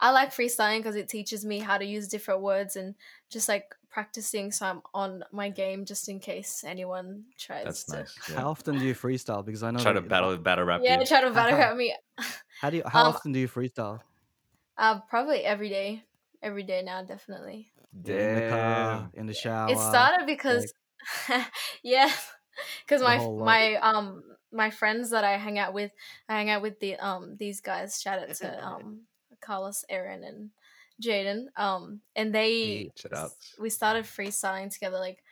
I 0.00 0.10
like 0.10 0.30
freestyling 0.32 0.78
because 0.78 0.96
it 0.96 1.08
teaches 1.08 1.44
me 1.44 1.58
how 1.58 1.78
to 1.78 1.84
use 1.84 2.08
different 2.08 2.40
words 2.42 2.76
and 2.76 2.94
just 3.30 3.48
like 3.48 3.74
practicing 3.98 4.52
some 4.52 4.80
on 4.94 5.24
my 5.32 5.48
game 5.50 5.84
just 5.84 6.08
in 6.08 6.20
case 6.20 6.62
anyone 6.64 7.24
tries 7.36 7.64
That's 7.64 7.84
to 7.86 7.92
nice. 7.98 8.14
How 8.36 8.50
often 8.50 8.78
do 8.78 8.86
you 8.86 8.94
freestyle? 8.94 9.44
Because 9.44 9.64
I 9.64 9.72
know 9.72 9.82
Try 9.82 9.92
to 9.92 10.00
that- 10.00 10.08
battle 10.08 10.36
battle 10.36 10.64
rap 10.64 10.82
yeah 10.84 11.00
you. 11.00 11.06
try 11.06 11.20
to 11.20 11.30
battle 11.32 11.58
rap 11.58 11.76
me 11.82 11.92
How 12.62 12.70
do 12.70 12.76
you? 12.76 12.84
How 12.94 13.02
Um, 13.06 13.12
often 13.14 13.32
do 13.32 13.40
you 13.40 13.48
freestyle? 13.48 13.98
uh 14.76 15.00
probably 15.10 15.40
every 15.42 15.68
day 15.68 16.04
every 16.42 16.62
day 16.62 16.80
now 16.82 17.02
definitely 17.02 17.72
Yeah, 18.04 18.14
in 18.14 18.34
the 18.36 18.46
car, 18.54 19.10
in 19.14 19.26
the 19.26 19.34
shower. 19.34 19.72
it 19.72 19.78
started 19.78 20.26
because 20.26 20.72
yeah 21.82 22.10
because 22.86 23.02
my 23.02 23.18
my 23.44 23.74
um 23.82 24.22
my 24.52 24.70
friends 24.70 25.10
that 25.10 25.24
i 25.24 25.36
hang 25.36 25.58
out 25.58 25.74
with 25.74 25.90
i 26.28 26.34
hang 26.38 26.50
out 26.50 26.62
with 26.62 26.78
the 26.78 26.94
um 26.96 27.34
these 27.36 27.60
guys 27.60 28.00
shout 28.00 28.18
out 28.22 28.32
to 28.42 28.48
um 28.66 29.02
carlos 29.40 29.84
aaron 29.88 30.22
and 30.24 30.50
jaden 31.00 31.46
um 31.56 32.00
and 32.16 32.34
they 32.34 32.90
we 33.60 33.70
started 33.70 34.04
freestyling 34.04 34.72
together 34.72 34.98
like 34.98 35.22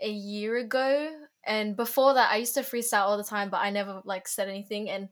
a 0.00 0.10
year 0.10 0.56
ago 0.56 1.26
and 1.44 1.76
before 1.76 2.14
that 2.14 2.30
i 2.32 2.36
used 2.36 2.54
to 2.54 2.60
freestyle 2.60 3.02
all 3.06 3.16
the 3.16 3.24
time 3.24 3.50
but 3.50 3.58
i 3.58 3.70
never 3.70 4.02
like 4.04 4.26
said 4.26 4.48
anything 4.48 4.90
and 4.90 5.08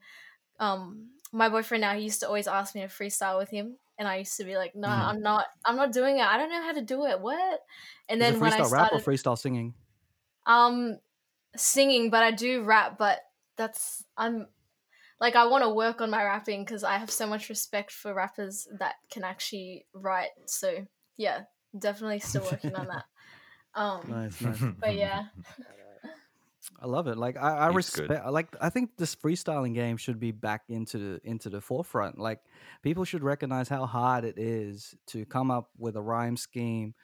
um 0.60 1.10
my 1.32 1.48
boyfriend 1.48 1.82
now 1.82 1.94
he 1.94 2.02
used 2.02 2.20
to 2.20 2.26
always 2.26 2.48
ask 2.48 2.74
me 2.74 2.82
to 2.82 2.88
freestyle 2.88 3.38
with 3.38 3.50
him 3.50 3.76
and 3.98 4.08
i 4.08 4.16
used 4.16 4.36
to 4.36 4.44
be 4.44 4.56
like 4.56 4.74
no 4.74 4.88
Mhm. 4.88 5.04
i'm 5.10 5.22
not 5.22 5.46
i'm 5.64 5.76
not 5.76 5.92
doing 5.92 6.18
it 6.18 6.26
i 6.26 6.38
don't 6.38 6.50
know 6.50 6.62
how 6.62 6.72
to 6.72 6.82
do 6.82 7.06
it 7.06 7.20
what 7.20 7.60
and 8.08 8.20
Is 8.20 8.28
then 8.28 8.40
when 8.40 8.52
i 8.52 8.62
freestyle 8.62 8.70
rap 8.70 8.88
started 8.88 8.94
or 8.94 8.98
freestyle 8.98 9.38
singing? 9.38 9.74
um 10.46 10.98
singing 11.56 12.10
but 12.10 12.22
i 12.22 12.30
do 12.30 12.62
rap 12.64 12.98
but 12.98 13.20
that's 13.56 14.04
i'm 14.16 14.48
like 15.20 15.36
i 15.36 15.46
want 15.46 15.62
to 15.62 15.70
work 15.70 16.00
on 16.00 16.10
my 16.10 16.24
rapping 16.24 16.64
because 16.64 16.84
i 16.84 16.96
have 16.98 17.10
so 17.10 17.26
much 17.26 17.48
respect 17.48 17.90
for 17.92 18.14
rappers 18.14 18.66
that 18.78 18.94
can 19.10 19.24
actually 19.24 19.86
write 19.94 20.30
so 20.46 20.86
yeah 21.16 21.40
definitely 21.78 22.18
still 22.18 22.44
working 22.50 22.74
on 22.74 22.88
that 22.88 23.04
um 23.74 24.00
Nice, 24.08 24.40
nice. 24.40 24.62
but 24.80 24.94
yeah 24.94 25.24
I 26.78 26.86
love 26.86 27.06
it. 27.08 27.18
Like 27.18 27.36
I, 27.36 27.56
I 27.56 27.76
It's 27.76 27.90
good. 27.94 28.08
respect. 28.08 28.30
Like 28.30 28.48
I 28.60 28.70
think 28.70 28.90
this 28.96 29.14
freestyling 29.14 29.74
game 29.74 29.96
should 29.96 30.18
be 30.18 30.30
back 30.32 30.62
into 30.68 30.98
the 30.98 31.20
into 31.24 31.50
the 31.50 31.60
forefront. 31.60 32.18
Like 32.18 32.40
people 32.82 33.04
should 33.04 33.22
recognize 33.22 33.68
how 33.68 33.86
hard 33.86 34.24
it 34.24 34.38
is 34.38 34.94
to 35.08 35.24
come 35.26 35.50
up 35.50 35.70
with 35.78 35.96
a 35.96 36.02
rhyme 36.02 36.36
scheme, 36.36 36.94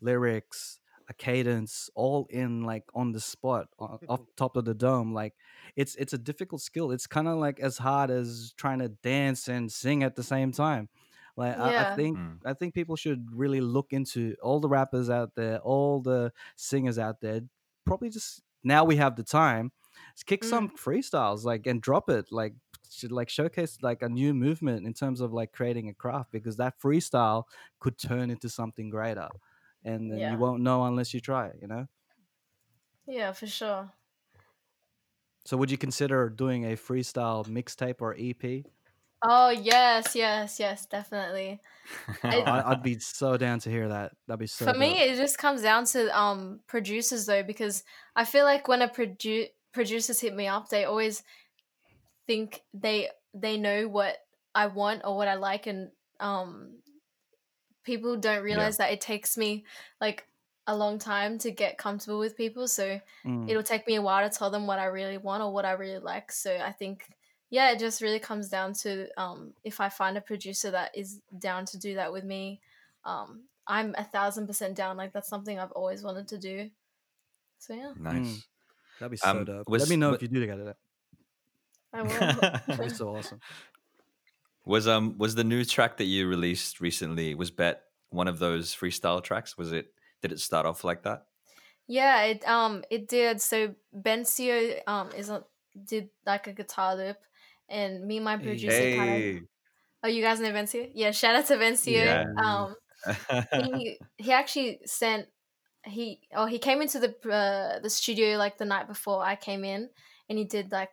lyrics, 0.00 0.79
a 1.10 1.14
cadence 1.14 1.90
all 1.94 2.26
in 2.30 2.62
like 2.62 2.84
on 2.94 3.12
the 3.12 3.20
spot 3.20 3.68
o- 3.80 4.00
off 4.08 4.20
top 4.36 4.56
of 4.56 4.64
the 4.64 4.74
dome 4.74 5.12
like 5.12 5.34
it's 5.76 5.94
it's 5.96 6.12
a 6.14 6.18
difficult 6.18 6.62
skill 6.62 6.92
it's 6.92 7.06
kind 7.06 7.28
of 7.28 7.36
like 7.38 7.60
as 7.60 7.78
hard 7.78 8.10
as 8.10 8.54
trying 8.56 8.78
to 8.78 8.88
dance 8.88 9.48
and 9.48 9.70
sing 9.72 10.02
at 10.04 10.14
the 10.16 10.22
same 10.22 10.52
time 10.52 10.88
like 11.36 11.58
I, 11.58 11.82
I 11.82 11.96
think 11.96 12.16
Mm. 12.18 12.38
i 12.44 12.54
think 12.54 12.74
people 12.74 12.96
should 12.96 13.26
really 13.32 13.60
look 13.60 13.92
into 13.92 14.34
all 14.42 14.60
the 14.60 14.68
rappers 14.68 15.10
out 15.10 15.34
there 15.34 15.58
all 15.58 16.00
the 16.00 16.32
singers 16.56 16.98
out 16.98 17.20
there 17.20 17.40
probably 17.84 18.10
just 18.10 18.42
now 18.62 18.84
we 18.84 18.96
have 18.96 19.16
the 19.16 19.24
time 19.24 19.72
just 20.14 20.26
kick 20.26 20.42
Mm. 20.42 20.48
some 20.50 20.68
freestyles 20.70 21.44
like 21.44 21.66
and 21.66 21.80
drop 21.82 22.08
it 22.08 22.26
like 22.30 22.54
should 22.90 23.12
like 23.12 23.28
showcase 23.28 23.78
like 23.82 24.02
a 24.02 24.08
new 24.08 24.34
movement 24.34 24.86
in 24.86 24.92
terms 24.94 25.20
of 25.20 25.32
like 25.32 25.52
creating 25.52 25.88
a 25.88 25.94
craft 25.94 26.30
because 26.32 26.56
that 26.56 26.74
freestyle 26.80 27.44
could 27.80 27.96
turn 27.98 28.30
into 28.30 28.48
something 28.48 28.90
greater 28.90 29.28
and 29.84 30.10
then 30.10 30.26
Yeah. 30.26 30.28
you 30.28 30.38
won't 30.38 30.62
know 30.62 30.84
unless 30.84 31.14
you 31.14 31.20
try 31.20 31.46
it 31.48 31.56
you 31.60 31.66
know 31.68 31.86
Yeah, 33.06 33.32
for 33.34 33.46
sure. 33.46 33.92
so 35.44 35.56
would 35.56 35.70
you 35.70 35.78
consider 35.78 36.28
doing 36.28 36.64
a 36.64 36.76
freestyle 36.76 37.44
mixtape 37.46 38.00
or 38.00 38.14
ep 38.18 38.64
Oh 39.22 39.50
yes, 39.50 40.14
yes, 40.14 40.58
yes, 40.60 40.86
definitely. 40.86 41.60
I, 42.22 42.62
i'd 42.72 42.82
be 42.82 42.98
so 42.98 43.36
down 43.36 43.58
to 43.60 43.70
hear 43.70 43.88
that 43.88 44.12
that'd 44.26 44.38
be 44.40 44.46
so 44.46 44.72
For 44.72 44.74
me, 44.74 45.02
it 45.02 45.16
just 45.16 45.38
comes 45.38 45.62
down 45.62 45.86
to 45.86 46.16
um 46.16 46.60
producers 46.66 47.26
though, 47.26 47.42
because 47.42 47.82
I 48.14 48.24
feel 48.24 48.44
like 48.44 48.68
when 48.68 48.82
a 48.82 48.88
produ- 48.88 49.50
producers 49.72 50.20
hit 50.20 50.34
me 50.34 50.46
up, 50.46 50.68
they 50.68 50.84
always 50.84 51.22
think 52.26 52.62
they 52.72 53.10
they 53.34 53.56
know 53.56 53.88
what 53.88 54.18
I 54.54 54.66
want 54.66 55.02
or 55.04 55.16
what 55.16 55.28
I 55.28 55.34
like, 55.34 55.66
and 55.66 55.92
um 56.18 56.82
people 57.84 58.16
don't 58.16 58.42
realize 58.42 58.76
that 58.78 58.92
it 58.92 59.00
takes 59.00 59.36
me 59.36 59.64
like 60.00 60.26
a 60.66 60.76
long 60.76 60.98
time 60.98 61.38
to 61.38 61.50
get 61.50 61.78
comfortable 61.78 62.18
with 62.18 62.36
people. 62.36 62.68
So 62.68 63.00
Mm. 63.24 63.48
it'll 63.48 63.62
take 63.62 63.86
me 63.86 63.96
a 63.96 64.02
while 64.02 64.28
to 64.28 64.36
tell 64.38 64.50
them 64.50 64.66
what 64.66 64.78
I 64.78 64.84
really 64.86 65.18
want 65.18 65.42
or 65.42 65.52
what 65.52 65.64
I 65.64 65.72
really 65.72 65.98
like. 65.98 66.30
So 66.32 66.56
I 66.56 66.72
think 66.72 67.08
yeah, 67.52 67.72
it 67.72 67.80
just 67.80 68.00
really 68.00 68.20
comes 68.20 68.48
down 68.48 68.74
to 68.74 69.08
um, 69.20 69.54
if 69.64 69.80
I 69.80 69.88
find 69.88 70.16
a 70.16 70.20
producer 70.20 70.70
that 70.70 70.96
is 70.96 71.20
down 71.36 71.64
to 71.66 71.78
do 71.78 71.94
that 71.96 72.12
with 72.12 72.22
me, 72.24 72.60
um, 73.04 73.40
I'm 73.66 73.94
a 73.98 74.04
thousand 74.04 74.46
percent 74.46 74.76
down. 74.76 74.96
Like 74.96 75.12
that's 75.12 75.28
something 75.28 75.58
I've 75.58 75.72
always 75.72 76.02
wanted 76.04 76.28
to 76.28 76.38
do. 76.38 76.70
So 77.58 77.74
yeah, 77.74 77.92
nice. 77.98 78.46
that'd 79.00 79.10
be 79.10 79.16
so 79.16 79.28
Um, 79.30 79.44
dope 79.44 79.68
was- 79.68 79.82
let 79.82 79.88
me 79.88 79.96
know 79.96 80.10
wa- 80.10 80.14
if 80.14 80.22
you 80.22 80.28
do 80.28 80.46
get 80.46 80.58
it 80.60 80.76
I 81.92 82.02
will. 82.02 82.08
that'd 82.10 82.78
be 82.78 82.88
so 82.90 83.08
awesome 83.16 83.40
Was 84.64 84.86
um 84.86 85.16
was 85.18 85.34
the 85.34 85.44
new 85.44 85.64
track 85.64 85.96
that 85.96 86.04
you 86.04 86.28
released 86.28 86.80
recently 86.80 87.34
was 87.34 87.50
Bet 87.50 87.82
one 88.10 88.28
of 88.28 88.38
those 88.38 88.74
freestyle 88.74 89.22
tracks? 89.22 89.56
Was 89.56 89.72
it 89.72 89.92
did 90.22 90.32
it 90.32 90.40
start 90.40 90.66
off 90.66 90.84
like 90.84 91.02
that? 91.04 91.26
yeah, 91.86 92.22
it 92.24 92.46
um 92.48 92.84
it 92.90 93.08
did. 93.08 93.40
So 93.40 93.74
Bencio 93.94 94.80
um 94.86 95.10
is 95.12 95.30
a, 95.30 95.44
did 95.84 96.10
like 96.26 96.46
a 96.46 96.52
guitar 96.52 96.96
loop, 96.96 97.16
and 97.68 98.06
me 98.06 98.16
and 98.16 98.24
my 98.24 98.36
Hey. 98.38 98.38
producer 98.38 98.86
kind 98.86 99.10
of. 99.10 99.24
Oh, 100.04 100.08
you 100.08 100.22
guys 100.22 100.40
know 100.40 100.50
Vencio? 100.52 100.90
Yeah, 100.94 101.12
shout 101.12 101.36
out 101.36 101.46
to 101.46 101.56
Vencio. 101.56 102.16
Yeah. 102.16 102.24
Um, 102.44 102.76
he 103.52 104.00
he 104.18 104.32
actually 104.32 104.80
sent 104.86 105.28
he 105.84 106.22
oh 106.34 106.46
he 106.46 106.58
came 106.58 106.82
into 106.82 106.98
the 107.00 107.10
uh, 107.32 107.80
the 107.80 107.90
studio 107.90 108.38
like 108.38 108.58
the 108.58 108.64
night 108.66 108.88
before 108.88 109.22
I 109.24 109.36
came 109.36 109.64
in 109.64 109.90
and 110.28 110.38
he 110.38 110.44
did 110.44 110.72
like 110.72 110.90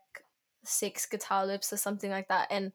six 0.66 1.06
guitar 1.06 1.46
loops 1.48 1.74
or 1.74 1.78
something 1.78 2.12
like 2.12 2.30
that 2.30 2.48
and 2.52 2.74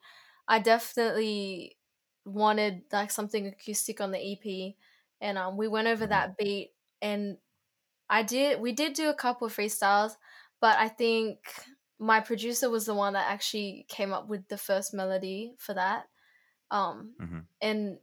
I 0.49 0.59
definitely 0.61 1.79
wanted 2.25 2.83
like 2.93 3.11
something 3.11 3.47
acoustic 3.47 4.01
on 4.01 4.13
the 4.13 4.19
EP 4.21 4.77
and 5.21 5.39
um 5.39 5.57
we 5.57 5.69
went 5.69 5.89
over 5.89 6.07
Mhm. 6.07 6.09
that 6.09 6.37
beat 6.37 6.73
and 7.01 7.39
I 8.09 8.23
did 8.23 8.61
we 8.61 8.73
did 8.73 8.95
do 8.95 9.09
a 9.11 9.15
couple 9.15 9.47
of 9.47 9.55
freestyles 9.57 10.17
but 10.61 10.79
I 10.79 10.89
think 10.89 11.39
my 11.99 12.21
producer 12.21 12.71
was 12.71 12.87
the 12.87 12.95
one 12.95 13.15
that 13.15 13.31
actually 13.31 13.87
came 13.89 14.13
up 14.13 14.29
with 14.29 14.49
the 14.49 14.59
first 14.59 14.95
melody 14.95 15.55
for 15.59 15.75
that 15.75 16.07
um 16.71 17.17
Mhm. 17.19 17.47
and 17.61 17.99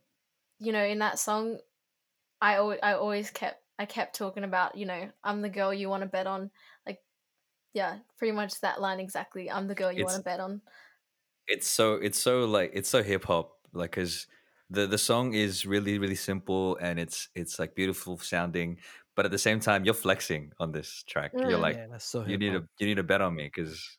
you 0.60 0.72
know 0.72 0.84
in 0.84 1.00
that 1.00 1.20
song 1.20 1.60
i 2.42 2.56
always, 2.58 2.80
I 2.84 2.94
always 2.94 3.32
kept 3.32 3.64
i 3.80 3.86
kept 3.86 4.16
talking 4.16 4.44
about 4.44 4.78
you 4.78 4.86
know 4.86 5.12
i'm 5.24 5.42
the 5.42 5.50
girl 5.50 5.74
you 5.74 5.90
want 5.90 6.04
to 6.04 6.10
bet 6.10 6.28
on 6.28 6.52
like 6.86 7.02
yeah 7.74 8.00
pretty 8.18 8.32
much 8.34 8.60
that 8.62 8.82
line 8.82 9.00
exactly 9.00 9.50
i'm 9.52 9.68
the 9.68 9.76
girl 9.76 9.92
you 9.92 10.04
want 10.04 10.18
to 10.18 10.24
bet 10.24 10.40
on 10.40 10.62
it's 11.50 11.68
so 11.68 11.96
it's 11.96 12.20
so 12.20 12.46
like 12.46 12.72
it's 12.74 12.90
so 12.90 13.04
hip 13.04 13.26
hop 13.26 13.58
like 13.74 13.92
because 13.92 14.28
the 14.70 14.88
the 14.88 14.98
song 14.98 15.34
is 15.34 15.66
really 15.66 15.98
really 16.00 16.16
simple 16.16 16.78
and 16.78 17.00
it's 17.00 17.30
it's 17.36 17.60
like 17.60 17.76
beautiful 17.76 18.18
sounding 18.18 18.78
but 19.16 19.26
at 19.26 19.32
the 19.32 19.38
same 19.38 19.60
time 19.60 19.84
you're 19.84 19.94
flexing 19.94 20.52
on 20.60 20.72
this 20.72 21.04
track 21.08 21.32
you're 21.34 21.58
Mm. 21.58 21.62
like 21.62 21.76
yeah 21.76 21.98
so 21.98 22.26
you 22.26 22.38
need 22.38 22.54
hip-hop. 22.54 22.70
you 22.80 22.88
need 22.88 23.00
a 23.00 23.04
bet 23.04 23.22
on 23.22 23.36
me 23.36 23.46
because 23.46 23.98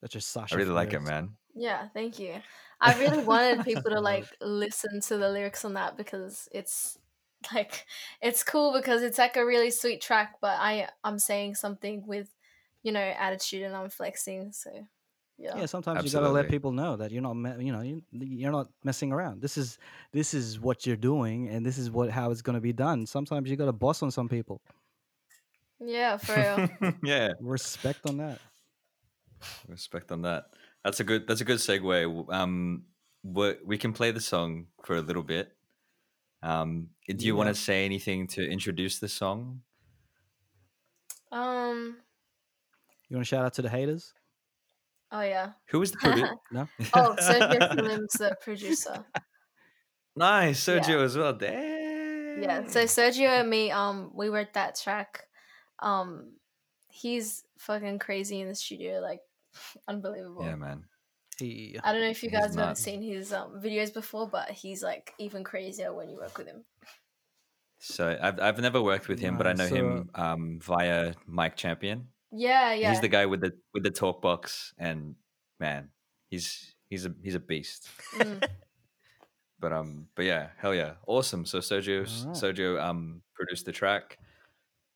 that's 0.00 0.12
just 0.12 0.30
Sasha 0.30 0.54
i 0.54 0.58
really 0.58 0.70
like 0.70 0.92
it 0.92 1.00
man 1.02 1.36
yeah 1.54 1.88
thank 1.92 2.18
you 2.18 2.34
i 2.80 2.98
really 3.00 3.22
wanted 3.24 3.64
people 3.64 3.90
to 3.90 4.00
like 4.00 4.26
listen 4.40 5.00
to 5.00 5.18
the 5.18 5.28
lyrics 5.28 5.64
on 5.64 5.74
that 5.74 5.96
because 5.96 6.48
it's 6.52 6.98
like 7.52 7.86
it's 8.22 8.42
cool 8.44 8.72
because 8.72 9.02
it's 9.02 9.18
like 9.18 9.36
a 9.36 9.44
really 9.46 9.70
sweet 9.70 10.00
track 10.00 10.36
but 10.40 10.56
i 10.60 10.88
i'm 11.04 11.18
saying 11.18 11.54
something 11.54 12.06
with 12.06 12.32
you 12.82 12.92
know 12.92 13.00
attitude 13.18 13.62
and 13.62 13.74
i'm 13.76 13.90
flexing 13.90 14.52
so 14.52 14.70
yeah. 15.38 15.56
Yeah 15.56 15.66
sometimes 15.66 16.04
you 16.04 16.10
gotta 16.10 16.28
let 16.28 16.48
people 16.48 16.72
know 16.72 16.96
that 16.96 17.10
you're 17.12 17.22
not 17.22 17.34
me- 17.34 17.64
you 17.64 17.72
know 17.72 17.80
you, 17.80 18.02
you're 18.10 18.52
not 18.52 18.68
messing 18.84 19.12
around. 19.12 19.40
This 19.40 19.56
is 19.56 19.78
this 20.12 20.34
is 20.34 20.58
what 20.58 20.84
you're 20.86 20.96
doing 20.96 21.48
and 21.48 21.64
this 21.64 21.78
is 21.78 21.90
what 21.90 22.10
how 22.10 22.30
it's 22.30 22.42
going 22.42 22.54
to 22.54 22.60
be 22.60 22.72
done. 22.72 23.06
Sometimes 23.06 23.48
you 23.48 23.56
gotta 23.56 23.72
boss 23.72 24.02
on 24.02 24.10
some 24.10 24.28
people. 24.28 24.60
Yeah 25.80 26.16
for 26.16 26.34
real. 26.80 26.92
Yeah. 27.04 27.34
Respect 27.40 28.00
on 28.06 28.16
that. 28.18 28.40
Respect 29.68 30.10
on 30.10 30.22
that. 30.22 30.50
That's 30.84 30.98
a 31.00 31.04
good 31.04 31.26
that's 31.28 31.40
a 31.40 31.44
good 31.44 31.58
segue. 31.58 32.32
Um 32.32 32.84
we 33.22 33.54
we 33.64 33.78
can 33.78 33.92
play 33.92 34.10
the 34.10 34.20
song 34.20 34.66
for 34.84 34.96
a 34.96 35.02
little 35.02 35.22
bit. 35.22 35.52
Um 36.42 36.90
do 37.06 37.24
you 37.24 37.36
want 37.36 37.48
to 37.48 37.54
say 37.54 37.84
anything 37.84 38.26
to 38.28 38.42
introduce 38.44 38.98
the 38.98 39.08
song? 39.08 39.62
Um. 41.30 41.96
You 43.08 43.16
want 43.16 43.26
to 43.26 43.28
shout 43.28 43.44
out 43.44 43.54
to 43.54 43.62
the 43.62 43.70
haters 43.70 44.12
oh 45.12 45.20
yeah 45.22 45.52
who 45.68 45.78
was 45.80 45.90
the 45.92 45.98
producer 45.98 46.34
no 46.52 46.68
Oh, 46.94 47.16
Sergio 47.20 47.74
Film's 47.74 48.12
the 48.12 48.36
producer. 48.42 49.04
nice 50.16 50.66
Yeah. 50.68 50.78
sergio 50.80 51.04
as 51.04 51.16
well 51.16 51.32
Damn. 51.32 52.42
Yeah. 52.42 52.66
So 52.68 52.84
Sergio 52.84 53.28
and 53.40 53.50
me, 53.50 53.72
um, 53.72 54.12
we 54.14 54.28
wrote 54.28 54.52
that 54.54 54.76
track. 54.78 55.24
Um, 55.80 56.34
he's 56.88 57.42
fucking 57.58 57.98
crazy 57.98 58.40
in 58.40 58.46
the 58.48 58.54
studio, 58.54 59.00
like 59.00 59.20
unbelievable. 59.88 60.44
yeah 60.44 60.54
man 60.54 60.84
Hey. 61.38 61.76
I 61.82 61.92
don't 61.92 62.00
know 62.00 62.08
if 62.10 62.22
you 62.22 62.30
guys 62.30 62.54
have 62.54 62.58
ever 62.58 62.74
seen 62.74 63.00
his 63.02 63.32
um, 63.32 63.60
videos 63.60 63.94
before, 63.94 64.28
but 64.28 64.50
he's 64.50 64.82
like 64.82 65.14
even 65.18 65.42
crazier 65.44 65.94
when 65.94 66.08
you 66.10 66.16
work 66.16 66.36
with 66.36 66.46
him. 66.48 66.64
So 67.78 68.16
I've 68.20 68.40
I've 68.40 68.60
never 68.60 68.82
worked 68.82 69.06
with 69.08 69.20
him, 69.20 69.36
but 69.38 69.46
I 69.46 69.52
know 69.52 69.68
So- 69.68 69.74
him 69.74 70.10
um, 70.16 70.58
via 70.60 71.14
Mike 71.26 71.54
Champion. 71.56 72.08
Yeah, 72.30 72.72
yeah. 72.74 72.90
He's 72.90 73.00
the 73.00 73.08
guy 73.08 73.26
with 73.26 73.40
the 73.40 73.52
with 73.72 73.82
the 73.82 73.90
talk 73.90 74.20
box, 74.20 74.74
and 74.78 75.14
man, 75.58 75.90
he's 76.30 76.74
he's 76.88 77.06
a 77.06 77.14
he's 77.22 77.34
a 77.34 77.40
beast. 77.40 77.88
Mm. 78.16 78.46
But 79.60 79.72
um, 79.72 80.06
but 80.14 80.24
yeah, 80.24 80.50
hell 80.56 80.72
yeah, 80.72 80.92
awesome. 81.06 81.44
So 81.44 81.58
Sergio 81.58 82.06
Alright. 82.06 82.36
Sergio 82.36 82.80
um 82.80 83.22
produced 83.34 83.66
the 83.66 83.72
track. 83.72 84.18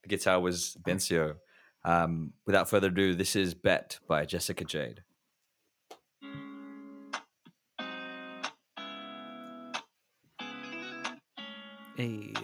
The 0.04 0.08
guitar 0.08 0.40
was 0.40 0.76
Bencio. 0.86 1.34
Um, 1.84 2.32
without 2.46 2.70
further 2.70 2.86
ado, 2.88 3.14
this 3.14 3.34
is 3.34 3.54
Bet 3.54 3.98
by 4.06 4.24
Jessica 4.24 4.64
Jade. 4.64 5.02
Hey. 11.96 12.34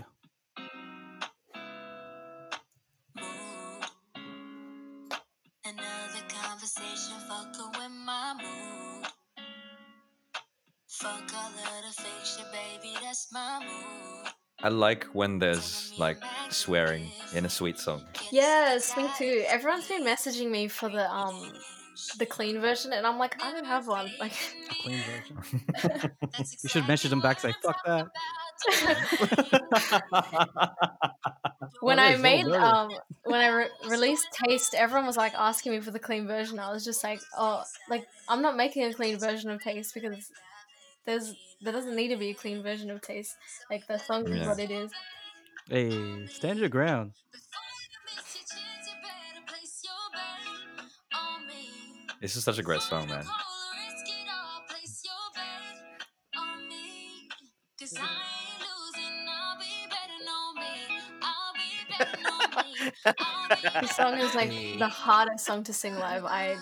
I 14.68 14.70
like 14.70 15.04
when 15.14 15.38
there's 15.38 15.94
like 15.96 16.18
swearing 16.50 17.10
in 17.32 17.46
a 17.46 17.48
sweet 17.48 17.78
song. 17.78 18.02
Yes, 18.30 18.94
me 18.98 19.08
too. 19.16 19.42
Everyone's 19.48 19.88
been 19.88 20.04
messaging 20.04 20.50
me 20.50 20.68
for 20.68 20.90
the 20.90 21.10
um 21.10 21.54
the 22.18 22.26
clean 22.26 22.60
version, 22.60 22.92
and 22.92 23.06
I'm 23.06 23.18
like, 23.18 23.42
I 23.42 23.50
don't 23.50 23.64
have 23.64 23.88
one. 23.88 24.10
Like, 24.20 24.34
A 24.70 24.74
clean 24.82 24.98
version. 25.08 25.38
You 26.62 26.68
should 26.68 26.86
message 26.86 27.08
them 27.08 27.22
back, 27.22 27.40
say, 27.40 27.54
"Fuck 27.62 27.82
that." 27.86 28.08
when 31.80 31.96
That 31.96 32.08
I 32.08 32.10
is 32.10 32.16
so 32.18 32.22
made 32.22 32.46
um 32.48 32.90
when 33.24 33.40
I 33.40 33.48
re- 33.48 33.70
released 33.88 34.28
Taste, 34.34 34.74
everyone 34.74 35.06
was 35.06 35.16
like 35.16 35.32
asking 35.34 35.72
me 35.72 35.80
for 35.80 35.92
the 35.92 35.98
clean 35.98 36.26
version. 36.26 36.58
I 36.58 36.70
was 36.72 36.84
just 36.84 37.02
like, 37.02 37.20
oh, 37.38 37.64
like 37.88 38.06
I'm 38.28 38.42
not 38.42 38.54
making 38.54 38.84
a 38.84 38.92
clean 38.92 39.18
version 39.18 39.50
of 39.50 39.62
Taste 39.62 39.94
because 39.94 40.30
there's 41.06 41.34
there 41.60 41.72
doesn't 41.72 41.96
need 41.96 42.08
to 42.08 42.16
be 42.16 42.30
a 42.30 42.34
clean 42.34 42.62
version 42.62 42.90
of 42.90 43.00
Taste. 43.00 43.36
Like 43.70 43.86
the 43.86 43.98
song 43.98 44.26
is 44.28 44.46
what 44.46 44.58
it 44.58 44.70
is. 44.70 44.92
Hey, 45.68 46.26
stand 46.26 46.58
your 46.58 46.68
ground. 46.68 47.12
This 52.20 52.36
is 52.36 52.44
such 52.44 52.58
a 52.58 52.62
great 52.62 52.82
song, 52.82 53.08
man. 53.08 53.24
This 63.80 63.96
song 63.96 64.18
is 64.18 64.34
like 64.34 64.50
the 64.78 64.88
hardest 64.88 65.44
song 65.44 65.64
to 65.64 65.72
sing 65.72 65.94
live. 65.96 66.24
I 66.24 66.56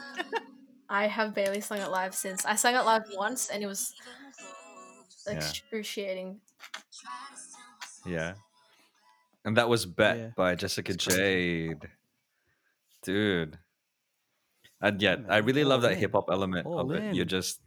I 0.88 1.06
have 1.06 1.34
barely 1.34 1.60
sung 1.60 1.78
it 1.78 1.90
live 1.90 2.14
since 2.14 2.44
I 2.44 2.56
sang 2.56 2.74
it 2.74 2.82
live 2.82 3.04
once 3.14 3.50
and 3.50 3.62
it 3.62 3.66
was 3.66 3.94
Yeah. 3.98 4.25
Excruciating. 5.26 6.40
Yeah. 8.06 8.34
And 9.44 9.56
that 9.56 9.68
was 9.68 9.86
Bet 9.86 10.16
Yeah. 10.18 10.28
by 10.36 10.54
Jessica 10.54 10.94
Jade. 10.94 11.88
Dude. 13.02 13.58
And 14.80 15.00
yet, 15.00 15.20
I 15.28 15.36
man, 15.40 15.44
really 15.44 15.64
love 15.64 15.82
all 15.84 15.90
that 15.90 15.96
hip 15.96 16.12
hop 16.12 16.26
element 16.30 16.66
All 16.66 16.80
of 16.80 16.90
it. 16.90 17.14
You're 17.14 17.24
just 17.24 17.60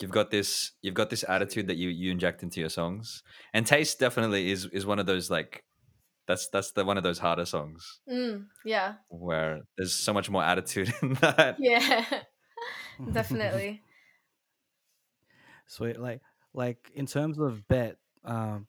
you've 0.00 0.10
got 0.10 0.30
this 0.30 0.72
you've 0.82 0.94
got 0.94 1.10
this 1.10 1.24
attitude 1.28 1.66
that 1.68 1.76
you 1.76 1.88
you 1.88 2.10
inject 2.12 2.42
into 2.42 2.60
your 2.60 2.68
songs. 2.68 3.22
And 3.54 3.66
Taste 3.66 3.98
definitely 3.98 4.50
is 4.50 4.66
is 4.66 4.84
one 4.86 4.98
of 4.98 5.06
those 5.06 5.30
like 5.30 5.64
that's 6.26 6.48
that's 6.50 6.72
the 6.72 6.84
one 6.84 6.98
of 6.98 7.02
those 7.04 7.18
harder 7.18 7.46
songs 7.46 8.00
Mm, 8.10 8.46
yeah. 8.64 8.94
where 9.08 9.60
there's 9.78 9.94
so 9.94 10.12
much 10.12 10.28
more 10.28 10.44
attitude 10.44 10.92
in 11.02 11.14
that. 11.14 11.56
Yeah. 11.58 12.04
Definitely. 13.12 13.82
Sweet. 15.66 15.98
Like 15.98 16.20
like 16.58 16.90
in 16.92 17.06
terms 17.06 17.38
of 17.38 17.66
bet, 17.68 17.98
um, 18.24 18.66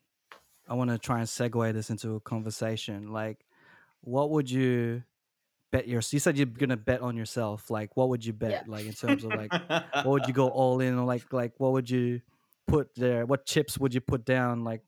I 0.70 0.76
want 0.76 0.92
to 0.92 1.00
try 1.00 1.18
and 1.18 1.28
segue 1.28 1.74
this 1.74 1.90
into 1.90 2.14
a 2.16 2.20
conversation. 2.20 3.12
Like, 3.12 3.44
what 4.02 4.30
would 4.30 4.50
you 4.50 5.02
bet 5.72 5.88
your? 5.88 6.00
You 6.12 6.20
said 6.20 6.38
you're 6.38 6.46
gonna 6.46 6.78
bet 6.78 7.02
on 7.02 7.18
yourself. 7.18 7.72
Like, 7.72 7.98
what 7.98 8.10
would 8.10 8.24
you 8.24 8.32
bet? 8.32 8.52
Yeah. 8.52 8.64
Like 8.68 8.86
in 8.86 8.94
terms 8.94 9.24
of 9.24 9.32
like, 9.34 9.52
what 9.72 10.06
would 10.06 10.28
you 10.28 10.34
go 10.34 10.48
all 10.62 10.80
in? 10.82 11.00
Or 11.00 11.06
like 11.06 11.34
like 11.34 11.54
what 11.58 11.72
would 11.72 11.90
you 11.90 12.22
put 12.68 12.94
there? 12.96 13.26
What 13.26 13.48
chips 13.48 13.80
would 13.80 13.94
you 13.94 14.02
put 14.02 14.24
down? 14.24 14.64
Like. 14.64 14.82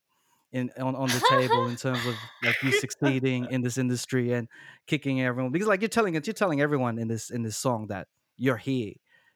In, 0.53 0.69
on, 0.77 0.97
on 0.97 1.07
the 1.07 1.23
table 1.29 1.67
in 1.67 1.77
terms 1.77 2.05
of 2.05 2.13
like 2.43 2.61
you 2.61 2.73
succeeding 2.73 3.47
in 3.51 3.61
this 3.61 3.77
industry 3.77 4.33
and 4.33 4.49
kicking 4.85 5.21
everyone 5.21 5.53
because 5.53 5.69
like 5.69 5.79
you're 5.79 5.87
telling 5.87 6.15
it 6.15 6.27
you're 6.27 6.33
telling 6.33 6.59
everyone 6.59 6.99
in 6.99 7.07
this 7.07 7.29
in 7.29 7.41
this 7.41 7.55
song 7.55 7.87
that 7.87 8.09
you're 8.35 8.57
here 8.57 8.91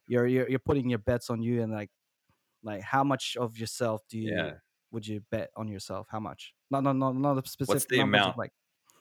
you're 0.09 0.27
you're, 0.27 0.49
you're 0.49 0.59
putting 0.59 0.89
your 0.89 0.99
bets 0.99 1.29
on 1.29 1.41
you 1.41 1.61
and 1.61 1.71
like 1.71 1.89
like 2.65 2.81
how 2.81 3.03
much 3.05 3.37
of 3.39 3.57
yourself 3.57 4.01
do 4.09 4.17
you 4.19 4.35
Yeah. 4.35 4.51
would 4.91 5.07
you 5.07 5.21
bet 5.31 5.51
on 5.55 5.69
yourself? 5.69 6.07
How 6.09 6.19
much? 6.19 6.53
Not 6.69 6.83
not 6.83 6.97
not 6.97 7.15
not 7.15 7.37
a 7.37 7.47
specific 7.47 7.69
What's 7.75 7.85
the 7.85 7.99
numbers 7.99 8.19
amount? 8.21 8.37
Like, 8.37 8.51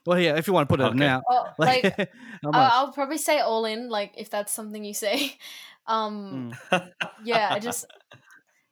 well, 0.06 0.20
yeah, 0.20 0.36
if 0.36 0.46
you 0.46 0.52
want 0.52 0.68
to 0.68 0.72
put 0.76 0.80
it 0.80 0.88
Okay. 0.90 0.98
now, 0.98 1.22
Oh, 1.28 1.48
like, 1.58 1.82
like 1.82 1.96
how 2.44 2.50
I- 2.52 2.58
much? 2.58 2.72
I'll 2.72 2.92
probably 2.92 3.18
say 3.18 3.40
all 3.40 3.64
in, 3.64 3.88
like 3.88 4.12
if 4.16 4.30
that's 4.30 4.52
something 4.52 4.84
you 4.84 4.94
say. 4.94 5.34
Um 5.86 6.52
Mm. 6.72 6.90
yeah, 7.24 7.48
I 7.50 7.58
just 7.58 7.84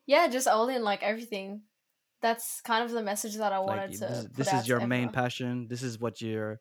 yeah, 0.06 0.28
just 0.28 0.48
all 0.48 0.68
in 0.68 0.82
like 0.82 1.02
everything. 1.02 1.62
That's 2.22 2.60
kind 2.62 2.84
of 2.84 2.90
the 2.90 3.02
message 3.02 3.36
that 3.36 3.52
I 3.52 3.58
wanted 3.58 3.90
this, 3.92 4.00
to 4.00 4.06
is- 4.08 4.24
put 4.28 4.36
this 4.36 4.48
out 4.48 4.54
is 4.60 4.62
to 4.62 4.68
your 4.68 4.80
main 4.80 5.08
everyone. 5.08 5.12
passion. 5.12 5.66
This 5.68 5.82
is 5.82 5.98
what 6.00 6.20
you're. 6.22 6.60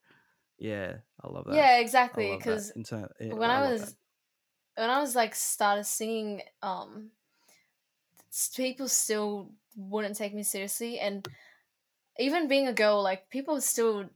Yeah, 0.58 0.98
I 1.24 1.28
love 1.30 1.46
that. 1.46 1.56
Yeah, 1.56 1.80
exactly. 1.80 2.36
Because 2.38 2.72
In 2.72 2.84
yeah, 2.92 3.34
when 3.34 3.50
I 3.50 3.62
love 3.62 3.80
was 3.80 3.96
when 4.76 4.90
I 4.90 5.00
was 5.00 5.16
like 5.16 5.36
started 5.36 5.86
singing, 5.86 6.42
um, 6.62 7.12
s- 7.12 7.21
people 8.56 8.88
still 8.88 9.52
wouldn't 9.76 10.18
take 10.18 10.34
me 10.34 10.44
seriously, 10.44 11.00
and 11.00 11.28
even 12.20 12.48
being 12.48 12.68
a 12.68 12.74
girl, 12.74 13.02
like 13.02 13.30
people 13.30 13.60
still 13.62 14.10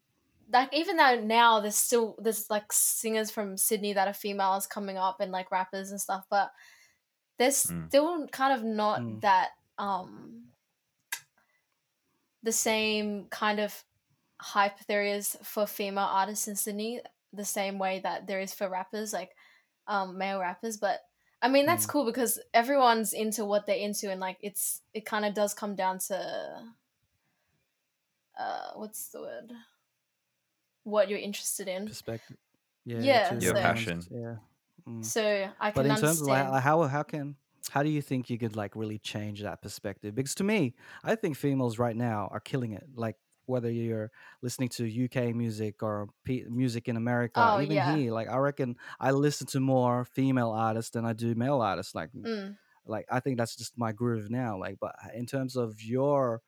like 0.52 0.74
even 0.74 0.98
though 0.98 1.20
now 1.20 1.60
there's 1.60 1.76
still 1.76 2.16
there's 2.20 2.50
like 2.50 2.72
singers 2.72 3.32
from 3.32 3.58
Sydney 3.58 3.94
that 3.94 4.08
are 4.08 4.14
females 4.14 4.68
coming 4.68 4.98
up 4.98 5.20
and 5.20 5.32
like 5.32 5.52
rappers 5.52 5.92
and 5.92 6.00
stuff, 6.00 6.26
but 6.30 6.52
there's 7.38 7.66
Mm. 7.66 7.88
still 7.88 8.28
kind 8.28 8.54
of 8.54 8.64
not 8.64 9.02
Mm. 9.02 9.22
that 9.22 9.50
um 9.78 10.52
the 12.44 12.52
same 12.52 13.26
kind 13.30 13.60
of 13.60 13.84
hype 14.40 14.80
there 14.88 15.04
is 15.04 15.36
for 15.44 15.66
female 15.66 16.06
artists 16.06 16.48
in 16.48 16.56
Sydney, 16.56 17.02
the 17.34 17.46
same 17.46 17.80
way 17.80 18.00
that 18.00 18.28
there 18.28 18.40
is 18.40 18.54
for 18.54 18.70
rappers, 18.70 19.14
like 19.14 19.36
um 19.88 20.18
male 20.18 20.40
rappers. 20.40 20.78
But 20.78 21.02
I 21.46 21.50
mean 21.50 21.66
that's 21.66 21.86
Mm. 21.86 21.90
cool 21.94 22.06
because 22.06 22.40
everyone's 22.54 23.14
into 23.14 23.46
what 23.46 23.66
they're 23.66 23.84
into 23.88 24.10
and 24.12 24.20
like 24.28 24.38
it's 24.42 24.82
it 24.94 25.06
kind 25.06 25.26
of 25.26 25.34
does 25.34 25.54
come 25.54 25.76
down 25.76 26.00
to 26.10 26.18
uh 28.40 28.72
what's 28.76 29.10
the 29.10 29.22
word? 29.22 29.52
What 30.84 31.10
you're 31.10 31.20
interested 31.20 31.68
in. 31.68 31.88
perspective. 31.88 32.38
Yeah, 32.86 33.00
Yeah, 33.00 33.34
Your 33.34 33.42
your 33.42 33.58
own- 33.58 33.64
passion. 33.64 34.02
Yeah. 34.12 34.36
Mm. 34.88 35.04
So 35.04 35.22
I 35.60 35.72
can. 35.72 35.74
but 35.76 35.82
can 35.84 35.92
in 35.92 35.98
terms 36.02 36.22
of 36.22 36.28
like, 36.28 36.62
how 36.62 36.84
how 36.84 37.04
can 37.04 37.36
how 37.72 37.82
do 37.82 37.90
you 37.90 38.02
think 38.02 38.30
you 38.30 38.38
could 38.38 38.56
like 38.56 38.76
really 38.76 39.00
change 39.00 39.42
that 39.42 39.62
perspective 39.62 40.14
because 40.14 40.36
to 40.36 40.44
me 40.44 40.76
i 41.04 41.16
think 41.16 41.36
females 41.36 41.80
right 41.80 41.96
now 41.96 42.28
are 42.32 42.40
killing 42.40 42.74
it 42.74 42.86
like 42.96 43.16
whether 43.48 43.70
you're 43.72 44.12
listening 44.42 44.70
to 44.70 45.06
uk 45.06 45.16
music 45.36 45.84
or 45.84 46.10
P- 46.24 46.46
music 46.50 46.88
in 46.88 46.98
america 46.98 47.52
Oh, 47.52 47.60
even 47.60 47.80
yeah. 47.80 47.82
here 47.82 48.12
like 48.14 48.28
i 48.30 48.38
reckon 48.38 48.76
i 49.00 49.12
listen 49.12 49.48
to 49.48 49.60
more 49.60 50.06
female 50.06 50.52
artists 50.52 50.92
than 50.92 51.06
i 51.06 51.14
do 51.14 51.36
male 51.36 51.62
artists 51.62 51.96
like 51.96 52.10
Mm. 52.24 52.58
like 52.86 53.06
i 53.12 53.20
think 53.20 53.38
that's 53.38 53.56
just 53.56 53.78
my 53.78 53.92
groove 53.92 54.30
now 54.30 54.58
like 54.58 54.78
but 54.80 54.96
in 55.14 55.26
terms 55.26 55.56
of 55.56 55.82
your 55.84 56.42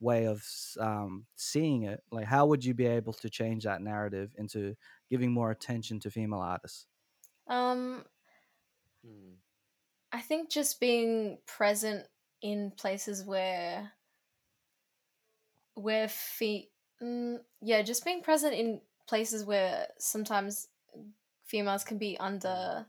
way 0.00 0.26
of 0.26 0.44
um, 0.80 1.26
seeing 1.36 1.84
it 1.84 2.02
like 2.10 2.26
how 2.26 2.46
would 2.46 2.64
you 2.64 2.74
be 2.74 2.86
able 2.86 3.12
to 3.12 3.30
change 3.30 3.64
that 3.64 3.82
narrative 3.82 4.34
into 4.36 4.76
giving 5.10 5.32
more 5.32 5.50
attention 5.50 6.00
to 6.00 6.10
female 6.10 6.40
artists 6.40 6.86
Um 7.46 8.04
Mm. 9.04 9.38
I 10.12 10.20
think 10.20 10.50
just 10.50 10.80
being 10.80 11.38
present 11.46 12.06
in 12.40 12.70
places 12.70 13.24
where 13.24 13.92
where 15.74 16.08
fe- 16.08 16.70
mm, 17.02 17.38
yeah, 17.60 17.82
just 17.82 18.04
being 18.04 18.22
present 18.22 18.54
in 18.54 18.80
places 19.06 19.44
where 19.44 19.88
sometimes 19.98 20.68
females 21.44 21.84
can 21.84 21.98
be 21.98 22.18
under 22.18 22.86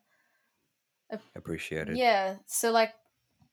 Appreciated. 1.36 1.98
yeah, 1.98 2.38
so 2.46 2.72
like 2.72 2.94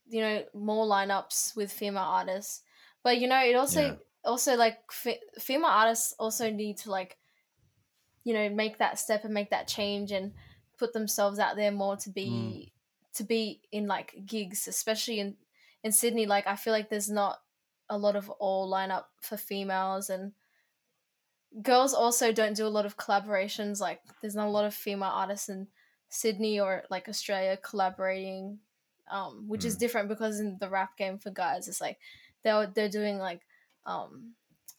you 0.09 0.21
know 0.21 0.45
more 0.55 0.87
lineups 0.87 1.57
with 1.57 1.73
female 1.73 2.05
artists, 2.05 2.63
but 3.03 3.19
you 3.19 3.29
know 3.29 3.43
it 3.45 3.55
also 3.55 3.81
Yeah. 3.81 3.97
also 4.25 4.57
like 4.57 4.91
fe- 4.93 5.21
female 5.39 5.71
artists 5.71 6.15
also 6.19 6.51
need 6.51 6.79
to 6.79 6.91
like 6.91 7.19
you 8.25 8.33
know 8.33 8.49
make 8.49 8.79
that 8.79 8.99
step 8.99 9.25
and 9.25 9.35
make 9.35 9.51
that 9.51 9.69
change 9.69 10.13
and 10.13 10.33
put 10.79 10.93
themselves 10.93 11.39
out 11.39 11.57
there 11.57 11.73
more 11.73 11.97
to 11.97 12.11
be 12.11 12.73
to 13.15 13.25
be 13.25 13.61
in 13.71 13.87
like 13.87 14.15
gigs, 14.25 14.67
especially 14.69 15.19
in 15.21 15.37
in 15.83 15.93
Sydney. 15.93 16.27
Like 16.27 16.47
I 16.47 16.57
feel 16.57 16.73
like 16.73 16.89
there's 16.89 17.11
not 17.11 17.42
a 17.93 17.99
lot 17.99 18.17
of 18.17 18.31
all 18.31 18.73
lineup 18.73 19.05
for 19.21 19.37
females 19.37 20.09
and 20.09 20.33
girls 21.63 21.93
also 21.93 22.33
don't 22.33 22.57
do 22.57 22.67
a 22.67 22.73
lot 22.77 22.87
of 22.87 22.97
collaborations 22.97 23.81
like 23.81 24.01
there's 24.23 24.35
not 24.35 24.47
a 24.47 24.51
lot 24.51 24.65
of 24.65 24.73
female 24.75 25.11
artists 25.13 25.51
in 25.51 25.69
sydney 26.09 26.59
or 26.59 26.85
like 26.91 27.07
australia 27.09 27.59
collaborating 27.63 28.59
um 29.11 29.45
which 29.47 29.67
is 29.67 29.77
Mm. 29.77 29.79
different 29.79 30.09
because 30.09 30.41
in 30.41 30.57
the 30.59 30.71
rap 30.71 30.97
game 30.97 31.19
for 31.19 31.31
guys 31.31 31.69
it's 31.69 31.81
like 31.81 31.99
they're 32.43 32.67
they're 32.75 32.89
doing 32.89 33.19
like 33.19 33.43
um 33.85 34.33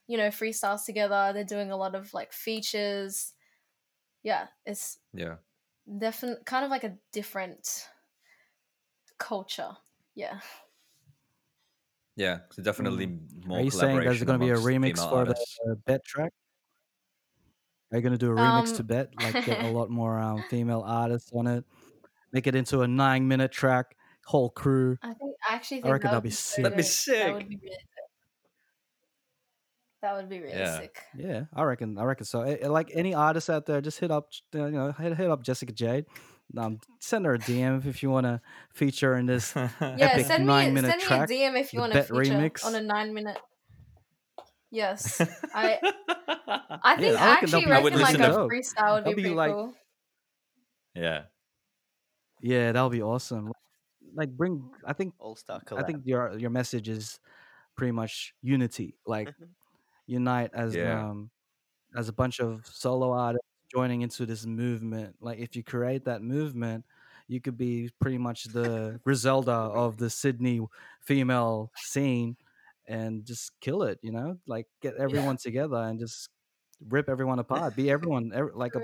you 0.07 0.18
know 0.18 0.30
freestyles 0.30 0.84
together 0.84 1.32
they're 1.34 1.43
doing 1.43 1.70
a 1.72 1.78
lot 1.78 1.93
of 1.93 2.11
like 2.16 2.34
features 2.34 3.34
yeah 4.24 4.47
it's 4.66 4.97
Yeah. 5.14 5.36
definitely 5.99 6.43
kind 6.45 6.66
of 6.66 6.72
like 6.72 6.84
a 6.84 6.97
different 7.11 7.88
culture 9.20 9.78
yeah 10.16 10.39
Yeah. 12.16 12.39
So 12.51 12.61
definitely 12.61 13.07
more 13.45 13.59
Are 13.59 13.61
you 13.61 13.72
saying 13.72 13.99
there's 13.99 14.20
collaboration 14.22 14.28
going 14.28 14.39
to 14.39 14.45
be 14.45 14.51
a 14.51 14.55
remix 14.55 14.97
female 14.97 15.09
for 15.09 15.26
the 15.26 15.72
uh, 15.72 15.76
bet 15.86 16.03
track? 16.05 16.32
Are 17.91 17.97
you 17.97 18.01
going 18.01 18.11
to 18.14 18.18
do 18.18 18.32
a 18.32 18.36
remix 18.36 18.70
Um, 18.70 18.76
to 18.78 18.84
bet? 18.84 19.09
Like 19.22 19.45
get 19.45 19.64
a 19.64 19.68
lot 19.72 19.89
more 19.89 20.20
um, 20.20 20.43
female 20.49 20.84
artists 20.86 21.32
on 21.34 21.47
it, 21.47 21.64
make 22.32 22.47
it 22.47 22.55
into 22.55 22.82
a 22.82 22.88
nine 22.88 23.28
minute 23.28 23.51
track, 23.51 23.95
whole 24.26 24.49
crew. 24.49 24.97
i 25.03 25.14
think 25.14 25.36
i 25.49 25.53
actually 25.55 25.78
I 25.80 25.82
think 25.82 25.91
reckon 25.93 26.07
that 26.07 26.11
that'd 26.11 26.24
be 26.24 26.30
sick. 26.32 26.64
That'd 26.64 26.78
be 26.78 26.84
dope. 26.84 26.88
that 26.89 26.93
sick. 26.93 27.34
would 27.34 27.49
be 27.49 27.59
really 27.61 27.78
that 30.01 30.16
would 30.18 30.30
be 30.30 30.39
really 30.41 30.53
Yeah. 30.53 30.80
sick 30.80 31.01
Yeah, 31.16 31.45
I 31.53 31.64
reckon. 31.64 31.97
I 31.97 32.03
reckon 32.03 32.26
so. 32.26 32.41
Eh, 32.41 32.57
eh, 32.61 32.68
Like 32.68 32.91
any 32.93 33.14
artist 33.14 33.49
out 33.49 33.66
there, 33.66 33.80
just 33.82 33.99
hit 33.99 34.11
up, 34.11 34.30
uh, 34.53 34.66
you 34.66 34.72
know, 34.72 34.91
hit, 34.91 35.16
hit 35.16 35.30
up 35.30 35.43
Jessica 35.43 35.72
Jade. 35.72 36.05
Um, 36.57 36.79
send 36.99 37.25
her 37.25 37.33
a 37.33 37.39
DM 37.39 37.85
if 37.85 38.03
you 38.03 38.09
want 38.11 38.25
to 38.25 38.39
feature 38.73 39.15
in 39.17 39.25
this. 39.25 39.53
yeah 39.55 39.69
epic 39.81 40.25
send 40.27 40.43
me 40.43 40.47
nine-minute 40.53 40.89
send 40.91 41.01
track, 41.01 41.29
me 41.29 41.45
a 41.45 41.49
dm 41.51 41.59
if 41.59 41.73
you 41.73 41.79
want 41.79 41.93
to 41.93 42.03
feature 42.03 42.13
remix. 42.13 42.63
on 42.63 42.75
a 42.75 42.81
nine 42.81 43.13
minute 43.13 43.39
yes 44.71 45.19
I- 45.55 45.79
I 46.83 46.95
think 46.97 47.17
I 47.19 47.25
I, 47.25 47.33
actually 47.33 47.65
be- 47.65 47.71
I 47.71 47.79
would 47.81 47.93
reckon 47.93 48.01
like 48.01 48.17
listen 48.17 48.21
a 48.21 48.33
to- 48.33 48.47
freestyle 48.47 48.95
would 48.95 49.03
That'll 49.05 49.11
be 49.11 49.15
be 49.15 49.21
pretty 49.23 49.35
like- 49.35 49.51
cool. 49.51 49.73
yeah. 50.95 51.23
Yeah, 52.41 52.71
that'll 52.73 52.89
be 52.89 53.01
awesome. 53.01 53.51
Like 54.15 54.29
bring. 54.29 54.69
I 54.85 54.91
think 54.93 55.13
All 55.17 55.35
star 55.35 55.61
I 55.77 55.83
think 55.83 56.01
your 56.05 56.37
your 56.37 56.49
message 56.49 56.89
is 56.89 57.19
pretty 57.77 57.93
much 57.93 58.33
unity. 58.41 58.95
Like 59.07 59.33
unite 60.07 60.51
as 60.53 60.75
Yeah. 60.75 61.09
um 61.09 61.31
as 61.97 62.09
a 62.09 62.13
bunch 62.13 62.39
of 62.41 62.67
solo 62.67 63.11
artists 63.13 63.47
joining 63.74 64.01
into 64.01 64.26
this 64.26 64.45
movement. 64.45 65.15
Like 65.21 65.39
if 65.39 65.55
you 65.55 65.63
create 65.63 66.05
that 66.05 66.21
movement, 66.21 66.86
you 67.28 67.41
could 67.41 67.57
be 67.57 67.89
pretty 67.99 68.17
much 68.17 68.45
the 68.45 68.99
Griselda 69.03 69.51
of 69.51 69.97
the 69.97 70.09
Sydney 70.09 70.61
female 71.01 71.71
scene 71.76 72.38
and 72.88 73.26
just 73.26 73.59
kill 73.61 73.84
it, 73.84 73.99
you 74.01 74.11
know? 74.11 74.38
Like 74.45 74.67
get 74.82 74.95
everyone 74.97 75.38
together 75.38 75.78
and 75.78 75.99
just 75.99 76.30
rip 76.89 77.09
everyone 77.09 77.39
apart. 77.39 77.76
Be 77.76 77.89
everyone 77.89 78.32
every, 78.34 78.51
like 78.55 78.76
a 78.76 78.82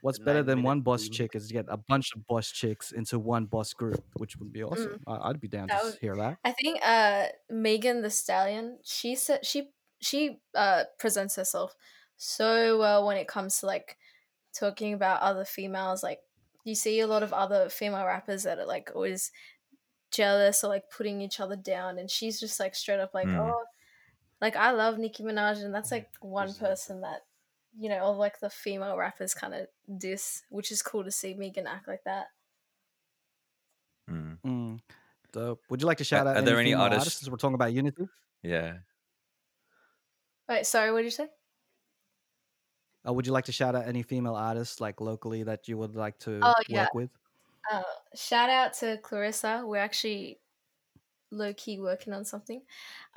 What's 0.00 0.18
The 0.18 0.24
better 0.24 0.42
than 0.42 0.62
one 0.62 0.78
minute 0.78 0.84
boss 0.84 1.08
boom. 1.08 1.12
chick 1.12 1.36
is 1.36 1.46
to 1.46 1.52
get 1.54 1.66
a 1.68 1.76
bunch 1.76 2.12
of 2.16 2.26
boss 2.26 2.50
chicks 2.50 2.90
into 2.90 3.20
one 3.20 3.46
boss 3.46 3.72
group, 3.72 4.02
which 4.16 4.36
would 4.36 4.52
be 4.52 4.64
awesome. 4.64 5.00
I, 5.06 5.28
I'd 5.30 5.40
be 5.40 5.46
down 5.46 5.68
to 5.68 5.74
That 5.74 5.84
s- 5.84 5.84
would- 5.84 5.98
hear 6.00 6.16
that. 6.16 6.38
I 6.44 6.52
think 6.52 6.80
uh 6.84 7.26
Megan 7.48 8.02
Thee 8.02 8.10
Stallion, 8.10 8.78
she 8.82 9.14
said 9.14 9.46
she 9.46 9.70
she 10.00 10.40
uh 10.56 10.84
presents 10.98 11.36
herself 11.36 11.76
so 12.16 12.78
well 12.78 13.06
when 13.06 13.16
it 13.16 13.28
comes 13.28 13.60
to 13.60 13.66
like 13.66 13.96
talking 14.52 14.92
about 14.94 15.20
other 15.22 15.44
females. 15.44 16.02
Like 16.02 16.20
you 16.64 16.74
see 16.74 17.00
a 17.00 17.06
lot 17.06 17.22
of 17.22 17.32
other 17.32 17.68
female 17.68 18.04
rappers 18.06 18.42
that 18.44 18.58
are 18.58 18.66
like 18.66 18.90
always 18.94 19.30
jealous 20.10 20.62
or 20.62 20.68
like 20.68 20.84
putting 20.90 21.20
each 21.20 21.40
other 21.40 21.56
down 21.56 21.98
and 21.98 22.10
she's 22.10 22.38
just 22.38 22.60
like 22.60 22.74
straight 22.74 23.00
up 23.00 23.14
like, 23.14 23.26
Mm. 23.26 23.38
Oh 23.38 23.62
like 24.40 24.56
I 24.56 24.72
love 24.72 24.98
Nicki 24.98 25.22
Minaj 25.22 25.64
and 25.64 25.72
that's 25.74 25.90
like 25.92 26.08
one 26.20 26.52
person 26.54 27.00
that 27.02 27.20
you 27.78 27.88
know, 27.88 27.98
all 28.00 28.16
like 28.16 28.38
the 28.40 28.50
female 28.50 28.96
rappers 28.98 29.32
kind 29.32 29.54
of 29.54 29.66
diss, 29.98 30.42
which 30.50 30.70
is 30.70 30.82
cool 30.82 31.02
to 31.04 31.10
see 31.10 31.32
Megan 31.32 31.66
act 31.66 31.88
like 31.88 32.04
that. 32.04 32.26
Mm. 34.10 34.38
Mm. 34.44 34.80
Dope. 35.32 35.62
Would 35.70 35.80
you 35.80 35.86
like 35.86 35.98
to 35.98 36.04
shout 36.04 36.26
out 36.26 36.36
are 36.36 36.42
there 36.42 36.58
any 36.58 36.72
female 36.72 36.82
artists- 36.84 37.26
We're 37.28 37.36
talking 37.38 37.54
about 37.54 37.72
unity. 37.72 38.06
Yeah. 38.42 38.78
Wait, 40.48 40.66
sorry, 40.66 40.92
what 40.92 40.98
did 40.98 41.04
you 41.04 41.10
say? 41.12 41.28
Uh, 43.06 43.12
would 43.12 43.26
you 43.26 43.32
like 43.32 43.44
to 43.46 43.52
shout 43.52 43.74
out 43.74 43.86
any 43.86 44.02
female 44.02 44.34
artists 44.36 44.80
like 44.80 45.00
locally 45.00 45.42
that 45.42 45.66
you 45.68 45.76
would 45.78 45.96
like 45.96 46.18
to 46.20 46.38
Oh, 46.42 46.48
work 46.58 46.66
yeah. 46.68 46.86
with? 46.94 47.10
Uh, 47.72 47.82
shout 48.14 48.50
out 48.50 48.74
to 48.74 48.98
Clarissa. 48.98 49.62
We're 49.64 49.78
actually 49.78 50.38
low 51.30 51.52
key 51.54 51.78
working 51.80 52.12
on 52.12 52.24
something. 52.24 52.62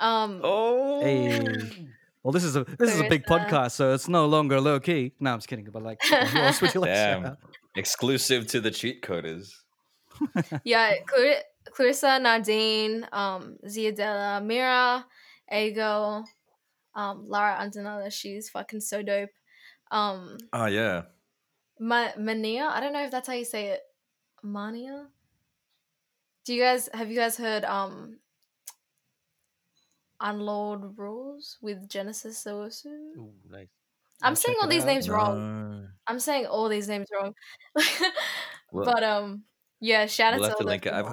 Um, 0.00 0.40
Oh. 0.42 1.02
Hey. 1.02 1.46
Well, 2.22 2.32
this 2.32 2.42
is 2.42 2.56
a 2.56 2.64
this 2.64 2.92
is 2.92 2.98
a 3.00 3.08
big 3.08 3.22
podcast, 3.24 3.70
so 3.78 3.94
it's 3.94 4.08
no 4.08 4.26
longer 4.26 4.60
low 4.60 4.80
key. 4.80 5.12
No, 5.20 5.30
I'm 5.32 5.38
just 5.38 5.46
kidding. 5.46 5.64
But 5.70 5.84
like, 5.84 6.00
else 6.10 6.60
would 6.60 6.74
you 6.74 6.80
like 6.84 6.90
to 6.90 6.96
shout 6.96 7.22
Damn. 7.22 7.26
out? 7.26 7.38
Exclusive 7.76 8.48
to 8.48 8.60
the 8.60 8.72
cheat 8.72 9.00
coders. 9.00 9.52
yeah, 10.64 10.94
Clar- 11.06 11.44
Clarissa, 11.70 12.18
Nadine, 12.18 13.06
um, 13.12 13.58
Ziadella, 13.64 14.44
Mira, 14.44 15.06
Ego, 15.52 16.24
um, 16.96 17.28
Lara 17.28 17.58
Antonella. 17.64 18.10
She's 18.12 18.48
fucking 18.50 18.80
so 18.80 19.02
dope. 19.02 19.30
Um, 19.90 20.38
Oh 20.52 20.66
yeah. 20.66 21.02
Ma- 21.78 22.16
Mania. 22.18 22.66
I 22.72 22.80
don't 22.80 22.92
know 22.92 23.04
if 23.04 23.10
that's 23.10 23.28
how 23.28 23.34
you 23.34 23.44
say 23.44 23.66
it. 23.68 23.82
Mania. 24.42 25.08
Do 26.44 26.54
you 26.54 26.62
guys 26.62 26.88
have 26.94 27.10
you 27.10 27.16
guys 27.16 27.36
heard 27.36 27.64
um 27.64 28.18
Unlawed 30.20 30.96
Rules 30.98 31.58
with 31.60 31.88
Genesis 31.88 32.42
Owusu? 32.44 32.86
Ooh, 33.18 33.34
nice. 33.48 33.68
I'm 34.22 34.30
I'll 34.30 34.36
saying 34.36 34.56
all 34.62 34.68
these 34.68 34.82
out. 34.82 34.86
names 34.86 35.08
wrong. 35.08 35.88
I'm 36.06 36.20
saying 36.20 36.46
all 36.46 36.68
these 36.68 36.88
names 36.88 37.08
wrong. 37.12 37.34
Well, 38.72 38.84
but 38.84 39.02
um 39.04 39.44
yeah, 39.80 40.06
shout 40.06 40.32
out 40.34 40.40
we'll 40.40 40.48
to 40.48 40.50
have 40.50 40.54
all 40.54 40.58
to 40.58 40.64
the 40.64 40.70
link 40.70 40.86
it. 40.86 40.92
I've- 40.92 41.08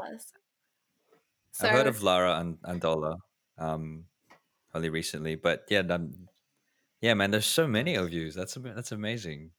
I've 1.62 1.70
heard 1.70 1.88
of 1.88 2.02
Lara 2.02 2.40
and 2.40 2.58
Andola, 2.64 3.18
um, 3.60 4.06
only 4.74 4.90
recently, 4.90 5.36
but 5.36 5.66
yeah, 5.70 5.80
um, 5.82 6.28
yeah, 7.04 7.14
man. 7.14 7.32
There's 7.32 7.46
so 7.46 7.68
many 7.68 7.96
of 7.96 8.14
you. 8.14 8.32
That's 8.32 8.54
that's 8.56 8.94
amazing. 8.94 9.52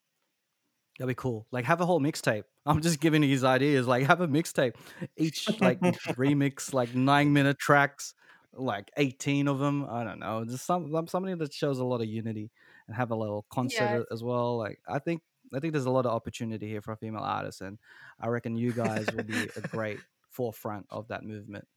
That'd 0.99 1.09
be 1.11 1.15
cool. 1.15 1.47
Like 1.53 1.67
have 1.67 1.81
a 1.83 1.87
whole 1.87 2.01
mixtape. 2.01 2.45
I'm 2.67 2.81
just 2.81 3.01
giving 3.01 3.23
you 3.23 3.29
these 3.29 3.45
ideas. 3.45 3.87
Like 3.87 4.07
have 4.07 4.23
a 4.23 4.27
mixtape. 4.29 4.75
Each 5.17 5.49
like 5.61 5.79
remix, 6.17 6.73
like 6.73 6.95
nine 6.95 7.33
minute 7.35 7.59
tracks, 7.59 8.15
like 8.55 8.91
18 8.97 9.47
of 9.47 9.59
them. 9.59 9.85
I 9.91 10.05
don't 10.05 10.21
know. 10.21 10.45
Just 10.47 10.65
some 10.65 10.85
um, 10.87 10.93
some- 10.93 11.09
something 11.09 11.37
that 11.39 11.53
shows 11.53 11.79
a 11.81 11.85
lot 11.85 12.01
of 12.01 12.07
unity 12.07 12.51
and 12.89 12.97
have 12.97 13.11
a 13.11 13.17
little 13.17 13.45
concert 13.51 14.07
Yeah. 14.09 14.15
as 14.15 14.23
well. 14.23 14.57
Like 14.57 14.81
I 14.89 14.99
think 14.99 15.21
I 15.53 15.61
think 15.61 15.75
there's 15.75 15.85
a 15.85 15.91
lot 15.91 16.07
of 16.07 16.13
opportunity 16.13 16.67
here 16.69 16.81
for 16.81 16.93
a 16.93 16.97
female 16.97 17.23
artists, 17.23 17.61
and 17.61 17.79
I 18.19 18.29
reckon 18.29 18.57
you 18.57 18.73
guys 18.73 19.07
will 19.15 19.25
be 19.25 19.49
a 19.57 19.61
great 19.69 19.99
forefront 20.31 20.87
of 20.91 21.09
that 21.09 21.23
movement. 21.25 21.69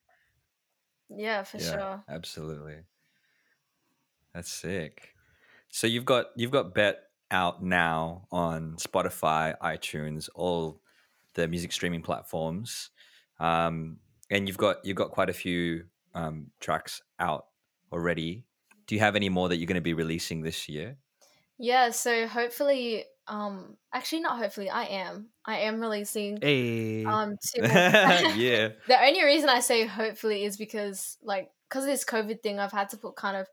Yeah, 1.10 1.44
for 1.44 1.58
yeah, 1.58 1.72
sure. 1.72 2.04
absolutely. 2.10 2.78
That's 4.34 4.52
sick. 4.52 5.14
So 5.70 5.88
you've 5.88 6.06
got 6.06 6.28
you've 6.36 6.52
got 6.52 6.74
Bet 6.74 7.00
out 7.32 7.64
now 7.64 8.28
on 8.32 8.76
Spotify, 8.78 9.56
iTunes, 9.62 10.30
all 10.34 10.82
the 11.34 11.48
music 11.48 11.72
streaming 11.72 12.02
platforms, 12.02 12.90
um, 13.40 13.98
and 14.30 14.48
you've 14.48 14.58
got 14.58 14.78
you've 14.84 14.98
got 14.98 15.12
quite 15.12 15.30
a 15.30 15.34
few 15.34 15.86
um, 16.16 16.48
tracks 16.60 17.02
out 17.20 17.46
already. 17.92 18.46
Do 18.88 18.96
you 18.96 19.02
have 19.02 19.16
any 19.16 19.30
more 19.30 19.50
that 19.50 19.58
you're 19.58 19.68
going 19.68 19.76
to 19.76 19.82
be 19.82 19.94
releasing 19.94 20.42
this 20.42 20.70
year? 20.70 20.98
Yeah, 21.58 21.92
so 21.92 22.28
hopefully 22.28 23.06
um 23.28 23.76
actually 23.94 24.22
not 24.22 24.38
hopefully, 24.38 24.70
I 24.70 24.86
am. 24.86 25.30
I 25.46 25.60
am 25.60 25.82
releasing 25.82 26.38
Hey, 26.42 27.04
um 27.06 27.36
two 27.44 27.62
yeah. 27.64 28.70
the 28.88 29.02
only 29.02 29.24
reason 29.24 29.50
I 29.50 29.60
say 29.60 29.86
hopefully 29.86 30.46
is 30.46 30.58
because 30.58 31.18
like 31.22 31.50
because 31.70 31.84
of 31.84 31.90
this 31.90 32.06
COVID 32.06 32.42
thing, 32.42 32.60
I've 32.60 32.72
had 32.72 32.90
to 32.90 32.98
put 32.98 33.16
kind 33.16 33.36
of 33.36 33.48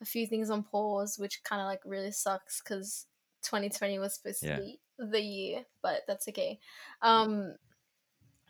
a 0.00 0.04
few 0.04 0.26
things 0.26 0.50
on 0.50 0.62
pause, 0.64 1.18
which 1.18 1.42
kind 1.44 1.60
of 1.60 1.66
like 1.66 1.80
really 1.84 2.12
sucks 2.12 2.60
because 2.62 3.06
2020 3.42 3.98
was 3.98 4.14
supposed 4.14 4.42
Yeah. 4.42 4.56
to 4.56 4.62
be 4.62 4.80
the 4.98 5.20
year, 5.20 5.64
but 5.82 6.02
that's 6.06 6.28
okay. 6.28 6.58
Um, 7.02 7.56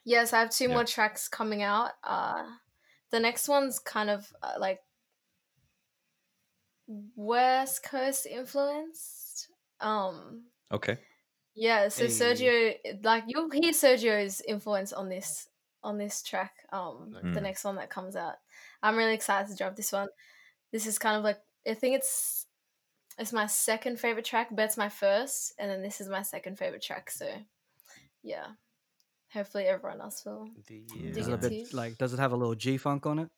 yes, 0.04 0.32
I 0.32 0.40
have 0.40 0.50
two 0.50 0.68
Yeah. 0.68 0.74
more 0.74 0.84
tracks 0.84 1.28
coming 1.28 1.62
out. 1.62 1.92
Uh, 2.02 2.46
the 3.10 3.20
next 3.20 3.48
one's 3.48 3.78
kind 3.78 4.10
of 4.10 4.32
uh, 4.42 4.54
like 4.58 4.80
West 7.16 7.82
Coast 7.82 8.26
influenced. 8.26 9.48
Um, 9.80 10.44
Okay. 10.70 10.98
yeah, 11.54 11.88
so 11.88 12.06
Hey. 12.06 12.10
Sergio, 12.10 13.04
like 13.04 13.24
you'll 13.26 13.50
hear 13.50 13.72
Sergio's 13.72 14.40
influence 14.42 14.92
on 14.92 15.08
this 15.08 15.48
on 15.82 15.96
this 15.98 16.22
track. 16.22 16.54
Um, 16.72 17.12
the 17.32 17.40
Mm. 17.40 17.42
next 17.42 17.64
one 17.64 17.76
that 17.76 17.88
comes 17.90 18.16
out, 18.16 18.36
I'm 18.82 18.96
really 18.96 19.14
excited 19.14 19.48
to 19.50 19.56
drop 19.56 19.76
this 19.76 19.92
one. 19.92 20.08
This 20.72 20.86
is 20.86 20.98
kind 20.98 21.16
of 21.16 21.24
like 21.24 21.38
I 21.66 21.74
think 21.74 21.96
it's 21.96 22.46
it's 23.18 23.32
my 23.32 23.46
second 23.46 23.98
favorite 23.98 24.24
track, 24.24 24.48
but 24.52 24.64
it's 24.64 24.76
my 24.76 24.88
first, 24.88 25.54
and 25.58 25.70
then 25.70 25.82
this 25.82 26.00
is 26.00 26.08
my 26.08 26.22
second 26.22 26.56
favorite 26.58 26.82
track. 26.82 27.10
So, 27.10 27.26
yeah, 28.22 28.46
hopefully 29.32 29.64
everyone 29.64 30.00
else 30.00 30.24
will. 30.24 30.48
The, 30.68 30.82
Dig 30.92 31.16
is 31.16 31.26
it 31.28 31.34
a 31.34 31.36
bit 31.36 31.70
too. 31.70 31.76
like? 31.76 31.98
Does 31.98 32.12
it 32.14 32.18
have 32.20 32.32
a 32.32 32.36
little 32.36 32.54
G 32.54 32.76
funk 32.76 33.06
on 33.06 33.18
it? 33.18 33.28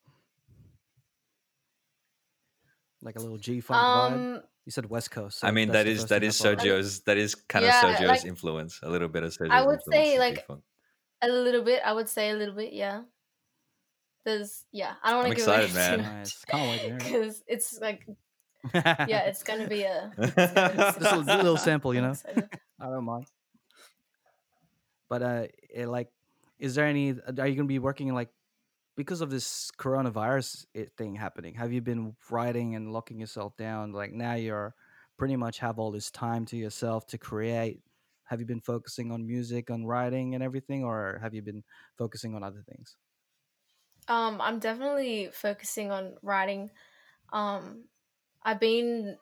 Like 3.02 3.16
a 3.16 3.20
little 3.20 3.38
G 3.38 3.60
funk 3.60 3.80
vibe. 3.80 4.12
Um, 4.36 4.42
You 4.66 4.72
said 4.72 4.86
West 4.90 5.10
Coast. 5.10 5.42
I 5.42 5.50
mean, 5.50 5.70
that 5.70 5.86
is 5.86 6.04
that 6.06 6.22
is 6.22 6.38
the 6.38 6.48
is 6.50 6.56
first 6.56 6.58
that 6.58 6.60
thing 6.62 6.72
I 6.72 6.74
is 6.76 6.82
thought 6.82 6.82
of. 6.82 6.84
Sergio's 6.84 7.00
that 7.04 7.16
is 7.16 7.34
kind 7.34 7.64
Yeah, 7.64 7.80
of 7.90 7.96
Sergio's 7.96 8.08
like- 8.08 8.24
influence, 8.26 8.80
a 8.82 8.90
little 8.90 9.08
bit 9.08 9.22
of 9.22 9.32
Sergio's 9.32 9.50
I 9.52 9.62
would 9.64 9.74
influence 9.76 10.06
say, 10.08 10.18
like, 10.18 10.34
G-Funk. 10.36 10.62
a 11.22 11.28
little 11.28 11.62
bit. 11.62 11.82
I 11.84 11.92
would 11.94 12.08
say 12.08 12.30
a 12.30 12.34
little 12.34 12.54
bit. 12.54 12.72
Yeah. 12.74 13.02
There's 14.24 14.64
yeah. 14.72 14.94
I 15.02 15.10
don't 15.10 15.20
want 15.24 15.30
to 15.30 15.36
give 15.36 15.46
away 15.48 15.64
excited, 15.64 15.96
too 15.96 16.02
man. 16.02 16.18
Nice. 16.18 16.44
Can't 16.44 16.70
wait 16.70 16.78
to 16.80 16.84
hear 16.86 16.94
it. 16.96 16.98
because 17.04 17.42
it's 17.46 17.78
like 17.80 18.06
yeah, 18.74 19.20
it's 19.28 19.42
gonna 19.42 19.66
be 19.66 19.82
a 19.84 20.12
Just 20.18 20.36
a 20.46 21.16
little- 21.18 21.36
little 21.36 21.56
sample, 21.56 21.94
you 21.94 22.02
know. 22.02 22.10
excited. 22.10 22.48
I 22.80 22.90
don't 22.90 23.04
mind. 23.04 23.26
But 25.08 25.22
uh, 25.22 25.42
it, 25.74 25.86
like, 25.88 26.08
is 26.58 26.74
there 26.74 26.86
any? 26.86 27.14
Are 27.38 27.46
you 27.46 27.56
gonna 27.56 27.66
be 27.66 27.78
working 27.78 28.12
like 28.14 28.28
because 28.96 29.20
of 29.22 29.30
this 29.30 29.70
coronavirus 29.78 30.66
i- 30.76 30.88
thing 30.96 31.14
happening? 31.14 31.54
Have 31.54 31.72
you 31.72 31.80
been 31.80 32.14
writing 32.30 32.74
and 32.76 32.92
locking 32.92 33.18
yourself 33.18 33.56
down? 33.56 33.92
Like 33.92 34.12
now 34.12 34.34
you're 34.34 34.74
pretty 35.16 35.36
much 35.36 35.58
have 35.58 35.78
all 35.78 35.90
this 35.90 36.10
time 36.10 36.44
to 36.46 36.56
yourself 36.56 37.06
to 37.08 37.18
create. 37.18 37.80
Have 38.24 38.38
you 38.40 38.46
been 38.46 38.60
focusing 38.60 39.10
on 39.10 39.26
music, 39.26 39.70
on 39.70 39.84
writing, 39.84 40.34
and 40.34 40.44
everything, 40.44 40.84
or 40.84 41.18
have 41.20 41.34
you 41.34 41.42
been 41.42 41.64
focusing 41.98 42.34
on 42.36 42.44
other 42.44 42.62
things? 42.68 42.96
Um, 44.10 44.42
I'm 44.42 44.60
definitely 44.60 45.30
focusing 45.32 45.92
on 45.92 46.18
writing. 46.22 46.72
Um, 47.32 47.86
I've 48.42 48.60
been 48.60 49.18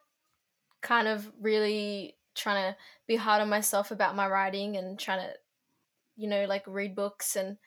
kind 0.82 1.08
of 1.08 1.32
really 1.40 2.18
trying 2.34 2.72
to 2.72 2.78
be 3.06 3.16
hard 3.16 3.42
on 3.42 3.48
myself 3.50 3.90
about 3.90 4.16
my 4.16 4.28
writing 4.28 4.76
and 4.76 4.98
trying 4.98 5.20
to, 5.28 5.34
you 6.16 6.28
know, 6.28 6.46
like 6.46 6.66
read 6.66 6.94
books 6.96 7.36
and 7.36 7.58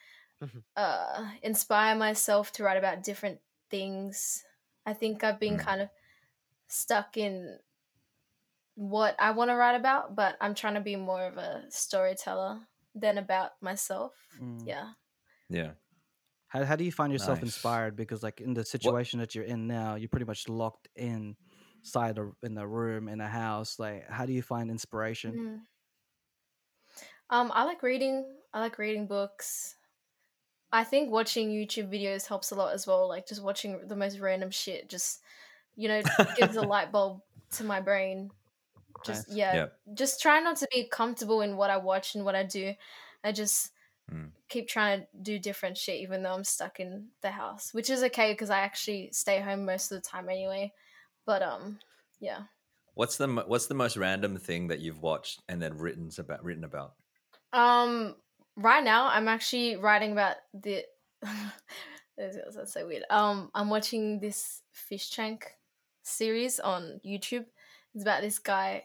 Mhm. 0.41 0.61
uh, 0.75 1.31
inspire 1.43 1.95
myself 1.95 2.51
to 2.53 2.63
write 2.63 2.77
about 2.77 3.03
different 3.03 3.41
things. 3.69 4.45
I 4.85 4.93
think 4.93 5.23
I've 5.23 5.39
been 5.39 5.57
Mm. 5.57 5.59
kind 5.59 5.81
of 5.81 5.89
stuck 6.67 7.17
in 7.17 7.59
what 8.75 9.15
I 9.19 9.31
want 9.31 9.49
to 9.49 9.55
write 9.55 9.75
about, 9.75 10.15
but 10.15 10.37
I'm 10.41 10.55
trying 10.55 10.75
to 10.75 10.81
be 10.81 10.95
more 10.95 11.23
of 11.25 11.37
a 11.37 11.65
storyteller 11.69 12.67
than 12.95 13.17
about 13.17 13.61
myself. 13.61 14.13
Mm. 14.39 14.65
Yeah. 14.65 14.93
yeah. 15.49 15.73
How, 16.51 16.65
how 16.65 16.75
do 16.75 16.83
you 16.83 16.91
find 16.91 17.11
yourself 17.13 17.41
Nice. 17.41 17.43
inspired? 17.43 17.95
Because 17.95 18.23
like 18.23 18.41
in 18.41 18.53
the 18.53 18.65
situation 18.65 19.19
that 19.19 19.35
you're 19.35 19.45
in 19.45 19.67
now, 19.67 19.95
you're 19.95 20.09
pretty 20.09 20.25
much 20.25 20.49
locked 20.49 20.87
in 20.95 21.37
side 21.83 22.17
of 22.19 22.33
in 22.43 22.53
the 22.53 22.67
room 22.67 23.07
in 23.07 23.19
a 23.19 23.27
house 23.27 23.79
like 23.79 24.07
how 24.07 24.23
do 24.23 24.33
you 24.33 24.43
find 24.43 24.69
inspiration 24.69 25.39
Mm. 25.39 25.65
Um, 27.29 27.51
I 27.53 27.63
like 27.63 27.83
reading. 27.83 28.25
I 28.53 28.59
like 28.59 28.77
reading 28.77 29.07
books. 29.07 29.75
I 30.71 30.83
think 30.83 31.11
watching 31.11 31.49
YouTube 31.51 31.89
videos 31.91 32.27
helps 32.27 32.51
a 32.51 32.55
lot 32.55 32.73
as 32.73 32.87
well. 32.87 33.07
Like 33.09 33.27
just 33.27 33.43
watching 33.43 33.87
the 33.87 33.95
most 33.95 34.19
random 34.19 34.51
shit, 34.51 34.89
just 34.89 35.21
you 35.75 35.87
know, 35.87 36.03
gives 36.35 36.57
a 36.57 36.63
light 36.63 36.91
bulb 36.91 37.21
to 37.53 37.63
my 37.63 37.81
brain. 37.81 38.31
Just 39.03 39.27
Nice. 39.27 39.27
yeah, 39.29 39.53
Yeah. 39.53 39.67
just 39.93 40.21
try 40.21 40.39
not 40.41 40.57
to 40.57 40.67
be 40.71 40.87
comfortable 40.89 41.41
in 41.41 41.57
what 41.57 41.69
I 41.71 41.77
watch 41.77 42.15
and 42.15 42.25
what 42.25 42.35
I 42.35 42.43
do. 42.43 42.73
I 43.23 43.31
just 43.33 43.71
Mm. 44.13 44.31
keep 44.49 44.67
trying 44.67 45.01
to 45.01 45.07
do 45.21 45.39
different 45.39 45.77
shit, 45.77 46.01
even 46.01 46.21
though 46.21 46.33
I'm 46.33 46.43
stuck 46.43 46.81
in 46.81 47.07
the 47.21 47.31
house, 47.31 47.73
which 47.73 47.89
is 47.89 48.03
okay 48.03 48.33
because 48.33 48.49
I 48.49 48.59
actually 48.59 49.09
stay 49.13 49.39
home 49.39 49.65
most 49.65 49.89
of 49.91 50.01
the 50.01 50.07
time 50.07 50.29
anyway. 50.29 50.73
But 51.25 51.41
um, 51.41 51.79
yeah. 52.19 52.41
What's 52.93 53.17
the 53.17 53.27
what's 53.27 53.67
the 53.67 53.73
most 53.73 53.95
random 53.95 54.37
thing 54.37 54.67
that 54.67 54.79
you've 54.79 55.01
watched 55.01 55.41
and 55.47 55.61
then 55.61 55.77
written 55.77 56.09
about 56.17 56.43
written 56.43 56.65
about? 56.65 56.93
Um, 57.53 58.15
right 58.57 58.83
now 58.83 59.07
I'm 59.07 59.27
actually 59.27 59.77
writing 59.77 60.11
about 60.11 60.35
the. 60.53 60.83
that's, 62.17 62.73
so 62.73 62.85
weird. 62.85 63.03
Um, 63.09 63.49
I'm 63.53 63.69
watching 63.69 64.19
this 64.19 64.61
fish 64.73 65.09
tank 65.11 65.55
series 66.03 66.59
on 66.59 66.99
YouTube. 67.05 67.45
It's 67.95 68.03
about 68.03 68.21
this 68.21 68.39
guy. 68.39 68.83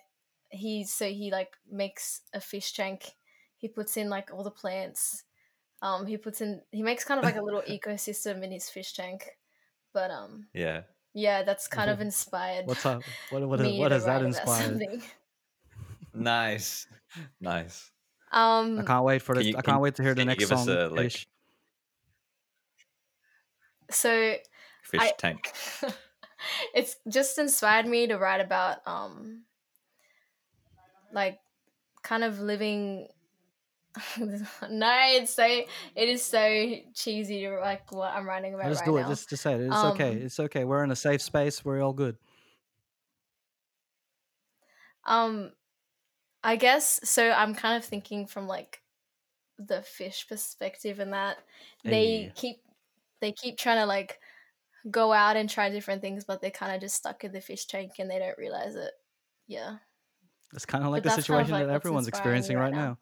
He 0.51 0.85
so 0.85 1.07
he 1.07 1.33
like 1.33 1.51
makes 1.70 2.22
a 2.33 2.41
fish 2.41 2.72
tank. 2.74 3.12
He 3.59 3.69
puts 3.69 3.97
in 3.97 4.09
like 4.11 4.31
all 4.33 4.43
the 4.45 4.51
plants. 4.51 5.25
Um, 5.83 6.07
he 6.07 6.17
puts 6.17 6.41
in 6.41 6.63
he 6.73 6.83
makes 6.83 7.05
kind 7.05 7.19
of 7.19 7.25
like 7.25 7.37
a 7.37 7.43
little 7.43 7.63
ecosystem 7.69 8.43
in 8.43 8.51
his 8.53 8.69
fish 8.71 8.93
tank. 8.95 9.29
But 9.93 10.11
um, 10.11 10.47
Yeah. 10.53 10.83
yeah, 11.15 11.43
that's 11.43 11.69
kind 11.77 11.91
of 11.91 12.01
inspired. 12.01 12.67
what's 12.67 12.85
up 12.87 13.03
what 13.31 13.47
what, 13.49 13.61
me 13.61 13.79
what 13.79 13.89
to 13.89 13.95
has 13.95 14.05
that 14.05 14.23
write 14.23 14.23
about 14.23 14.27
inspired. 14.61 15.03
Nice. 16.15 16.87
Nice. 17.41 17.91
Um, 18.33 18.79
i 18.81 18.83
can't 18.83 19.05
wait 19.05 19.23
for 19.23 19.35
Can 19.35 19.43
the 19.45 19.49
i 19.51 19.53
can- 19.53 19.63
can't 19.63 19.81
wait 19.81 19.95
to 19.97 20.03
hear 20.03 20.15
the 20.15 20.25
next 20.25 20.49
song 20.49 20.69
a, 20.69 20.89
like- 20.89 21.05
Fish. 21.13 21.29
so 23.91 24.35
Fish 24.83 25.01
I- 25.01 25.13
tank. 25.17 25.53
it's 26.75 26.97
just 27.09 27.39
inspired 27.39 27.87
me 27.87 28.07
to 28.09 28.19
write 28.19 28.41
about 28.41 28.79
um 28.87 29.43
like 31.13 31.39
kind 32.03 32.25
of 32.25 32.41
living 32.41 33.09
no 34.21 35.01
it's 35.07 35.33
so 35.35 35.45
it 35.47 36.09
is 36.09 36.23
so 36.23 36.75
cheesy 36.95 37.41
to 37.43 37.59
like 37.61 37.91
what 37.93 38.13
i'm 38.13 38.27
writing 38.29 38.55
about 38.55 38.69
just 38.69 38.81
right 38.81 38.85
do 38.85 38.97
it 38.99 39.03
now. 39.03 39.09
just 39.09 39.29
just 39.29 39.43
say 39.43 39.55
it 39.55 39.61
it's 39.61 39.85
okay 39.85 40.13
Um, 40.13 40.23
it's 40.23 40.41
okay 40.41 40.65
we're 40.65 40.83
in 40.85 40.91
a 40.91 40.97
safe 40.97 41.23
space 41.23 41.65
we're 41.65 41.81
all 41.83 41.93
good. 41.93 42.17
Um 45.05 45.53
i 46.45 46.57
guess 46.57 47.01
so 47.09 47.31
i'm 47.33 47.55
kind 47.55 47.77
of 47.77 47.85
thinking 47.85 48.27
from 48.27 48.47
like 48.47 48.83
the 49.59 49.83
fish 49.83 50.29
perspective 50.29 51.01
and 51.01 51.13
that 51.15 51.39
they 51.85 52.27
Hey. 52.27 52.33
keep 52.37 52.59
they 53.21 53.33
keep 53.33 53.59
trying 53.59 53.79
to 53.79 53.87
like 53.87 54.21
go 54.91 55.13
out 55.13 55.37
and 55.37 55.51
try 55.51 55.71
different 55.71 56.03
things 56.03 56.25
but 56.25 56.41
they're 56.43 56.51
kind 56.53 56.75
of 56.75 56.81
just 56.81 56.97
stuck 56.97 57.25
in 57.25 57.33
the 57.33 57.41
fish 57.41 57.67
tank 57.67 57.93
and 57.99 58.11
they 58.11 58.19
don't 58.19 58.39
realize 58.39 58.77
it. 58.77 58.93
Yeah. 59.49 59.79
It's 60.55 60.67
kind 60.67 60.85
of 60.85 60.91
like 60.91 61.03
But 61.03 61.05
the 61.05 61.11
that's 61.11 61.25
kind 61.29 61.43
of 61.43 61.49
situation 61.49 61.53
like 61.53 61.67
that 61.67 61.71
everyone's 61.71 62.09
experiencing 62.09 62.57
right 62.57 62.71
right 62.71 62.73
now. 62.73 62.91
now 62.91 62.99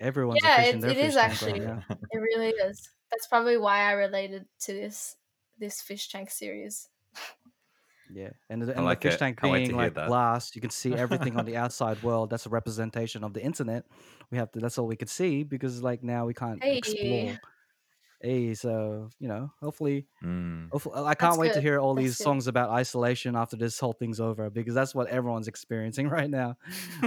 everyone's 0.00 0.40
Yeah, 0.42 0.54
a 0.54 0.60
fish 0.60 0.68
it- 0.68 0.74
in 0.74 0.80
their 0.80 0.90
it 0.90 0.96
fish 0.96 1.04
is 1.06 1.14
tank 1.14 1.32
actually. 1.32 1.52
right 1.52 1.62
now. 1.62 1.98
It 2.10 2.18
really 2.18 2.48
is. 2.50 2.90
That's 3.10 3.26
probably 3.26 3.56
why 3.56 3.80
I 3.80 3.92
related 3.92 4.46
to 4.60 4.72
this 4.72 5.16
this 5.58 5.82
fish 5.82 6.08
tank 6.08 6.30
series. 6.30 6.88
Yeah, 8.10 8.30
and, 8.48 8.62
and 8.62 8.84
like 8.86 9.02
the 9.02 9.08
fish 9.08 9.16
it. 9.16 9.18
tank 9.18 9.38
Can't 9.38 9.52
being 9.52 9.76
like 9.76 9.92
that. 9.94 10.08
glass, 10.08 10.54
you 10.54 10.62
can 10.62 10.70
see 10.70 10.94
everything 10.94 11.36
on 11.36 11.44
the 11.44 11.56
outside 11.62 12.02
world. 12.02 12.30
That's 12.30 12.46
a 12.46 12.48
representation 12.48 13.22
of 13.22 13.34
the 13.34 13.42
internet. 13.42 13.84
We 14.30 14.38
have 14.38 14.50
to. 14.52 14.60
That's 14.60 14.78
all 14.78 14.86
we 14.86 14.96
could 14.96 15.10
see 15.10 15.42
because 15.42 15.82
like 15.82 16.02
now 16.02 16.24
we 16.24 16.32
can't 16.32 16.62
Hey. 16.62 16.78
explore. 16.78 17.38
Hey, 18.22 18.54
so 18.54 19.10
you 19.20 19.28
know, 19.28 19.52
hopefully, 19.60 20.06
Mm. 20.24 20.70
hopefully, 20.72 20.94
I 20.96 21.14
can't 21.14 21.32
That's 21.32 21.38
wait 21.38 21.52
to 21.52 21.60
hear 21.60 21.78
all 21.78 21.94
That's 21.94 22.04
these 22.06 22.16
good. 22.18 22.24
songs 22.24 22.46
about 22.46 22.70
isolation 22.70 23.36
after 23.36 23.56
this 23.56 23.78
whole 23.78 23.92
thing's 23.92 24.20
over 24.20 24.48
because 24.50 24.74
that's 24.74 24.94
what 24.94 25.08
everyone's 25.08 25.48
experiencing 25.48 26.08
right 26.18 26.30
now. 26.30 26.56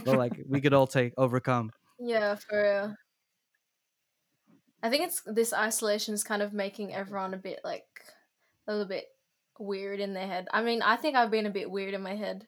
but 0.05 0.17
like, 0.17 0.39
we 0.47 0.61
could 0.61 0.73
all 0.73 0.87
take 0.87 1.13
overcome. 1.17 1.71
Yeah, 2.03 2.35
for 2.35 2.61
real. 2.61 2.95
I 4.83 4.89
think 4.89 5.03
it's 5.03 5.21
this 5.25 5.53
isolation 5.53 6.13
is 6.13 6.23
kind 6.23 6.41
of 6.41 6.53
making 6.53 6.93
everyone 6.93 7.33
a 7.33 7.37
bit 7.37 7.59
like 7.63 7.85
a 8.67 8.71
little 8.71 8.87
bit 8.87 9.05
weird 9.59 9.99
in 9.99 10.13
their 10.13 10.25
head. 10.25 10.47
I 10.51 10.63
mean, 10.63 10.81
I 10.81 10.95
think 10.95 11.15
I've 11.15 11.29
been 11.31 11.45
a 11.45 11.51
bit 11.51 11.69
weird 11.69 11.93
in 11.93 12.01
my 12.01 12.15
head. 12.15 12.47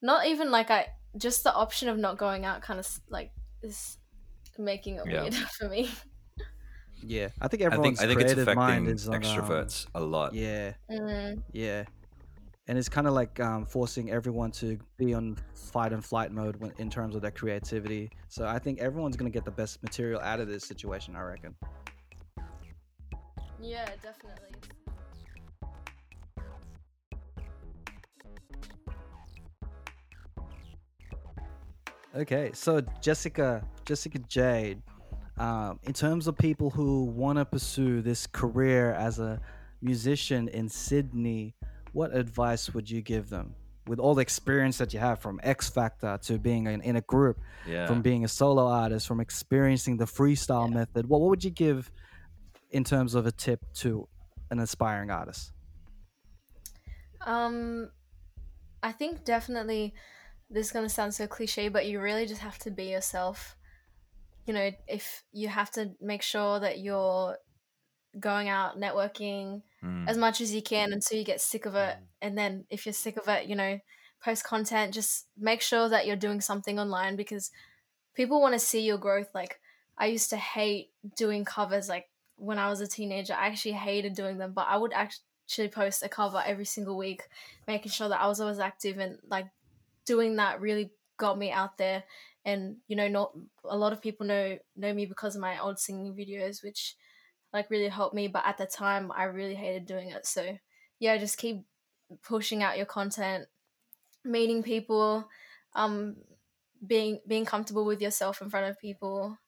Not 0.00 0.26
even 0.26 0.50
like 0.50 0.70
I 0.70 0.86
just 1.16 1.44
the 1.44 1.52
option 1.54 1.88
of 1.88 1.98
not 1.98 2.16
going 2.16 2.44
out 2.44 2.62
kind 2.62 2.80
of 2.80 2.88
like 3.10 3.32
is 3.62 3.98
making 4.58 4.96
it 4.96 5.04
Yeah. 5.06 5.22
weird 5.22 5.34
for 5.58 5.68
me. 5.68 5.90
Yeah, 7.02 7.28
I 7.40 7.48
think 7.48 7.62
I 7.62 7.66
everyone's 7.66 7.98
think 7.98 8.00
I 8.00 8.06
think 8.08 8.20
it's 8.22 8.32
creative 8.32 8.54
mind 8.54 8.88
affecting 8.88 8.94
is 8.94 9.08
on, 9.08 9.14
um, 9.16 9.22
extroverts 9.22 9.86
a 9.94 10.00
lot. 10.00 10.34
yeah, 10.34 10.72
Mm, 10.90 11.42
Yeah, 11.52 11.84
and 12.68 12.76
it's 12.76 12.88
kind 12.88 13.06
of 13.06 13.14
like 13.14 13.40
um, 13.40 13.64
forcing 13.64 14.10
everyone 14.10 14.50
to 14.50 14.78
be 14.98 15.14
on 15.14 15.38
fight 15.54 15.92
and 15.92 16.04
flight 16.04 16.30
mode 16.30 16.56
when, 16.56 16.72
in 16.76 16.90
terms 16.90 17.16
of 17.16 17.22
their 17.22 17.30
creativity. 17.30 18.10
So 18.28 18.46
I 18.46 18.58
think 18.58 18.78
everyone's 18.78 19.16
gonna 19.16 19.30
get 19.30 19.46
the 19.46 19.50
best 19.50 19.82
material 19.82 20.20
out 20.20 20.38
of 20.38 20.48
this 20.48 20.64
situation. 20.64 21.16
I 21.16 21.22
reckon. 21.22 21.54
yeah, 23.60 23.88
definitely. 24.02 24.44
Okay, 32.14 32.50
so 32.52 32.80
Jessica, 33.00 33.62
Jessica 33.84 34.18
Jade, 34.18 34.82
um, 35.38 35.78
in 35.84 35.92
terms 35.92 36.26
of 36.26 36.36
people 36.36 36.68
who 36.68 37.04
want 37.04 37.38
to 37.38 37.44
pursue 37.44 38.02
this 38.02 38.26
career 38.26 38.92
as 38.92 39.18
a 39.18 39.40
musician 39.80 40.48
in 40.48 40.68
Sydney, 40.68 41.54
what 41.92 42.14
advice 42.14 42.72
would 42.74 42.90
you 42.90 43.02
give 43.02 43.28
them? 43.28 43.54
With 43.86 43.98
all 43.98 44.14
the 44.14 44.20
experience 44.22 44.76
that 44.78 44.92
you 44.92 45.00
have 45.00 45.20
from 45.20 45.40
X 45.42 45.68
Factor 45.70 46.18
to 46.24 46.38
being 46.38 46.66
in, 46.66 46.82
in 46.82 46.96
a 46.96 47.00
group, 47.00 47.38
Yeah. 47.66 47.86
from 47.86 48.02
being 48.02 48.24
a 48.24 48.28
solo 48.28 48.66
artist, 48.66 49.06
from 49.06 49.20
experiencing 49.20 49.96
the 49.96 50.04
freestyle 50.04 50.70
method, 50.70 51.08
what, 51.08 51.20
what 51.20 51.30
would 51.30 51.44
you 51.44 51.50
give 51.50 51.90
in 52.70 52.84
terms 52.84 53.14
of 53.14 53.26
a 53.26 53.32
tip 53.32 53.64
to 53.76 54.06
an 54.50 54.58
aspiring 54.58 55.10
artist? 55.10 55.52
Um, 57.22 57.90
I 58.82 58.92
think 58.92 59.24
definitely 59.24 59.94
this 60.50 60.66
is 60.66 60.72
gonna 60.72 60.88
sound 60.88 61.14
so 61.14 61.26
cliche, 61.26 61.68
but 61.68 61.86
you 61.86 62.00
really 62.00 62.26
just 62.26 62.40
have 62.42 62.58
to 62.60 62.70
be 62.70 62.84
yourself. 62.84 63.56
You 64.46 64.54
know, 64.54 64.70
if 64.86 65.24
you 65.32 65.48
have 65.48 65.70
to 65.72 65.92
make 66.00 66.22
sure 66.22 66.60
that 66.60 66.78
you're 66.78 67.36
going 68.20 68.48
out 68.48 68.78
networking 68.78 69.62
Mm. 69.82 70.08
as 70.08 70.16
much 70.18 70.40
as 70.40 70.52
you 70.52 70.60
can 70.60 70.92
until 70.92 71.18
you 71.18 71.24
get 71.24 71.40
sick 71.40 71.64
of 71.64 71.76
it, 71.76 71.98
and 72.20 72.36
then 72.36 72.66
if 72.68 72.84
you're 72.84 72.92
sick 72.92 73.16
of 73.16 73.28
it, 73.28 73.46
you 73.46 73.54
know, 73.54 73.78
post 74.20 74.42
content. 74.44 74.92
Just 74.92 75.28
make 75.36 75.60
sure 75.62 75.88
that 75.88 76.06
you're 76.06 76.16
doing 76.16 76.40
something 76.40 76.78
online 76.80 77.14
because 77.14 77.52
people 78.14 78.40
want 78.40 78.54
to 78.54 78.58
see 78.58 78.80
your 78.80 78.98
growth. 78.98 79.34
Like 79.34 79.60
I 79.96 80.06
used 80.06 80.30
to 80.30 80.36
hate 80.36 80.92
doing 81.16 81.44
covers. 81.44 81.88
Like 81.88 82.10
when 82.36 82.58
I 82.58 82.68
was 82.70 82.80
a 82.80 82.86
teenager, 82.86 83.34
I 83.34 83.46
actually 83.48 83.72
hated 83.72 84.14
doing 84.14 84.38
them, 84.38 84.52
but 84.52 84.66
I 84.68 84.76
would 84.76 84.92
actually 84.92 85.68
post 85.68 86.02
a 86.02 86.08
cover 86.08 86.42
every 86.44 86.64
single 86.64 86.96
week, 86.96 87.22
making 87.66 87.92
sure 87.92 88.08
that 88.08 88.20
I 88.20 88.26
was 88.26 88.40
always 88.40 88.58
active 88.58 88.98
and 88.98 89.18
like 89.28 89.48
doing 90.04 90.36
that 90.36 90.60
really 90.60 90.92
got 91.16 91.38
me 91.38 91.50
out 91.50 91.78
there. 91.78 92.04
And 92.44 92.78
you 92.86 92.96
know, 92.96 93.08
not 93.08 93.36
a 93.64 93.76
lot 93.76 93.92
of 93.92 94.00
people 94.00 94.26
know 94.26 94.58
know 94.76 94.94
me 94.94 95.06
because 95.06 95.34
of 95.36 95.42
my 95.42 95.58
old 95.60 95.78
singing 95.78 96.14
videos, 96.14 96.62
which 96.62 96.96
like 97.52 97.70
really 97.70 97.88
helped 97.88 98.14
me. 98.14 98.28
But 98.28 98.46
at 98.46 98.58
the 98.58 98.66
time, 98.66 99.12
I 99.12 99.24
really 99.24 99.54
hated 99.54 99.86
doing 99.86 100.10
it. 100.10 100.26
So 100.26 100.58
yeah, 100.98 101.16
just 101.16 101.38
keep 101.38 101.66
pushing 102.22 102.62
out 102.62 102.76
your 102.76 102.86
content, 102.86 103.48
meeting 104.24 104.62
people, 104.62 105.28
um, 105.74 106.16
being 106.86 107.20
being 107.26 107.44
comfortable 107.46 107.84
with 107.84 108.02
yourself 108.02 108.42
in 108.42 108.50
front 108.50 108.70
of 108.70 108.80
people. 108.80 109.38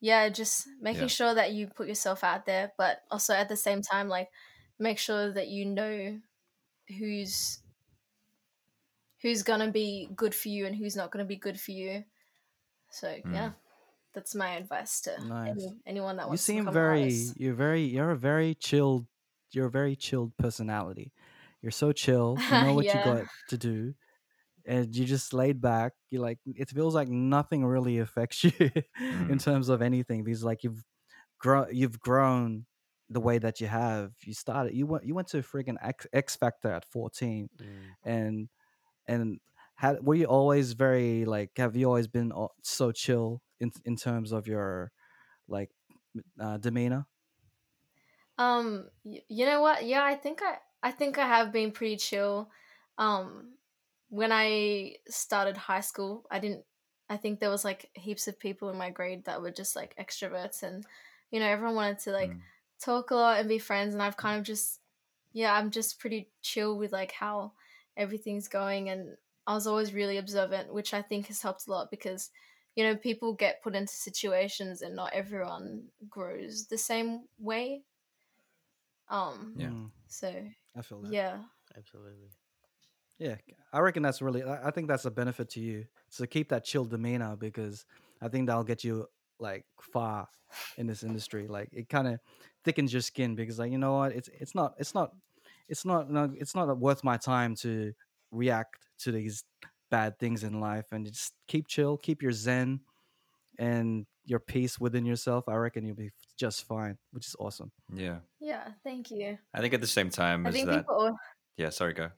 Yeah, 0.00 0.28
just 0.28 0.68
making 0.80 1.08
Yeah. 1.08 1.08
sure 1.08 1.34
that 1.34 1.52
you 1.52 1.68
put 1.68 1.88
yourself 1.88 2.24
out 2.24 2.46
there, 2.46 2.72
but 2.78 3.04
also 3.10 3.34
at 3.34 3.48
the 3.48 3.56
same 3.56 3.82
time, 3.82 4.08
like 4.08 4.30
make 4.78 4.98
sure 4.98 5.32
that 5.32 5.48
you 5.48 5.66
know 5.66 6.20
who's 6.98 7.60
who's 9.22 9.42
gonna 9.42 9.70
be 9.70 10.08
good 10.14 10.34
for 10.34 10.48
you 10.48 10.66
and 10.66 10.76
who's 10.76 10.96
not 10.96 11.10
gonna 11.10 11.24
be 11.24 11.36
good 11.36 11.60
for 11.60 11.70
you. 11.72 12.04
So 12.90 13.22
yeah, 13.30 13.52
that's 14.14 14.34
my 14.34 14.56
advice 14.56 15.00
to 15.02 15.18
Nice. 15.18 15.50
any, 15.50 15.76
anyone 15.86 16.16
that 16.16 16.28
wants 16.28 16.44
to 16.46 16.52
seem 16.52 16.62
become 16.64 16.68
an 16.68 16.74
very 16.74 17.00
artist. 17.02 17.36
you're 17.40 17.54
very 17.54 17.82
you're 17.82 18.10
a 18.10 18.16
very 18.16 18.54
chilled 18.54 19.06
you're 19.52 19.66
a 19.66 19.70
very 19.70 19.94
chilled 19.96 20.36
personality 20.36 21.12
you're 21.62 21.70
so 21.72 21.92
chill 21.92 22.42
you 22.48 22.58
know 22.58 22.72
what 22.74 22.86
Yeah. 22.86 22.98
you 22.98 23.00
got 23.00 23.26
to 23.48 23.58
do 23.58 23.94
and 24.66 24.94
you 24.96 25.04
just 25.04 25.32
laid 25.34 25.60
back 25.60 25.92
you 26.10 26.20
like 26.20 26.38
it 26.46 26.70
feels 26.70 26.94
like 26.94 27.08
nothing 27.08 27.64
really 27.64 27.98
affects 27.98 28.44
you 28.44 28.52
in 29.28 29.38
Mm. 29.38 29.40
terms 29.40 29.68
of 29.68 29.82
anything 29.82 30.24
because 30.24 30.44
like 30.44 30.64
you've 30.64 30.84
grown 31.38 31.68
you've 31.72 32.00
grown 32.00 32.66
the 33.10 33.20
way 33.20 33.38
that 33.38 33.60
you 33.60 33.66
have. 33.68 34.12
You 34.24 34.34
started. 34.34 34.74
You 34.74 34.86
went. 34.86 35.04
You 35.04 35.14
went 35.14 35.28
to 35.28 35.38
friggin' 35.42 35.76
X, 35.82 36.06
X 36.12 36.36
Factor 36.36 36.70
at 36.72 36.84
fourteen, 36.86 37.50
Mm. 37.60 37.96
and 38.04 38.48
and 39.06 39.40
had 39.76 40.04
were 40.04 40.14
you 40.16 40.26
always 40.26 40.72
very 40.74 41.24
like? 41.24 41.52
Have 41.58 41.76
you 41.76 41.86
always 41.86 42.08
been 42.08 42.32
so 42.62 42.92
chill 42.92 43.42
in 43.60 43.72
in 43.84 43.96
terms 43.96 44.32
of 44.32 44.46
your 44.46 44.92
like 45.48 45.72
uh, 46.40 46.58
demeanor? 46.58 47.06
Um, 48.38 48.90
you 49.02 49.46
know 49.46 49.60
what? 49.60 49.84
Yeah, 49.84 50.04
I 50.04 50.16
think 50.16 50.40
I 50.42 50.58
I 50.82 50.90
think 50.90 51.18
I 51.18 51.26
have 51.26 51.52
been 51.52 51.72
pretty 51.72 51.96
chill. 51.96 52.50
Um, 52.98 53.56
when 54.08 54.32
I 54.32 54.96
started 55.08 55.56
high 55.56 55.80
school, 55.80 56.26
I 56.30 56.38
didn't. 56.40 56.64
I 57.08 57.16
think 57.16 57.38
there 57.40 57.50
was 57.50 57.64
like 57.64 57.90
heaps 57.94 58.26
of 58.28 58.38
people 58.38 58.70
in 58.70 58.78
my 58.78 58.90
grade 58.90 59.24
that 59.26 59.40
were 59.42 59.50
just 59.52 59.76
like 59.76 59.96
extroverts, 59.96 60.62
and 60.62 60.84
you 61.30 61.38
know 61.40 61.46
everyone 61.46 61.76
wanted 61.76 61.98
to 62.00 62.12
like 62.12 62.36
Mm. 62.36 62.44
talk 62.80 63.10
a 63.10 63.14
lot 63.14 63.38
and 63.40 63.48
be 63.48 63.58
friends. 63.58 63.94
And 63.94 64.02
I've 64.02 64.16
kind 64.16 64.38
of 64.40 64.44
just, 64.46 64.80
yeah, 65.32 65.54
I'm 65.54 65.70
just 65.70 66.00
pretty 66.00 66.32
chill 66.42 66.76
with 66.78 66.92
like 66.92 67.12
how 67.12 67.54
everything's 67.96 68.48
going, 68.48 68.88
and 68.88 69.16
I 69.46 69.54
was 69.54 69.66
always 69.68 69.94
really 69.94 70.16
observant, 70.18 70.72
which 70.74 70.92
I 70.94 71.02
think 71.02 71.28
has 71.28 71.42
helped 71.42 71.66
a 71.68 71.70
lot 71.70 71.90
because 71.90 72.30
you 72.76 72.84
know 72.84 72.96
people 72.96 73.32
get 73.34 73.62
put 73.62 73.74
into 73.74 73.92
situations, 73.92 74.82
and 74.82 74.94
not 74.96 75.12
everyone 75.12 75.84
grows 76.08 76.66
the 76.66 76.78
same 76.78 77.24
way. 77.38 77.82
Um. 79.08 79.54
Yeah. 79.58 79.68
Mm, 79.68 79.90
So 80.08 80.44
I 80.76 80.82
feel 80.82 81.00
that. 81.02 81.12
yeah. 81.12 81.42
Absolutely. 81.76 82.28
Yeah, 83.18 83.36
I 83.72 83.78
reckon 83.80 84.02
that's 84.02 84.20
really. 84.22 84.42
I 84.42 84.68
I 84.68 84.70
think 84.70 84.88
that's 84.88 85.04
a 85.04 85.10
benefit 85.10 85.48
to 85.50 85.60
you. 85.60 85.86
So 86.08 86.26
keep 86.26 86.48
that 86.48 86.64
chill 86.64 86.84
demeanor 86.84 87.36
because 87.36 87.84
I 88.20 88.28
think 88.28 88.46
that'll 88.46 88.64
get 88.64 88.84
you 88.84 89.06
like 89.38 89.64
far 89.80 90.28
in 90.76 90.86
this 90.86 91.02
industry. 91.02 91.46
Like 91.46 91.68
it 91.72 91.88
kind 91.88 92.08
of 92.08 92.20
thickens 92.64 92.92
your 92.92 93.02
skin 93.02 93.34
because 93.34 93.58
like 93.58 93.72
you 93.72 93.78
know 93.78 93.94
what, 93.94 94.12
it's 94.12 94.28
it's 94.40 94.54
not 94.54 94.74
it's 94.78 94.94
not 94.94 95.12
it's 95.68 95.84
not 95.84 96.10
no, 96.10 96.32
it's 96.36 96.54
not 96.54 96.76
worth 96.78 97.04
my 97.04 97.16
time 97.16 97.54
to 97.56 97.92
react 98.32 98.76
to 99.00 99.12
these 99.12 99.44
bad 99.94 100.18
things 100.18 100.42
in 100.42 100.58
life 100.58 100.86
and 100.90 101.06
just 101.06 101.34
keep 101.46 101.68
chill, 101.68 101.96
keep 101.96 102.20
your 102.20 102.32
zen 102.32 102.80
and 103.60 104.06
your 104.24 104.40
peace 104.40 104.80
within 104.80 105.06
yourself. 105.06 105.48
I 105.48 105.54
reckon 105.54 105.86
you'll 105.86 105.94
be 105.94 106.10
just 106.36 106.66
fine, 106.66 106.98
which 107.12 107.28
is 107.28 107.36
awesome. 107.38 107.70
Yeah. 107.94 108.16
Yeah. 108.40 108.66
Thank 108.82 109.12
you. 109.12 109.38
I 109.54 109.60
think 109.60 109.72
at 109.72 109.80
the 109.80 109.86
same 109.86 110.10
time 110.10 110.46
I 110.46 110.48
as 110.48 110.54
think 110.56 110.66
that. 110.66 110.78
people. 110.78 111.16
Yeah. 111.56 111.68
Sorry. 111.70 111.92
Go. 111.92 112.10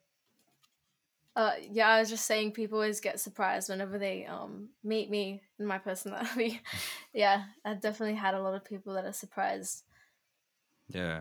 Uh, 1.36 1.52
yeah, 1.70 1.90
I 1.90 2.00
was 2.00 2.08
just 2.08 2.24
saying 2.24 2.52
people 2.52 2.78
always 2.78 3.00
get 3.00 3.20
surprised 3.20 3.68
whenever 3.68 3.98
they 3.98 4.24
um 4.24 4.70
meet 4.82 5.10
me 5.10 5.42
and 5.58 5.68
my 5.68 5.76
personality. 5.76 6.62
yeah, 7.12 7.42
I've 7.62 7.82
definitely 7.82 8.14
had 8.14 8.32
a 8.32 8.40
lot 8.40 8.54
of 8.54 8.64
people 8.64 8.94
that 8.94 9.04
are 9.04 9.12
surprised. 9.12 9.82
Yeah. 10.88 11.20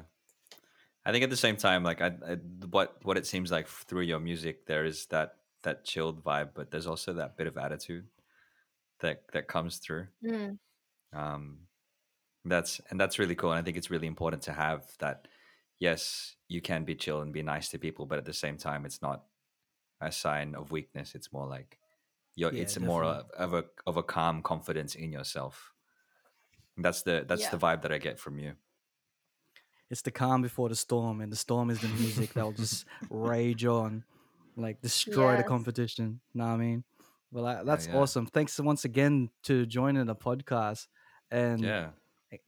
I 1.05 1.11
think 1.11 1.25
at 1.25 1.29
the 1.29 1.35
same 1.35 1.57
time, 1.57 1.83
like 1.83 1.99
I, 2.01 2.13
I, 2.25 2.35
what 2.69 2.95
what 3.03 3.17
it 3.17 3.27
seems 3.27 3.51
like 3.51 3.67
through 3.67 4.03
your 4.03 4.21
music, 4.21 4.67
there 4.67 4.85
is 4.85 5.05
that 5.07 5.35
that 5.66 5.84
chilled 5.84 6.24
vibe, 6.24 6.51
but 6.55 6.72
there's 6.72 6.88
also 6.88 7.13
that 7.13 7.36
bit 7.38 7.47
of 7.47 7.57
attitude 7.57 8.07
that 9.01 9.24
that 9.34 9.47
comes 9.47 9.78
through. 9.78 10.07
Mm, 10.24 10.57
Um, 11.13 11.68
that's 12.45 12.80
and 12.89 12.99
that's 12.99 13.20
really 13.20 13.36
cool, 13.36 13.51
and 13.51 13.59
I 13.59 13.63
think 13.63 13.78
it's 13.78 13.91
really 13.91 14.07
important 14.07 14.43
to 14.43 14.53
have 14.53 14.86
that. 14.99 15.28
Yes, 15.80 16.36
you 16.47 16.61
can 16.61 16.86
be 16.86 16.95
chill 16.95 17.22
and 17.22 17.34
be 17.34 17.43
nice 17.43 17.70
to 17.70 17.78
people, 17.78 18.05
but 18.05 18.18
at 18.18 18.26
the 18.26 18.34
same 18.34 18.57
time, 18.57 18.86
it's 18.86 19.01
not 19.01 19.26
a 19.99 20.11
sign 20.11 20.55
of 20.55 20.72
weakness. 20.72 21.16
It's 21.16 21.34
more 21.34 21.47
like 21.47 21.78
you're. 22.36 22.53
Yeah, 22.53 22.61
it's 22.61 22.80
more 22.80 23.03
of, 23.03 23.30
of 23.32 23.53
a 23.53 23.66
of 23.86 23.97
a 23.97 24.03
calm 24.03 24.41
confidence 24.41 24.95
in 24.95 25.11
yourself. 25.11 25.74
That's 26.78 27.01
the 27.03 27.26
that's 27.28 27.41
Yeah. 27.43 27.51
the 27.51 27.57
vibe 27.57 27.82
that 27.82 27.91
I 27.91 27.97
get 27.97 28.20
from 28.20 28.39
you. 28.39 28.53
It's 29.89 30.01
the 30.01 30.11
calm 30.11 30.41
before 30.41 30.70
the 30.70 30.76
storm, 30.76 31.22
and 31.22 31.32
the 31.32 31.36
storm 31.38 31.70
is 31.70 31.80
the 31.80 31.88
music 31.89 32.34
that 32.34 32.43
will 32.43 32.53
just 32.53 32.86
rage 33.09 33.66
on, 33.66 34.03
like 34.55 34.81
destroy 34.81 35.33
the 35.33 35.37
Yes. 35.39 35.47
competition. 35.47 36.19
Know 36.33 36.45
what 36.45 36.51
I 36.53 36.57
mean? 36.57 36.83
Well, 37.31 37.45
I, 37.45 37.63
that's 37.63 37.87
yeah. 37.87 37.97
awesome. 37.97 38.25
Thanks 38.27 38.59
once 38.59 38.85
again 38.85 39.29
to 39.43 39.65
joining 39.65 40.05
the 40.05 40.15
podcast 40.15 40.87
and 41.31 41.61
Yeah. 41.61 41.89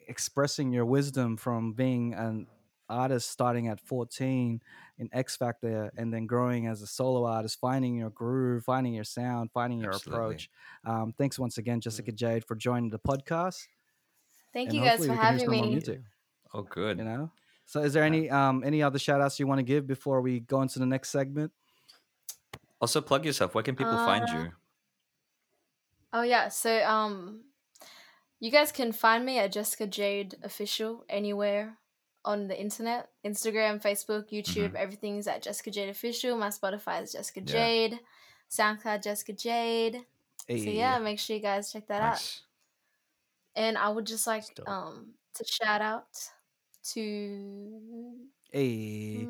expressing 0.07 0.71
your 0.71 0.85
wisdom 0.85 1.37
from 1.37 1.73
being 1.73 2.13
an 2.13 2.47
artist 2.89 3.29
starting 3.29 3.67
at 3.67 3.81
14 3.81 4.61
in 4.97 5.09
X 5.11 5.35
Factor 5.35 5.91
and 5.97 6.13
then 6.13 6.25
growing 6.25 6.67
as 6.67 6.81
a 6.81 6.87
solo 6.87 7.25
artist, 7.25 7.59
finding 7.59 7.95
your 7.95 8.09
groove, 8.09 8.63
finding 8.63 8.93
your 8.93 9.03
sound, 9.03 9.51
finding 9.51 9.79
your 9.79 9.93
Absolutely. 9.93 10.25
approach. 10.25 10.49
Um, 10.85 11.13
thanks 11.17 11.37
once 11.37 11.57
again, 11.57 11.81
Jessica 11.81 12.11
Jade, 12.11 12.45
for 12.45 12.55
joining 12.55 12.89
the 12.89 12.99
podcast. 12.99 13.59
Thank 14.53 14.69
and 14.69 14.77
you 14.77 14.83
guys 14.83 15.05
for 15.05 15.11
we 15.11 15.17
having 15.17 15.49
me. 15.49 15.81
Oh, 16.53 16.63
good. 16.63 16.97
You 16.97 17.03
know. 17.03 17.31
So, 17.65 17.81
is 17.81 17.93
there 17.93 18.03
any 18.03 18.29
um 18.29 18.63
any 18.65 18.81
other 18.81 18.97
shout 18.97 19.19
outs 19.19 19.39
you 19.39 19.45
want 19.47 19.59
to 19.59 19.63
give 19.63 19.85
before 19.85 20.21
we 20.21 20.39
go 20.39 20.61
into 20.61 20.79
the 20.79 20.85
next 20.85 21.09
segment? 21.09 21.51
Also, 22.79 23.01
plug 23.01 23.25
yourself. 23.25 23.55
Where 23.55 23.63
can 23.63 23.75
people 23.75 23.97
find 23.97 24.23
Uh, 24.29 24.33
you? 24.33 24.51
Oh 26.13 26.21
yeah, 26.21 26.47
so 26.49 26.83
um, 26.85 27.43
you 28.39 28.49
guys 28.51 28.71
can 28.71 28.91
find 28.91 29.25
me 29.25 29.39
at 29.39 29.51
Jessica 29.51 29.87
Jade 29.87 30.35
Official 30.43 31.03
anywhere 31.09 31.77
on 32.23 32.47
the 32.47 32.59
internet, 32.59 33.09
Instagram, 33.25 33.81
Facebook, 33.81 34.29
YouTube. 34.31 34.75
Everything's 34.75 35.27
at 35.27 35.41
Jessica 35.41 35.71
Jade 35.71 35.89
Official. 35.89 36.37
My 36.37 36.49
Spotify 36.49 37.01
is 37.03 37.13
Jessica 37.13 37.39
Yeah. 37.41 37.45
Jade, 37.45 37.99
SoundCloud 38.49 39.03
Jessica 39.03 39.33
Jade. 39.33 40.05
So 40.47 40.53
yeah, 40.55 40.97
make 40.99 41.19
sure 41.19 41.35
you 41.35 41.41
guys 41.41 41.71
check 41.71 41.87
that 41.87 42.01
out. 42.01 42.41
And 43.55 43.77
I 43.77 43.89
would 43.89 44.05
just 44.05 44.27
like 44.27 44.45
um 44.65 45.13
to 45.35 45.43
shout 45.45 45.81
out 45.81 46.07
to 46.93 48.13
Hey. 48.51 49.27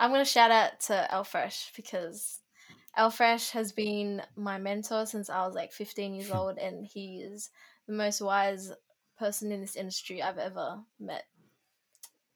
I'm 0.00 0.10
gonna 0.10 0.24
shout 0.24 0.50
out 0.50 0.80
to 0.86 1.12
L-Fresh 1.12 1.72
because 1.76 2.40
L-Fresh 2.96 3.50
has 3.50 3.70
been 3.70 4.22
my 4.34 4.58
mentor 4.58 5.04
since 5.04 5.28
I 5.28 5.46
was 5.46 5.54
like 5.54 5.72
15 5.72 6.14
years 6.14 6.30
old, 6.34 6.56
and 6.58 6.86
he 6.86 7.18
is 7.18 7.50
the 7.86 7.92
most 7.92 8.22
wise 8.22 8.72
person 9.18 9.52
in 9.52 9.60
this 9.60 9.76
industry 9.76 10.22
I've 10.22 10.38
ever 10.38 10.78
met. 10.98 11.24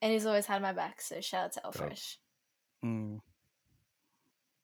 And 0.03 0.13
he's 0.13 0.27
always 0.27 0.45
had 0.45 0.61
my 0.61 0.75
back, 0.75 1.01
so 1.01 1.23
shout 1.23 1.47
out 1.47 1.53
to 1.53 1.65
L-Fresh. 1.65 2.19
Mm. 2.85 3.21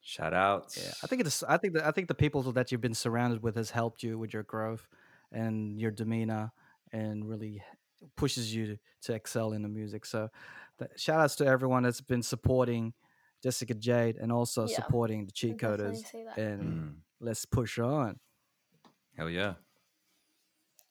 Shout 0.01 0.33
out. 0.33 0.75
Yeah, 0.77 0.91
I 1.03 1.07
think 1.07 1.21
it's. 1.21 1.41
I 1.43 1.57
think 1.57 1.73
that 1.73 1.85
I 1.85 1.91
think 1.91 2.07
the 2.07 2.15
people 2.15 2.43
that 2.51 2.71
you've 2.71 2.81
been 2.81 2.93
surrounded 2.93 3.41
with 3.41 3.55
has 3.55 3.71
helped 3.71 4.03
you 4.03 4.17
with 4.17 4.33
your 4.33 4.43
growth 4.43 4.87
and 5.31 5.79
your 5.79 5.91
demeanor, 5.91 6.51
and 6.91 7.27
really 7.27 7.63
pushes 8.15 8.53
you 8.53 8.65
to, 8.67 8.77
to 9.03 9.13
excel 9.13 9.53
in 9.53 9.61
the 9.61 9.69
music. 9.69 10.05
So, 10.05 10.19
th- 10.19 10.31
shout 10.95 11.19
outs 11.19 11.35
to 11.37 11.45
everyone 11.45 11.83
that's 11.83 12.01
been 12.01 12.23
supporting 12.23 12.93
Jessica 13.43 13.73
Jade 13.73 14.17
and 14.17 14.31
also 14.31 14.67
Yeah, 14.67 14.75
supporting 14.75 15.25
the 15.25 15.31
cheat 15.31 15.57
coders. 15.57 16.03
And 16.37 16.61
Mm. 16.61 16.95
let's 17.19 17.45
push 17.45 17.79
on. 17.79 18.19
Hell 19.17 19.29
yeah. 19.29 19.55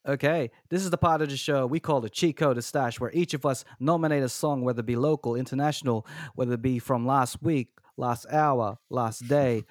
Okay, 0.08 0.50
this 0.70 0.82
is 0.82 0.90
the 0.90 0.96
part 0.96 1.20
of 1.20 1.28
the 1.28 1.36
show 1.36 1.66
we 1.66 1.78
call 1.78 2.00
the 2.00 2.08
Cheat 2.08 2.38
Coder 2.38 2.62
Stash, 2.62 2.98
where 2.98 3.10
each 3.12 3.34
of 3.34 3.44
us 3.44 3.66
nominate 3.78 4.22
a 4.22 4.30
song, 4.30 4.62
whether 4.62 4.80
it 4.80 4.86
be 4.86 4.96
local, 4.96 5.36
international, 5.36 6.06
whether 6.34 6.54
it 6.54 6.62
be 6.62 6.78
from 6.78 7.06
last 7.06 7.42
week, 7.42 7.68
last 7.98 8.24
hour, 8.30 8.78
last 8.88 9.28
day, 9.28 9.64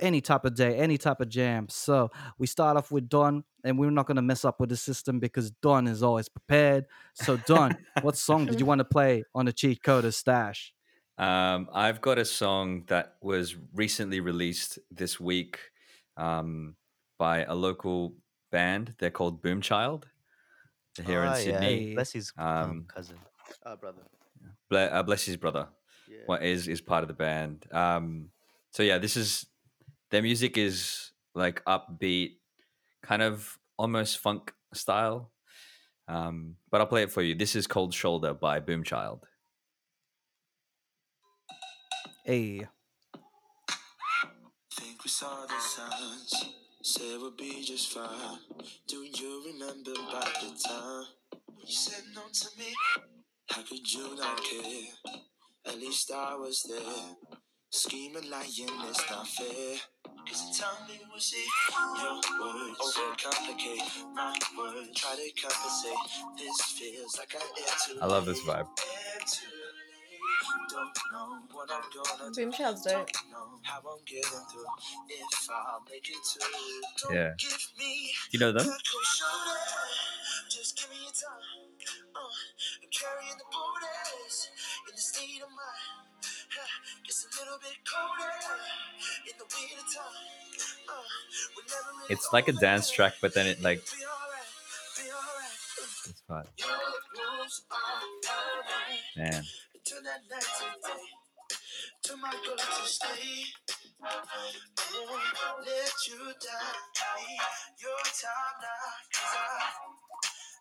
any 0.00 0.20
type 0.20 0.44
of 0.44 0.54
day, 0.54 0.76
any 0.76 0.96
type 0.98 1.20
of 1.20 1.28
jam. 1.28 1.68
So 1.68 2.10
we 2.38 2.46
start 2.46 2.76
off 2.76 2.90
with 2.92 3.08
Don, 3.08 3.44
and 3.64 3.78
we're 3.78 3.90
not 3.90 4.06
going 4.06 4.16
to 4.16 4.22
mess 4.22 4.44
up 4.44 4.60
with 4.60 4.68
the 4.68 4.76
system 4.76 5.18
because 5.18 5.50
Don 5.50 5.86
is 5.86 6.02
always 6.02 6.28
prepared. 6.28 6.86
So, 7.14 7.36
Don, 7.38 7.76
what 8.02 8.16
song 8.28 8.46
did 8.46 8.60
you 8.60 8.66
want 8.66 8.78
to 8.78 8.84
play 8.84 9.24
on 9.34 9.46
the 9.46 9.52
Cheat 9.52 9.82
Coder 9.82 10.12
Stash? 10.14 10.72
Um, 11.18 11.68
I've 11.74 12.00
got 12.00 12.18
a 12.18 12.24
song 12.24 12.84
that 12.86 13.16
was 13.20 13.56
recently 13.74 14.20
released 14.20 14.78
this 14.90 15.20
week 15.20 15.58
um, 16.16 16.76
by 17.18 17.44
a 17.44 17.54
local 17.54 18.14
band. 18.50 18.94
They're 18.98 19.10
called 19.10 19.42
Boomchild. 19.42 20.04
They're 20.96 21.06
here 21.06 21.20
Ah, 21.24 21.34
in 21.36 21.48
yeah. 21.48 21.60
Sydney. 21.60 21.94
Bless 21.94 22.12
his 22.12 22.32
um, 22.38 22.46
Um, 22.46 22.84
cousin. 22.88 23.16
Uh, 23.66 23.76
brother. 23.76 24.02
Ble- 24.70 24.78
uh, 24.90 25.02
bless 25.02 25.24
his 25.24 25.36
brother. 25.36 25.68
Yeah. 26.08 26.16
what 26.26 26.42
is 26.42 26.66
is 26.66 26.80
part 26.80 27.02
of 27.04 27.08
the 27.08 27.14
band. 27.14 27.66
Um, 27.70 28.30
so 28.72 28.82
yeah, 28.82 28.98
this 28.98 29.16
is 29.16 29.46
their 30.10 30.22
music 30.22 30.58
is 30.58 31.12
like 31.34 31.64
upbeat, 31.64 32.36
kind 33.02 33.22
of 33.22 33.58
almost 33.78 34.18
funk 34.18 34.52
style. 34.74 35.30
Um, 36.08 36.56
but 36.70 36.80
I'll 36.80 36.86
play 36.86 37.02
it 37.02 37.12
for 37.12 37.22
you. 37.22 37.34
This 37.34 37.54
is 37.54 37.66
Cold 37.66 37.94
Shoulder 37.94 38.34
by 38.34 38.60
Boomchild. 38.60 39.22
Hey, 42.24 42.66
Think 44.72 45.02
we 45.04 45.10
saw 45.10 45.46
the 45.46 45.58
signs, 45.60 46.54
said 46.82 47.18
we'll 47.18 47.32
be 47.32 47.64
just 47.64 47.92
fine. 47.92 48.38
Do 48.86 48.96
you 48.98 49.42
remember 49.46 49.92
back 50.12 50.34
the 50.40 50.56
time 50.68 51.04
you 51.64 51.72
said 51.72 52.04
no 52.14 52.22
to 52.32 52.48
me? 52.58 52.72
How 53.50 53.62
could 53.62 53.92
you 53.92 54.16
not 54.16 54.42
care? 54.44 55.14
At 55.66 55.78
least 55.78 56.10
I 56.14 56.36
was 56.36 56.62
there, 56.68 57.38
scheming, 57.70 58.30
lying, 58.30 58.68
it's 58.88 59.10
not 59.10 59.26
fair. 59.26 59.76
Cause 60.28 60.58
tell 60.58 60.86
me 60.88 61.00
we'll 61.10 61.20
see 61.20 61.44
your 62.00 62.14
words 62.40 62.78
overcomplicate 62.80 64.14
my 64.14 64.36
words. 64.56 64.90
Try 64.94 65.16
to 65.16 65.42
compensate. 65.42 65.98
This 66.38 66.60
feels 66.62 67.18
like 67.18 67.34
I 67.34 67.44
am 67.44 67.78
too 67.86 67.98
I 68.02 68.06
love 68.06 68.26
this 68.26 68.40
vibe. 68.40 68.60
Am 68.60 68.66
too 69.26 69.46
late. 69.46 70.70
Don't 70.70 70.98
know 71.12 71.38
what 71.52 71.70
I'm 71.72 71.82
gonna 71.92 72.30
Boom. 72.32 72.52
Child's 72.52 72.82
dope. 72.82 73.10
Don't 73.12 73.30
know 73.30 73.58
how 73.62 73.78
I'm 73.78 74.04
getting 74.06 74.22
through. 74.50 74.64
If 75.08 75.50
I'll 75.50 75.82
make 75.90 76.08
it 76.08 76.24
to 76.32 76.46
you. 76.46 76.82
Don't 77.02 77.14
Yeah. 77.14 77.32
give 77.38 77.68
me 77.78 78.12
You 78.30 78.38
know 78.38 78.52
them? 78.52 78.66
That 86.54 86.70
cold 86.74 86.90
shoulder. 86.90 87.06
Just 87.06 87.28
give 87.32 87.38
me 87.38 87.46
your 87.46 87.58
time. 87.60 87.70
Uh, 87.70 88.10
I'm 88.10 88.18
carrying 88.18 88.18
the 88.18 88.18
borders 88.18 88.18
in 88.18 88.18
the 88.18 88.18
state 88.18 88.18
of 88.18 88.18
mind. 88.18 88.26
Huh, 88.26 88.26
Gets 88.26 88.40
a 88.50 88.50
little 88.50 88.78
bit 88.78 88.96
colder 89.06 89.28
in 89.28 89.34
the 89.38 89.46
winter 89.46 89.84
time. 89.94 90.18
Uh, 90.88 91.06
whenever 91.56 91.90
it 92.04 92.12
It's 92.14 92.28
like 92.32 92.48
a 92.48 92.52
dance 92.52 92.90
track, 92.90 93.14
but 93.20 93.34
then 93.34 93.46
it 93.46 93.62
like 93.62 93.80
be 93.86 94.04
alright, 94.04 94.50
be 94.96 95.06
alright. 95.12 95.58
It's 96.10 96.22
fun. 96.28 96.46
Your 96.58 96.68
rules 97.16 97.62
are 97.70 98.02
alright. 98.30 99.02
Man. 99.16 99.44
Turn 99.86 100.04
that 100.04 100.22
night 100.30 100.42
to 100.58 100.66
day. 100.88 101.04
To 102.04 102.16
my 102.16 102.30
girl 102.46 102.56
to 102.56 102.84
stay. 102.88 103.44
Won't 104.00 105.66
let 105.66 105.94
you 106.08 106.18
down. 106.18 106.76
Your 107.80 108.02
time 108.04 108.56
now. 108.62 108.92
'cause 109.12 109.36
I 109.36 109.40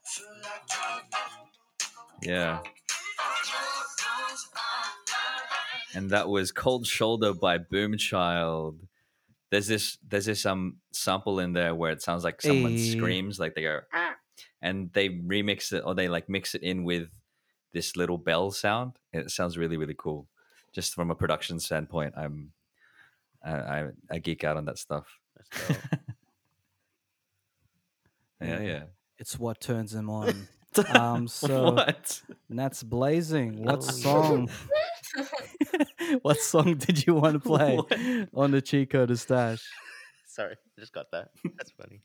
feel 0.05 0.33
like 0.43 0.69
you 2.23 2.31
Yeah. 2.31 2.61
And 5.95 6.09
that 6.11 6.29
was 6.29 6.51
Cold 6.51 6.85
Shoulder 6.85 7.33
by 7.33 7.57
Boomchild. 7.57 8.77
There's 9.49 9.67
this 9.67 9.97
there's 10.07 10.25
this 10.25 10.45
um 10.45 10.77
sample 10.91 11.39
in 11.39 11.53
there 11.53 11.73
where 11.73 11.91
it 11.91 12.01
sounds 12.01 12.23
like 12.23 12.41
someone 12.41 12.73
Hey. 12.73 12.91
screams, 12.91 13.39
like 13.39 13.55
they 13.55 13.63
go 13.63 13.79
"Ah," 13.93 14.15
and 14.61 14.91
they 14.93 15.09
remix 15.09 15.73
it 15.73 15.83
or 15.85 15.95
they 15.95 16.07
like 16.07 16.29
mix 16.29 16.53
it 16.53 16.61
in 16.61 16.83
with 16.83 17.09
this 17.73 17.95
little 17.95 18.17
bell 18.19 18.51
sound. 18.51 18.93
It 19.11 19.31
sounds 19.31 19.57
really, 19.57 19.77
really 19.77 19.95
cool. 19.97 20.27
Just 20.71 20.93
from 20.93 21.09
a 21.09 21.15
production 21.15 21.59
standpoint, 21.59 22.13
I'm 22.15 22.51
I, 23.43 23.51
I, 23.51 23.87
I 24.11 24.19
geek 24.19 24.43
out 24.43 24.57
on 24.57 24.65
that 24.65 24.77
stuff. 24.77 25.07
Yeah, 25.69 25.75
Yeah. 28.41 28.59
yeah. 28.61 28.83
It's 29.17 29.37
what 29.39 29.59
turns 29.59 29.93
him 29.93 30.09
on. 30.09 30.47
Um, 30.87 31.27
so 31.41 31.71
what? 31.73 32.21
Natz 32.49 32.85
Blazin. 32.85 33.57
What 33.57 33.83
song? 33.83 34.47
what 36.21 36.37
song 36.39 36.75
did 36.75 37.05
you 37.05 37.15
want 37.15 37.33
to 37.33 37.39
play 37.39 38.27
on 38.33 38.51
the 38.51 38.61
cheat 38.61 38.89
code 38.89 39.17
stash? 39.17 39.63
Sorry, 40.27 40.53
I 40.53 40.79
just 40.79 40.93
got 40.93 41.11
that. 41.11 41.29
That's 41.57 41.71
funny. 41.71 42.01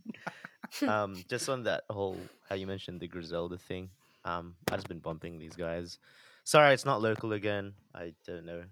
um, 0.92 1.22
just 1.28 1.48
on 1.48 1.64
that 1.64 1.84
whole 1.90 2.18
how 2.48 2.56
you 2.56 2.66
mentioned 2.66 3.00
the 3.00 3.08
Griselda 3.08 3.58
thing. 3.58 3.90
Um, 4.24 4.54
I've 4.70 4.78
just 4.78 4.88
been 4.88 5.00
bumping 5.00 5.38
these 5.38 5.54
guys. 5.54 5.98
Sorry, 6.44 6.74
it's 6.74 6.84
not 6.84 7.02
local 7.02 7.32
again. 7.32 7.74
I 7.94 8.14
don't 8.26 8.46
know. 8.46 8.62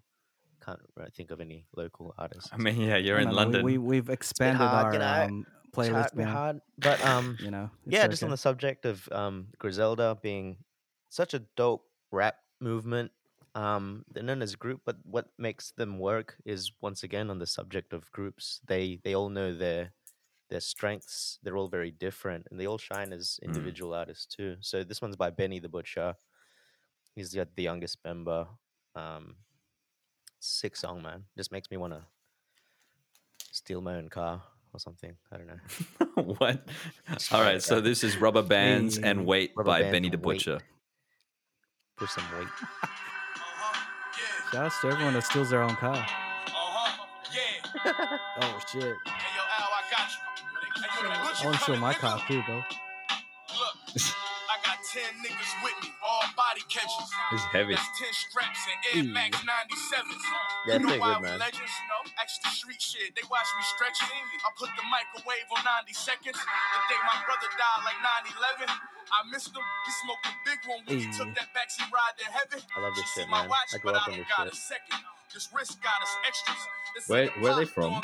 Can't 0.64 0.80
really 0.97 1.11
think 1.11 1.30
of 1.30 1.41
any 1.41 1.66
local 1.76 2.14
artists. 2.18 2.49
I 2.53 2.57
mean, 2.57 2.80
yeah, 2.80 2.97
you're 2.97 3.18
in 3.18 3.28
know, 3.28 3.35
London. 3.35 3.64
We, 3.64 3.78
we, 3.78 3.97
have 3.97 4.09
expanded 4.09 4.61
hard, 4.61 4.97
our 4.97 5.24
um, 5.24 5.47
playlist 5.74 5.93
hard, 5.93 6.11
been 6.14 6.28
hard, 6.28 6.61
but 6.78 7.05
um, 7.05 7.37
You 7.41 7.51
know, 7.51 7.70
it's 7.85 7.95
yeah, 7.95 8.07
just 8.07 8.22
on 8.22 8.30
the 8.30 8.37
subject 8.37 8.85
of 8.85 9.09
um, 9.11 9.49
Griselda 9.59 10.16
being 10.22 10.59
such 11.09 11.35
a 11.35 11.41
dope 11.57 11.85
rap 12.12 12.37
movement. 12.61 13.11
Um, 13.55 14.05
they're 14.11 14.22
known 14.22 14.40
as 14.42 14.55
a 14.55 14.57
group, 14.57 14.80
but 14.86 14.96
what 15.05 15.26
makes 15.38 15.72
them 15.72 15.98
work 15.98 16.36
is 16.46 16.72
once 16.80 17.03
again 17.03 17.28
on 17.30 17.38
the 17.38 17.46
subject 17.46 17.92
of 17.92 18.11
groups. 18.12 18.61
They 18.66 18.98
they 19.05 19.14
all 19.14 19.28
know 19.28 19.55
their 19.55 19.92
their 20.48 20.61
strengths. 20.61 21.38
They're 21.42 21.57
all 21.57 21.68
very 21.68 21.90
different, 21.90 22.46
and 22.50 22.59
they 22.59 22.66
all 22.66 22.78
shine 22.78 23.12
as 23.12 23.38
Mm. 23.42 23.46
individual 23.48 23.92
artists 23.94 24.26
too. 24.26 24.57
So 24.61 24.84
this 24.84 25.03
one's 25.03 25.16
by 25.16 25.30
Benny 25.30 25.59
the 25.61 25.68
Butcher. 25.68 26.14
He's 27.14 27.30
the, 27.32 27.46
the 27.55 27.62
youngest 27.62 27.98
member. 28.05 28.46
Um, 28.94 29.36
sick 30.40 30.76
song, 30.76 31.03
man. 31.03 31.24
Just 31.36 31.53
makes 31.53 31.70
me 31.70 31.76
want 31.76 31.92
to 31.92 32.03
steal 33.53 33.82
my 33.82 33.96
own 33.96 34.09
car 34.09 34.42
or 34.72 34.80
something. 34.80 35.14
I 35.30 35.36
don't 35.36 35.46
know. 35.46 36.22
what? 36.38 36.66
All 37.32 37.42
right, 37.42 37.62
so 37.62 37.80
this 37.82 38.03
is 38.03 38.16
Rubber 38.16 38.42
Bands 38.42 38.96
and 38.98 39.26
Weight 39.26 39.53
Rubber 39.57 39.68
by 39.70 39.82
Benny 39.90 40.09
the. 40.09 40.16
Butcher. 40.16 40.59
Push 41.98 42.11
some 42.12 42.24
weight. 42.38 42.48
Shout 44.53 44.66
out 44.66 44.72
to 44.82 44.88
everyone 44.88 45.14
that 45.14 45.24
steals 45.24 45.48
their 45.48 45.62
own 45.62 45.76
car. 45.76 45.94
Uh-huh. 45.96 47.07
Yeah. 47.32 48.18
Oh 48.42 48.59
shit! 48.70 48.82
Hey, 48.82 48.84
yo, 48.84 49.42
Al, 49.59 49.70
I 49.72 49.82
got 49.90 50.12
you. 50.12 50.18
Hey, 50.82 51.05
yo, 51.05 51.11
I 51.11 51.44
want 51.46 51.57
to 51.59 51.64
show 51.64 51.76
my 51.76 51.94
car 51.94 52.20
too, 52.28 52.42
bro. 52.46 52.62
Body 56.53 56.64
catchers. 56.68 57.09
It's 57.32 57.44
heavy. 57.48 57.72
That's 57.72 57.88
10 57.96 58.12
straps 58.12 58.61
and 58.68 58.78
Air 58.92 59.03
Ooh. 59.09 59.14
Max 59.16 59.32
97s. 59.40 60.20
Yeah, 60.68 60.76
you 60.76 60.84
know 60.84 61.00
why 61.00 61.16
good, 61.16 61.24
we 61.24 61.28
man. 61.32 61.38
legends, 61.40 61.72
you 61.72 61.86
know? 61.88 62.03
Extra 62.20 62.50
street 62.53 62.82
shit. 62.82 63.16
They 63.16 63.24
watch 63.32 63.48
me 63.57 63.62
stretch 63.72 63.96
it. 64.05 64.12
I 64.12 64.48
put 64.61 64.68
the 64.76 64.84
microwave 64.92 65.48
on 65.57 65.64
90 65.64 65.96
seconds. 65.96 66.36
The 66.36 66.80
day 66.92 67.00
my 67.09 67.16
brother 67.24 67.48
died, 67.57 67.80
like 67.88 67.96
9 68.28 68.68
11. 68.68 68.68
I 68.68 69.18
missed 69.32 69.53
him. 69.57 69.64
He 69.88 69.92
smoked 70.05 70.24
a 70.28 70.32
big 70.44 70.61
one 70.68 70.80
when 70.84 70.96
he 71.00 71.09
took 71.12 71.32
Hey. 71.32 71.40
that 71.40 71.48
backseat 71.57 71.88
ride 71.88 72.16
to 72.20 72.26
heaven. 72.28 72.61
I 72.76 72.80
love 72.84 72.94
this 72.96 73.09
shit, 73.16 73.28
my 73.28 73.44
man. 73.44 73.48
watch, 73.48 73.72
I 73.72 73.78
grew 73.80 73.92
but 73.92 74.00
up 74.05 74.09
on 74.09 74.16
this 74.20 74.28
got 74.28 74.44
shit. 74.44 74.53
a 74.53 74.57
second. 74.57 75.00
This 75.32 75.48
wrist 75.57 75.80
got 75.80 76.00
us 76.05 76.12
extras. 76.28 76.61
This 76.94 77.09
Where- 77.09 77.28
nigga 77.28 77.40
where 77.40 77.55
they 77.57 77.64
from? 77.64 78.00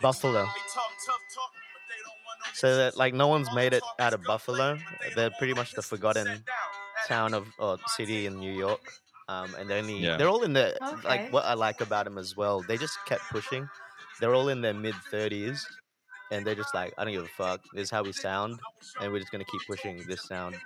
Buffalo. 0.00 0.46
They 0.46 0.66
talk 0.70 0.90
tough 1.02 1.22
talk, 1.34 1.50
but 1.74 1.82
they 1.90 1.98
don't 2.06 2.20
want 2.22 2.38
no 2.46 2.46
So 2.54 2.76
that 2.76 2.96
like 2.96 3.14
no 3.14 3.26
one's 3.26 3.52
made 3.52 3.72
it 3.74 3.82
out 3.98 4.14
of 4.14 4.22
Buffalo. 4.22 4.78
they 5.02 5.10
They're 5.14 5.30
pretty 5.38 5.54
much 5.54 5.72
the 5.72 5.82
forgotten 5.82 6.26
Sit 6.26 6.46
down. 6.46 6.54
At 6.54 6.81
town 7.08 7.34
of 7.34 7.46
or 7.58 7.78
city 7.96 8.26
in 8.26 8.38
New 8.38 8.52
York. 8.52 8.80
Um, 9.28 9.54
and 9.54 9.70
they 9.70 9.78
only 9.78 10.00
Yeah. 10.00 10.16
they're 10.16 10.28
all 10.28 10.42
in 10.42 10.52
the 10.52 10.76
Okay. 10.82 11.08
like 11.08 11.32
what 11.32 11.44
I 11.44 11.54
like 11.54 11.80
about 11.80 12.04
them 12.04 12.18
as 12.18 12.36
well. 12.36 12.62
They 12.62 12.76
just 12.76 12.98
kept 13.06 13.22
pushing. 13.30 13.68
They're 14.20 14.34
all 14.34 14.48
in 14.48 14.60
their 14.60 14.74
mid 14.74 14.94
thirties, 15.10 15.64
and 16.30 16.46
they're 16.46 16.54
just 16.54 16.74
like 16.74 16.92
I 16.98 17.04
don't 17.04 17.12
give 17.12 17.24
a 17.24 17.28
fuck. 17.28 17.60
This 17.72 17.84
is 17.84 17.90
how 17.90 18.02
we 18.02 18.12
sound, 18.12 18.60
and 19.00 19.12
we're 19.12 19.20
just 19.20 19.32
gonna 19.32 19.44
keep 19.44 19.62
pushing 19.66 20.04
this 20.06 20.22
sound. 20.26 20.56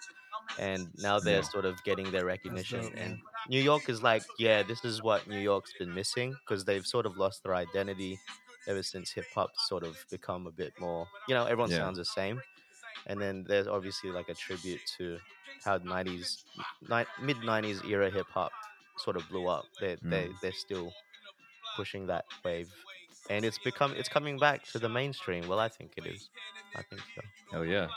And 0.59 0.89
now 0.97 1.19
they're 1.21 1.43
Yeah. 1.43 1.43
sort 1.43 1.65
of 1.65 1.83
getting 1.85 2.11
their 2.11 2.25
recognition. 2.25 2.83
dope, 2.83 2.95
and. 2.97 3.19
New 3.49 3.61
York 3.61 3.89
is 3.89 4.03
like, 4.03 4.25
yeah, 4.41 4.65
this 4.65 4.85
is 4.85 5.03
what 5.05 5.29
New 5.29 5.39
York's 5.39 5.73
been 5.79 5.95
missing 5.95 6.35
because 6.45 6.65
they've 6.65 6.85
sort 6.85 7.07
of 7.07 7.17
lost 7.17 7.45
their 7.45 7.55
identity 7.55 8.19
ever 8.67 8.83
since 8.83 9.13
hip 9.13 9.25
hop 9.33 9.51
sort 9.69 9.85
of 9.85 9.97
become 10.11 10.49
a 10.49 10.51
bit 10.51 10.73
more, 10.81 11.07
you 11.29 11.35
know, 11.37 11.45
everyone 11.45 11.71
Yeah. 11.71 11.79
sounds 11.79 11.99
the 11.99 12.05
same. 12.05 12.43
And 13.07 13.21
then 13.21 13.45
there's 13.47 13.67
obviously 13.69 14.11
like 14.11 14.29
a 14.29 14.35
tribute 14.35 14.81
to 14.99 15.19
how 15.65 15.79
90s, 15.79 16.43
ni- 16.89 17.05
mid 17.25 17.37
90s 17.39 17.89
era 17.89 18.11
hip 18.11 18.27
hop 18.33 18.51
sort 18.99 19.17
of 19.17 19.29
blew 19.29 19.47
up. 19.47 19.65
They 19.81 19.97
they 20.03 20.29
Mm. 20.29 20.41
they're 20.41 20.53
still 20.53 20.93
pushing 21.77 22.07
that 22.09 22.25
wave, 22.45 22.69
and 23.31 23.45
it's 23.45 23.59
become 23.59 23.93
it's 23.97 24.09
coming 24.09 24.39
back 24.39 24.65
to 24.73 24.79
the 24.79 24.89
mainstream. 24.89 25.47
Well, 25.49 25.61
I 25.61 25.69
think 25.69 25.93
it 25.97 26.07
is. 26.07 26.29
I 26.75 26.83
think 26.83 27.01
so. 27.15 27.23
Hell 27.53 27.65
yeah. 27.65 27.89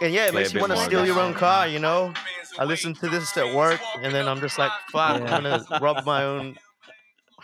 And 0.00 0.12
yeah, 0.12 0.26
it 0.26 0.32
Play 0.32 0.42
makes 0.42 0.52
you 0.52 0.60
want 0.60 0.72
to 0.72 0.78
steal 0.84 1.06
your 1.06 1.18
own 1.18 1.32
car. 1.32 1.66
You 1.66 1.78
know, 1.78 2.12
I 2.58 2.64
listen 2.64 2.92
to 2.94 3.08
this 3.08 3.34
at 3.38 3.54
work, 3.54 3.80
and 4.02 4.14
then 4.14 4.28
I'm 4.28 4.40
just 4.40 4.58
like, 4.58 4.72
fuck, 4.92 5.20
Yeah. 5.22 5.36
I'm 5.36 5.42
gonna 5.42 5.64
rob 5.80 6.04
my 6.04 6.22
own 6.24 6.56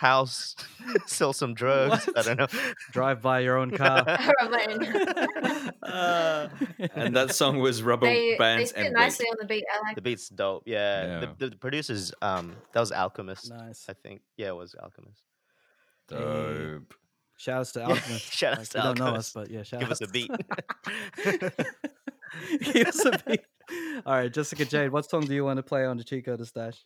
house, 0.02 0.54
sell 1.06 1.32
some 1.32 1.54
drugs. 1.54 2.08
I 2.14 2.22
don't 2.22 2.36
know. 2.38 2.48
Drive 2.90 3.22
by 3.22 3.40
your 3.40 3.56
own 3.56 3.70
car. 3.70 4.04
Uh, 5.82 6.48
and 6.94 7.14
that 7.16 7.34
song 7.34 7.58
was 7.58 7.82
Rubber 7.82 8.06
they 8.06 8.30
they 8.32 8.36
Bands 8.38 8.70
sit 8.70 8.92
nicely 8.92 9.24
Wait. 9.26 9.30
on 9.32 9.36
the 9.40 9.46
beat. 9.46 9.64
I 9.72 9.80
like. 9.88 9.96
The 9.96 10.02
beat's 10.02 10.28
dope. 10.28 10.62
Yeah, 10.64 11.20
Yeah. 11.20 11.32
The, 11.38 11.48
the 11.50 11.56
producers, 11.56 12.12
um, 12.22 12.54
that 12.72 12.80
was 12.80 12.92
Alchemist. 12.92 13.50
nice. 13.50 13.86
I 13.88 13.92
think. 13.94 14.22
Yeah, 14.36 14.48
it 14.48 14.56
was 14.56 14.74
Alchemist. 14.74 15.22
Dope. 16.08 16.94
Shout 17.36 17.58
outs 17.60 17.72
to 17.72 17.80
Yeah, 17.80 17.86
Alchemist. 17.88 18.32
shout 18.32 18.50
Like, 18.52 18.58
outs 18.60 18.68
to 18.70 18.78
you 18.78 18.84
don't 18.84 18.98
know 18.98 19.06
us, 19.16 19.32
but 19.32 19.50
yeah, 19.50 19.62
shout 19.64 19.80
Give 19.80 19.90
us 19.90 20.00
outs. 20.00 20.10
a 20.10 20.12
beat. 20.12 20.30
Give 22.72 22.86
us 22.88 23.04
a 23.04 23.18
beat. 23.26 23.40
All 24.06 24.14
right, 24.14 24.32
Jessica 24.32 24.64
Jade, 24.64 24.90
what 24.92 25.08
song 25.10 25.26
do 25.26 25.34
you 25.34 25.44
want 25.44 25.56
to 25.58 25.62
play 25.62 25.84
on 25.84 25.96
the 25.96 26.04
Chico 26.04 26.36
the 26.36 26.46
Stash? 26.46 26.84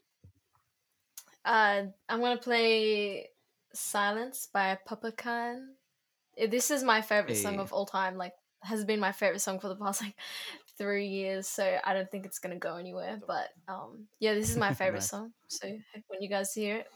Uh, 1.46 1.84
I'm 2.10 2.20
gonna 2.20 2.38
play 2.40 3.30
"Silence" 3.74 4.48
by 4.52 4.78
Popcaan. 4.88 5.74
Uh, 6.40 6.48
This 6.48 6.70
is 6.70 6.84
my 6.84 7.02
favorite 7.02 7.36
song 7.36 7.60
of 7.60 7.72
all 7.72 7.86
time. 7.86 8.16
Like, 8.16 8.34
has 8.62 8.84
been 8.84 9.00
my 9.00 9.12
favorite 9.12 9.40
song 9.40 9.60
for 9.60 9.68
the 9.68 9.76
past 9.76 10.02
like 10.04 10.16
three 10.78 11.08
years. 11.08 11.48
So 11.48 11.80
I 11.84 11.94
don't 11.94 12.10
think 12.10 12.26
it's 12.26 12.40
gonna 12.40 12.58
go 12.58 12.76
anywhere. 12.76 13.20
But 13.26 13.50
um, 13.68 14.08
yeah, 14.20 14.34
this 14.34 14.50
is 14.50 14.58
my 14.58 14.72
favorite 14.72 15.02
Nice. 15.02 15.10
song. 15.10 15.34
So 15.48 15.68
when 16.08 16.22
you 16.22 16.30
guys 16.30 16.54
hear 16.54 16.78
it, 16.78 16.88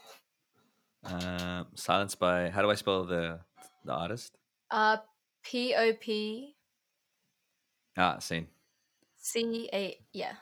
Um, 1.03 1.67
Silence 1.75 2.15
by 2.15 2.49
how 2.49 2.61
do 2.61 2.69
I 2.69 2.75
spell 2.75 3.05
the 3.05 3.41
the 3.83 3.93
artist? 3.93 4.37
uh, 4.71 4.97
P 5.43 5.75
O 5.75 5.93
P 5.93 6.55
Ah, 7.97 8.19
seen. 8.19 8.47
C 9.15 9.69
A 9.71 10.03
yeah. 10.11 10.35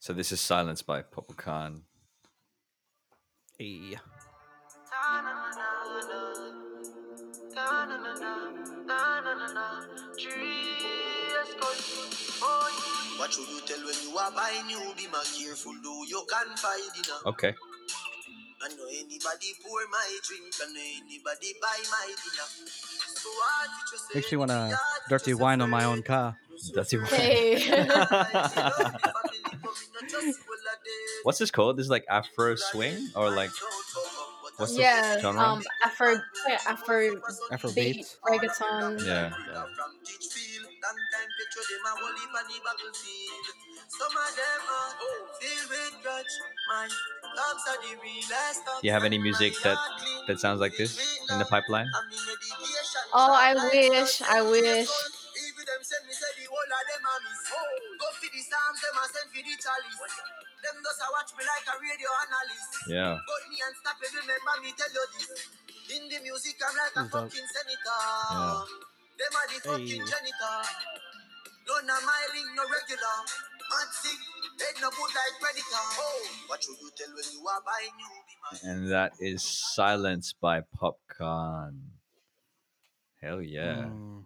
So 0.00 0.12
this 0.12 0.32
is 0.32 0.40
Silence 0.40 0.82
by 0.82 1.02
Popcaan. 1.02 1.84
Oh, 12.44 13.16
What 13.18 13.32
should 13.32 13.48
you 13.48 13.60
tell 13.64 13.78
when 13.84 13.94
you 14.02 14.18
are 14.18 14.32
buying 14.32 14.66
new? 14.66 14.78
Be 14.96 15.06
more 15.06 15.22
careful, 15.22 15.74
though 15.84 16.02
you 16.08 16.26
can 16.28 16.56
find 16.56 16.82
it. 16.98 17.06
now. 17.08 17.30
Okay. 17.30 17.54
I 18.64 18.68
know 18.68 18.86
anybody 18.88 19.54
pour 19.64 19.80
my 19.90 20.18
drink, 20.26 20.54
I 20.60 20.66
know 20.72 20.80
anybody 21.06 21.54
buy 21.62 21.78
my 21.90 22.06
dinner. 22.06 22.48
So 23.14 23.28
hard 23.32 23.70
to 23.70 23.96
just 23.96 24.14
Makes 24.14 24.32
me 24.32 24.38
want 24.38 24.50
to 24.50 24.78
dirty 25.08 25.34
wine 25.34 25.60
on 25.60 25.70
my 25.70 25.84
own 25.84 26.02
car. 26.02 26.36
Dirty 26.74 26.96
wine. 26.98 27.06
Hey. 27.06 27.86
What's 31.24 31.38
this 31.38 31.50
called? 31.50 31.76
This 31.76 31.84
is 31.84 31.90
like 31.90 32.04
Afro 32.08 32.54
swing 32.56 33.08
or 33.14 33.30
like 33.30 33.50
what's 34.56 34.76
yeah, 34.76 35.14
this 35.14 35.22
genre? 35.22 35.42
um, 35.42 35.62
Afro, 35.84 36.14
yeah, 36.48 36.58
Afro, 36.66 37.20
Afro 37.50 37.72
beat, 37.72 37.96
beats. 37.96 38.16
reggaeton. 38.24 39.04
yeah. 39.06 39.32
Do 48.80 48.88
you 48.88 48.92
have 48.92 49.04
any 49.04 49.18
music 49.18 49.52
that 49.62 49.78
that 50.26 50.40
sounds 50.40 50.60
like 50.60 50.76
this 50.76 51.18
in 51.30 51.38
the 51.38 51.44
pipeline? 51.44 51.88
Oh, 53.14 53.32
I 53.32 53.54
wish, 53.72 54.22
I 54.22 54.42
wish. 54.42 54.88
Them 60.62 60.76
just 60.78 61.02
a 61.02 61.06
watch 61.12 61.30
me 61.36 61.42
like 61.44 61.66
a 61.68 61.74
radio 61.76 62.10
analyst. 62.22 62.72
Yeah. 62.88 63.18
But 63.18 63.42
me 63.50 63.58
unstoppable, 63.60 64.22
remember 64.24 64.54
me 64.62 64.70
tell 64.78 64.88
you 64.94 65.04
this. 65.18 65.30
In 65.92 66.02
the 66.08 66.18
music, 66.22 66.56
I'm 66.62 66.72
like 66.72 66.94
a 66.96 67.02
that? 67.02 67.10
fucking 67.12 67.48
senator. 67.50 68.00
Yeah. 68.30 68.62
Them 69.18 69.32
are 69.36 69.48
the 69.50 69.58
fucking 69.60 70.00
Hey. 70.00 70.08
janitor. 70.08 70.56
None 71.66 71.90
of 71.90 72.02
my 72.06 72.20
ring 72.32 72.48
no 72.56 72.62
regular. 72.70 73.16
Mad 73.26 73.90
sick, 73.92 74.18
head 74.60 74.76
no 74.80 74.88
good 74.90 75.12
like 75.12 75.34
predator. 75.40 75.84
Oh, 75.98 76.22
what 76.46 76.62
should 76.62 76.78
you 76.80 76.90
tell 76.96 77.12
when 77.14 77.26
you 77.32 77.42
are 77.48 77.62
buying 77.66 77.94
new? 77.98 78.14
And 78.70 78.90
that 78.92 79.12
is 79.20 79.42
Silence 79.42 80.32
by 80.32 80.60
Popcaan. 80.62 81.98
Hell 83.20 83.42
yeah. 83.42 83.86
Mm, 83.90 84.24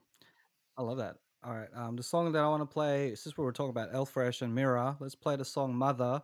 I 0.77 0.83
love 0.83 0.99
that. 0.99 1.17
All 1.47 1.55
right. 1.55 1.69
Um, 1.77 1.95
the 1.95 2.03
song 2.03 2.33
that 2.33 2.43
I 2.43 2.49
want 2.49 2.63
to 2.63 2.67
play, 2.67 3.15
since 3.15 3.39
we 3.39 3.45
were 3.45 3.53
talking 3.53 3.71
about 3.71 3.91
L-Fresh 3.95 4.43
and 4.43 4.53
Mira, 4.53 4.97
let's 4.99 5.15
play 5.15 5.37
the 5.37 5.45
song 5.45 5.77
Mother 5.77 6.21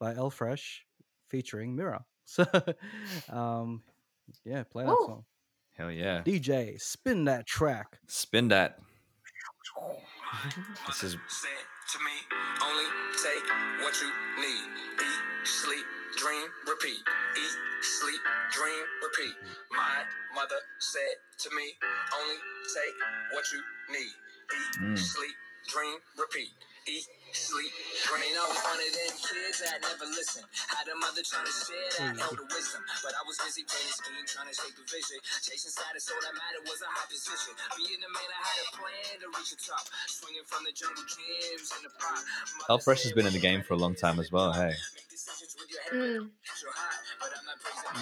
by 0.00 0.14
L-Fresh 0.14 0.86
featuring 1.28 1.76
Mira. 1.76 2.04
So, 2.26 2.46
um, 3.28 3.82
yeah, 4.46 4.62
play 4.64 4.84
that 4.84 4.92
Ooh. 4.92 5.04
song. 5.04 5.24
Hell 5.76 5.90
yeah. 5.90 6.22
DJ, 6.24 6.80
spin 6.80 7.26
that 7.26 7.44
track. 7.44 7.98
Spin 8.08 8.48
that. 8.48 8.78
This 10.86 11.04
is 11.04 11.12
Said 11.28 11.50
to 11.92 11.98
me, 12.00 12.16
only 12.64 12.88
take 13.20 13.44
what 13.84 13.92
you 14.00 14.08
need. 14.40 14.64
Eat, 15.04 15.22
sleep, 15.44 15.84
dream, 16.16 16.48
repeat. 16.66 17.04
Eat, 17.36 17.56
sleep, 17.82 18.20
dream, 18.52 18.84
repeat. 19.04 19.34
My 19.76 20.04
mother 20.34 20.56
said 20.78 21.16
to 21.40 21.54
me, 21.54 21.74
only 22.18 22.36
take 22.72 22.96
what 23.36 23.44
you 23.52 23.60
need. 23.92 24.14
Eat, 24.52 24.80
Mm. 24.80 24.98
sleep, 24.98 25.36
dream, 25.68 25.98
repeat. 26.16 26.50
Eat, 26.86 27.06
sleep, 27.32 27.72
dream. 28.04 28.36
I 28.36 28.44
was 28.44 28.60
one 28.60 28.76
of 28.76 28.92
them 28.92 29.12
kids 29.16 29.58
that 29.64 29.80
never 29.80 30.04
listened. 30.04 30.44
Had 30.68 30.84
a 30.88 30.94
mother 31.00 31.22
trying 31.24 31.48
to 31.48 31.52
share 31.52 32.12
that 32.12 32.20
elder 32.20 32.44
wisdom. 32.44 32.84
But 33.00 33.16
I 33.16 33.24
was 33.24 33.40
busy 33.40 33.64
playing 33.64 33.88
the 33.88 33.96
scheme, 33.96 34.26
trying 34.28 34.52
to 34.52 34.54
shape 34.54 34.76
the 34.76 34.84
vision. 34.84 35.16
Chasing 35.40 35.72
status, 35.72 36.12
all 36.12 36.20
that 36.20 36.34
mattered 36.36 36.68
was 36.68 36.84
a 36.84 36.90
high 36.92 37.08
position. 37.08 37.56
Being 37.80 38.04
a 38.04 38.10
man, 38.12 38.28
I 38.28 38.40
had 38.44 38.58
a 38.60 38.66
plan 38.76 39.16
to 39.24 39.28
reach 39.32 39.50
the 39.56 39.60
top. 39.64 39.88
Swinging 40.12 40.44
from 40.44 40.60
the 40.68 40.72
jungle 40.76 41.04
gyms 41.08 41.72
and 41.72 41.82
the 41.88 41.92
pride. 41.96 42.20
L-Fresh 42.68 43.02
has 43.08 43.12
been 43.16 43.24
in 43.26 43.32
the 43.32 43.40
game 43.40 43.62
for 43.64 43.72
a 43.72 43.80
long 43.80 43.96
time 43.96 44.20
as 44.20 44.28
well. 44.28 44.52
Hey. 44.52 44.76
Mm, 45.92 46.30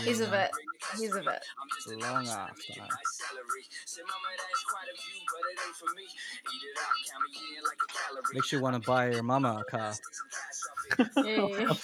he's 0.05 0.21
a 0.21 0.27
vet. 0.27 0.53
He's 0.99 1.15
a 1.15 1.23
vet. 1.23 1.43
Long 1.89 2.27
ass 2.27 2.29
time. 2.29 2.89
Makes 8.33 8.53
you 8.53 8.61
want 8.61 8.83
to 8.83 8.89
buy 8.89 9.11
your 9.11 9.23
mama 9.23 9.63
a 9.63 9.71
car. 9.71 9.95
Yeah. 11.25 11.75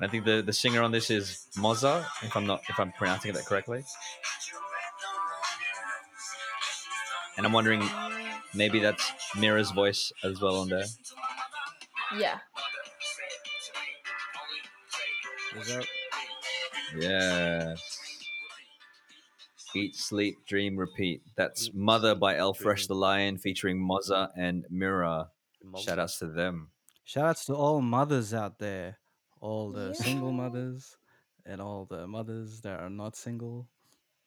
I 0.00 0.08
think 0.08 0.24
the, 0.24 0.42
the 0.42 0.52
singer 0.52 0.82
on 0.84 0.92
this 0.92 1.10
is 1.10 1.48
Moza, 1.56 2.04
if 2.22 2.36
I'm 2.36 2.46
not 2.46 2.62
if 2.68 2.78
I'm 2.78 2.92
pronouncing 2.92 3.32
that 3.32 3.46
correctly. 3.46 3.82
And 7.36 7.44
I'm 7.46 7.52
wondering 7.52 7.82
maybe 8.54 8.78
that's 8.78 9.12
Mira's 9.36 9.72
voice 9.72 10.12
as 10.22 10.40
well 10.40 10.56
on 10.60 10.68
there. 10.68 10.84
yeah. 12.16 12.38
Is 15.58 15.68
that 15.68 15.86
Yeah. 16.96 17.74
Eat, 19.76 19.96
sleep, 19.96 20.36
dream, 20.46 20.76
repeat. 20.76 21.22
That's 21.36 21.70
Mother 21.74 22.14
by 22.14 22.36
L-Fresh 22.36 22.86
the 22.86 22.94
Lion 22.94 23.38
featuring 23.38 23.76
Moza 23.76 24.30
and 24.36 24.64
Mira. 24.70 25.30
Shout 25.80 25.98
outs 25.98 26.18
to 26.20 26.26
them. 26.26 26.70
Shout 27.04 27.24
outs 27.24 27.44
to 27.46 27.54
all 27.54 27.80
mothers 27.80 28.32
out 28.32 28.60
there, 28.60 28.98
all 29.44 29.70
the 29.70 29.88
Yeah. 29.88 29.92
single 30.04 30.32
mothers, 30.42 30.96
and 31.44 31.60
all 31.60 31.84
the 31.84 32.06
mothers 32.06 32.62
that 32.62 32.80
are 32.80 32.88
not 32.90 33.14
single, 33.14 33.68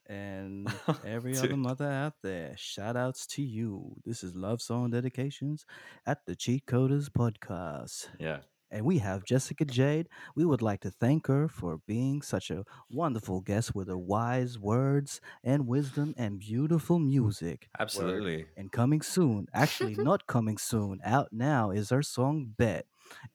and 0.05 0.67
every 1.05 1.35
other 1.37 1.57
mother 1.57 1.89
out 1.89 2.13
there. 2.21 2.53
Shout 2.55 2.95
outs 2.95 3.25
to 3.27 3.41
you. 3.41 3.95
This 4.05 4.23
is 4.23 4.35
Love 4.35 4.61
Song 4.61 4.91
Dedications 4.91 5.65
at 6.05 6.25
the 6.27 6.35
Cheat 6.35 6.65
Coders 6.67 7.09
Podcast. 7.09 8.07
Yeah. 8.19 8.41
And 8.69 8.85
we 8.85 8.97
have 8.99 9.23
Jessica 9.23 9.63
Jade. 9.65 10.09
We 10.35 10.43
would 10.45 10.61
like 10.61 10.81
to 10.81 10.91
thank 10.91 11.27
her 11.27 11.47
for 11.47 11.79
being 11.87 12.21
such 12.21 12.51
a 12.51 12.65
wonderful 12.89 13.39
guest 13.39 13.73
with 13.73 13.87
her 13.87 13.97
wise 13.97 14.59
words 14.59 15.21
and 15.41 15.65
wisdom 15.67 16.13
and 16.17 16.37
beautiful 16.37 16.99
music. 16.99 17.69
Absolutely. 17.79 18.45
And 18.57 18.69
coming 18.71 19.01
soon, 19.01 19.47
actually 19.53 19.95
not 20.09 20.27
coming 20.27 20.57
soon, 20.57 20.99
out 21.03 21.29
now 21.31 21.71
is 21.71 21.89
her 21.91 22.03
song 22.03 22.53
Bet 22.57 22.85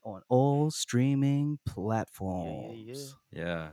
on 0.04 0.22
all 0.28 0.70
streaming 0.70 1.58
platforms. 1.66 3.16
Yeah. 3.32 3.70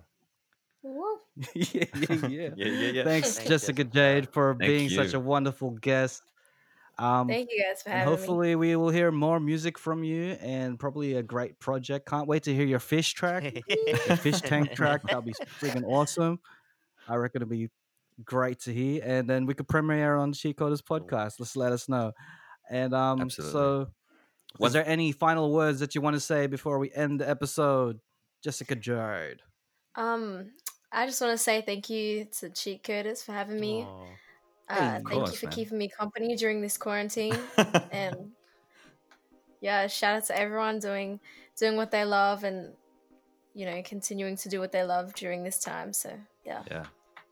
Woo. 0.82 1.20
yeah, 1.54 1.86
yeah, 1.96 2.16
yeah. 2.28 2.28
Yeah, 2.28 2.50
yeah, 2.56 2.92
yeah. 2.92 3.04
Thanks, 3.04 3.36
Thanks, 3.36 3.50
Jessica 3.50 3.84
Jessica. 3.84 3.84
Jade, 3.86 4.30
for 4.30 4.56
Thank 4.60 4.68
being 4.70 4.90
such 4.90 5.14
a 5.14 5.20
wonderful 5.20 5.72
guest. 5.72 6.22
Um, 6.98 7.28
Thank 7.30 7.50
you 7.52 7.64
guys 7.64 7.82
for 7.82 7.90
and 7.90 8.00
having 8.00 8.12
me. 8.12 8.18
hopefully 8.18 8.56
we 8.56 8.76
will 8.76 8.90
hear 8.90 9.10
more 9.12 9.40
music 9.40 9.78
from 9.78 10.04
you 10.04 10.38
and 10.42 10.78
probably 10.78 11.16
a 11.16 11.24
great 11.24 11.58
project. 11.60 12.06
Can't 12.08 12.28
wait 12.28 12.44
to 12.44 12.54
hear 12.54 12.66
your 12.66 12.80
fish 12.80 13.14
track, 13.14 13.44
the 14.08 14.20
fish 14.22 14.42
tank 14.42 14.74
track. 14.74 15.04
That'll 15.04 15.22
be 15.22 15.34
freaking 15.62 15.86
awesome. 15.86 16.40
I 17.08 17.16
reckon 17.16 17.42
it'll 17.42 17.50
be 17.52 17.70
great 18.26 18.60
to 18.62 18.74
hear. 18.74 19.02
And 19.06 19.30
then 19.30 19.46
we 19.46 19.54
could 19.54 19.68
premiere 19.70 20.18
on 20.18 20.34
Cheat 20.34 20.58
Coders 20.58 20.82
podcast. 20.82 21.36
Let's 21.40 21.56
let 21.56 21.72
us 21.72 21.88
know. 21.88 22.12
And 22.70 22.94
um, 22.94 23.22
Absolutely. 23.22 23.52
so 23.54 23.78
One- 23.80 23.88
was 24.58 24.74
there 24.74 24.88
any 24.88 25.12
final 25.12 25.52
words 25.54 25.80
that 25.80 25.94
you 25.96 26.02
want 26.02 26.16
to 26.16 26.20
say 26.20 26.48
before 26.48 26.80
we 26.80 26.92
end 26.94 27.20
the 27.20 27.30
episode? 27.30 28.00
Jessica 28.44 28.76
Jade. 28.76 29.42
Um, 29.96 30.52
I 30.92 31.06
just 31.06 31.20
want 31.22 31.34
to 31.34 31.38
say 31.38 31.62
thank 31.62 31.90
you 31.90 32.26
to 32.40 32.50
Cheat 32.50 32.84
Coders 32.84 33.24
for 33.24 33.34
having 33.34 33.60
me. 33.60 33.84
Aw. 33.84 34.04
Uh, 34.70 34.76
Hey, 34.76 34.76
thank 34.92 35.04
course, 35.10 35.32
you 35.32 35.38
for 35.38 35.46
man. 35.48 35.54
keeping 35.56 35.78
me 35.78 35.90
company 35.90 36.36
during 36.36 36.62
this 36.62 36.78
quarantine. 36.78 37.36
and 37.92 38.32
yeah, 39.62 39.88
shout 39.88 40.16
out 40.18 40.26
to 40.26 40.38
everyone 40.38 40.80
doing 40.80 41.20
doing 41.58 41.76
what 41.76 41.92
they 41.92 42.06
love 42.06 42.44
and 42.44 42.74
you 43.54 43.66
know 43.66 43.82
continuing 43.84 44.38
to 44.38 44.48
do 44.50 44.60
what 44.60 44.72
they 44.72 44.84
love 44.84 45.14
during 45.16 45.44
this 45.44 45.60
time. 45.60 45.92
So 45.92 46.12
yeah, 46.46 46.64
yeah. 46.70 46.86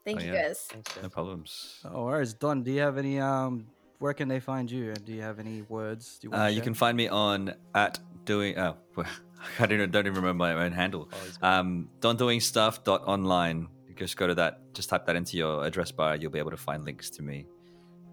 thank 0.03 0.21
Oh, 0.21 0.23
you 0.23 0.33
yeah. 0.33 0.47
guys. 0.47 0.67
Thanks, 0.69 0.95
No 1.01 1.01
Jess. 1.03 1.11
problems. 1.13 1.79
Oh, 1.85 2.05
where's 2.05 2.33
Don? 2.33 2.63
Do 2.63 2.71
you 2.71 2.81
have 2.81 2.97
any 2.97 3.19
um? 3.19 3.67
Where 3.99 4.13
can 4.13 4.27
they 4.27 4.39
find 4.39 4.69
you? 4.69 4.89
And 4.89 5.03
do 5.05 5.11
you 5.13 5.21
have 5.21 5.39
any 5.39 5.63
words? 5.63 6.19
Do 6.19 6.27
you, 6.27 6.33
Uh, 6.33 6.37
wanna 6.37 6.49
you 6.51 6.61
can 6.61 6.73
find 6.73 6.95
me 6.95 7.07
on 7.07 7.53
at 7.73 7.99
doing. 8.25 8.57
Oh, 8.57 8.77
I 9.59 9.65
don't, 9.65 9.91
don't 9.91 10.05
even 10.05 10.15
remember 10.15 10.33
my 10.45 10.53
own 10.53 10.71
handle. 10.71 11.09
Oh. 11.41 11.47
Um, 11.47 11.89
don't 11.99 12.17
doing 12.17 12.39
stuff 12.39 12.83
dot 12.83 13.03
online. 13.07 13.67
You 13.87 13.95
just 13.95 14.17
go 14.17 14.27
to 14.27 14.35
that. 14.35 14.61
Just 14.73 14.89
type 14.89 15.05
that 15.07 15.15
into 15.15 15.37
your 15.37 15.65
address 15.65 15.91
bar. 15.91 16.15
You'll 16.15 16.31
be 16.31 16.39
able 16.39 16.51
to 16.51 16.57
find 16.57 16.83
links 16.85 17.09
to 17.11 17.23
me 17.23 17.47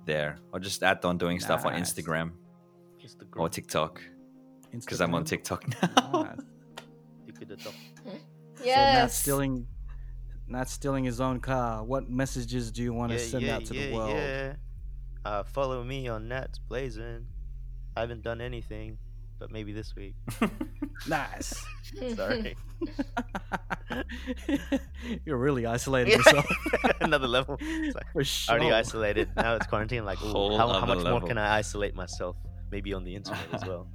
there, 0.07 0.39
or 0.53 0.61
just 0.61 0.83
at 0.83 1.03
Don 1.03 1.19
doing 1.19 1.39
stuff 1.41 1.65
on 1.67 1.73
Nice. 1.73 1.93
Instagram 1.93 2.33
Just 2.99 3.19
the 3.19 3.27
or. 3.37 3.49
TikTok 3.49 4.03
because 4.73 5.01
I'm 5.01 5.15
on 5.15 5.25
TikTok 5.25 5.65
now. 5.97 6.23
Nice. 6.23 6.39
You 7.27 7.33
could 7.33 7.51
adopt. 7.51 7.77
So 8.57 8.65
not 8.65 9.11
stealing, 9.11 9.67
not 10.49 10.69
stealing 10.69 11.05
his 11.05 11.21
own 11.21 11.41
car. 11.41 11.85
What 11.85 12.09
messages 12.11 12.71
do 12.73 12.83
you 12.83 12.93
want 12.93 13.13
to 13.13 13.19
yeah, 13.19 13.25
send 13.25 13.43
yeah, 13.45 13.57
out 13.57 13.65
to 13.67 13.75
yeah, 13.75 13.87
the 13.87 13.95
world? 13.95 14.57
Yeah. 15.25 15.31
Uh, 15.31 15.43
follow 15.45 15.83
me 15.83 16.09
on 16.09 16.29
Natz 16.29 16.59
Blazin. 16.69 17.27
I 17.97 18.01
haven't 18.01 18.23
done 18.23 18.41
anything, 18.41 18.99
but 19.39 19.51
maybe 19.51 19.73
this 19.73 19.95
week. 19.97 20.15
Nice. 21.09 21.65
Sorry. 22.15 22.57
You're 25.27 25.37
really 25.37 25.67
isolating 25.67 26.13
yourself. 26.15 26.47
Another 27.01 27.27
level. 27.27 27.59
Like, 27.61 28.13
For 28.13 28.25
sure. 28.25 28.55
already 28.55 28.73
isolated. 28.73 29.29
Now 29.37 29.57
it's 29.57 29.67
quarantine. 29.67 30.05
Like, 30.05 30.23
ooh, 30.23 30.57
how, 30.57 30.69
how 30.69 30.79
other 30.79 30.95
much 30.95 31.05
more 31.05 31.21
can 31.21 31.37
I 31.37 31.57
isolate 31.59 31.95
myself? 31.95 32.37
Maybe 32.71 32.95
on 32.95 33.05
the 33.05 33.15
internet 33.15 33.47
as 33.53 33.65
well. 33.65 33.89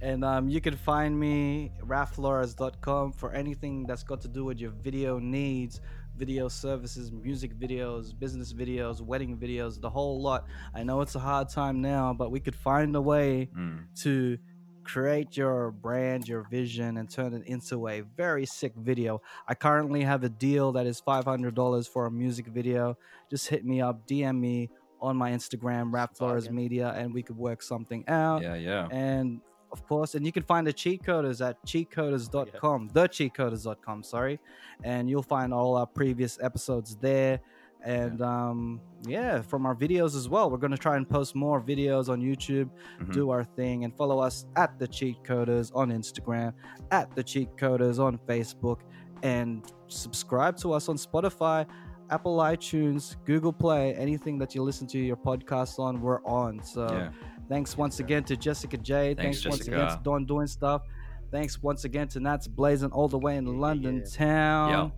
and 0.00 0.24
um, 0.24 0.48
you 0.48 0.60
can 0.60 0.76
find 0.76 1.18
me 1.18 1.72
rafflores.com 1.84 3.12
for 3.12 3.32
anything 3.32 3.86
that's 3.86 4.02
got 4.02 4.20
to 4.20 4.28
do 4.28 4.44
with 4.44 4.58
your 4.58 4.70
video 4.70 5.18
needs 5.18 5.80
video 6.18 6.48
services 6.48 7.10
music 7.12 7.54
videos 7.58 8.18
business 8.18 8.52
videos 8.52 9.00
wedding 9.00 9.36
videos 9.36 9.80
the 9.80 9.88
whole 9.90 10.20
lot. 10.20 10.44
I 10.74 10.82
know 10.82 11.00
it's 11.00 11.14
a 11.14 11.18
hard 11.20 11.48
time 11.48 11.80
now 11.80 12.12
but 12.12 12.30
we 12.30 12.40
could 12.40 12.56
find 12.56 12.94
a 12.96 13.00
way 13.00 13.48
Mm. 13.56 13.84
to 14.02 14.38
create 14.84 15.36
your 15.36 15.70
brand 15.70 16.26
your 16.26 16.42
vision 16.50 16.96
and 16.96 17.10
turn 17.10 17.34
it 17.34 17.44
into 17.46 17.88
a 17.88 18.00
very 18.16 18.46
sick 18.46 18.72
video. 18.76 19.20
I 19.46 19.54
currently 19.54 20.02
have 20.02 20.24
a 20.24 20.30
deal 20.30 20.72
that 20.72 20.86
is 20.86 21.00
$500 21.00 21.86
for 21.88 22.06
a 22.06 22.10
music 22.10 22.46
video. 22.46 22.96
Just 23.30 23.48
hit 23.48 23.64
me 23.64 23.80
up 23.82 24.06
dm 24.08 24.38
me 24.40 24.70
on 25.00 25.16
my 25.16 25.30
instagram 25.30 25.92
raf 25.92 26.16
flores 26.16 26.50
media 26.50 26.88
and 26.96 27.14
we 27.14 27.22
could 27.22 27.36
work 27.36 27.62
something 27.62 28.02
out. 28.08 28.42
Yeah, 28.42 28.54
yeah. 28.56 28.88
and 28.90 29.40
of 29.72 29.86
course 29.86 30.14
and 30.14 30.24
you 30.24 30.32
can 30.32 30.42
find 30.42 30.66
the 30.66 30.72
cheat 30.72 31.02
coders 31.02 31.46
at 31.46 31.56
cheatcoders.com 31.66 32.88
the 32.92 33.08
cheatcoders.com 33.08 34.02
sorry 34.02 34.38
and 34.84 35.08
you'll 35.10 35.22
find 35.22 35.52
all 35.52 35.76
our 35.76 35.86
previous 35.86 36.38
episodes 36.42 36.96
there. 36.96 37.40
And 37.84 38.20
um 38.22 38.80
yeah 39.06 39.40
from 39.40 39.64
our 39.64 39.74
videos 39.74 40.16
as 40.16 40.28
well. 40.28 40.50
We're 40.50 40.58
going 40.58 40.72
to 40.72 40.78
try 40.78 40.96
and 40.96 41.08
post 41.08 41.34
more 41.36 41.60
videos 41.60 42.08
on 42.08 42.20
youtube 42.20 42.68
Mhm. 43.00 43.12
do 43.12 43.30
our 43.30 43.44
thing 43.44 43.84
and 43.84 43.94
follow 43.96 44.18
us 44.18 44.46
at 44.56 44.78
the 44.80 44.88
cheat 44.88 45.22
coders 45.22 45.70
on 45.76 45.90
instagram 45.92 46.52
at 46.90 47.14
the 47.14 47.22
cheat 47.22 47.50
coders 47.56 47.98
on 48.02 48.18
facebook 48.26 48.80
and 49.22 49.72
subscribe 49.86 50.56
to 50.56 50.72
us 50.72 50.88
on 50.88 50.96
spotify 50.96 51.64
apple 52.10 52.38
itunes 52.38 53.14
google 53.24 53.52
play 53.52 53.94
anything 53.94 54.38
that 54.38 54.54
you 54.54 54.62
listen 54.62 54.86
to 54.88 54.98
your 54.98 55.16
podcasts 55.16 55.78
on 55.78 56.00
we're 56.00 56.22
on. 56.24 56.60
So 56.62 56.88
yeah. 56.90 57.10
Thanks 57.48 57.76
once 57.76 57.98
again 58.00 58.24
to 58.24 58.36
Jessica 58.36 58.76
J. 58.76 59.14
Thanks, 59.14 59.42
Thanks, 59.42 59.56
once 59.58 59.66
again 59.68 59.88
to 59.88 60.00
Don 60.02 60.26
doing 60.26 60.46
stuff. 60.46 60.82
Thanks 61.30 61.62
once 61.62 61.84
again 61.84 62.08
to 62.08 62.20
Natz 62.20 62.48
Blazin 62.48 62.90
all 62.90 63.08
the 63.08 63.18
way 63.18 63.36
in 63.36 63.46
Yeah, 63.46 63.52
yeah, 63.52 63.58
London 63.58 63.96
yeah. 63.98 64.10
town. 64.16 64.70
Yo. 64.70 64.92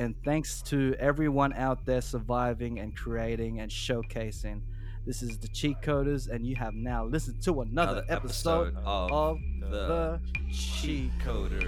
And 0.00 0.14
thanks 0.24 0.62
to 0.62 0.94
everyone 0.98 1.52
out 1.54 1.84
there 1.84 2.00
surviving 2.00 2.78
and 2.78 2.96
creating 2.96 3.60
and 3.60 3.70
showcasing. 3.70 4.60
This 5.06 5.22
is 5.22 5.38
the 5.38 5.48
Cheat 5.48 5.80
Coders, 5.82 6.28
and 6.28 6.46
you 6.46 6.54
have 6.56 6.74
now 6.74 7.04
listened 7.04 7.42
to 7.44 7.62
another, 7.62 7.92
Another 7.92 8.04
episode, 8.08 8.68
episode 8.76 8.82
of 8.84 9.10
of 9.12 9.38
the 9.60 9.66
the 9.68 10.20
Cheat 10.52 11.10
Coders. 11.18 11.62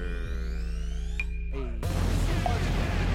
Coder. 1.52 1.70
Hey. 1.82 3.09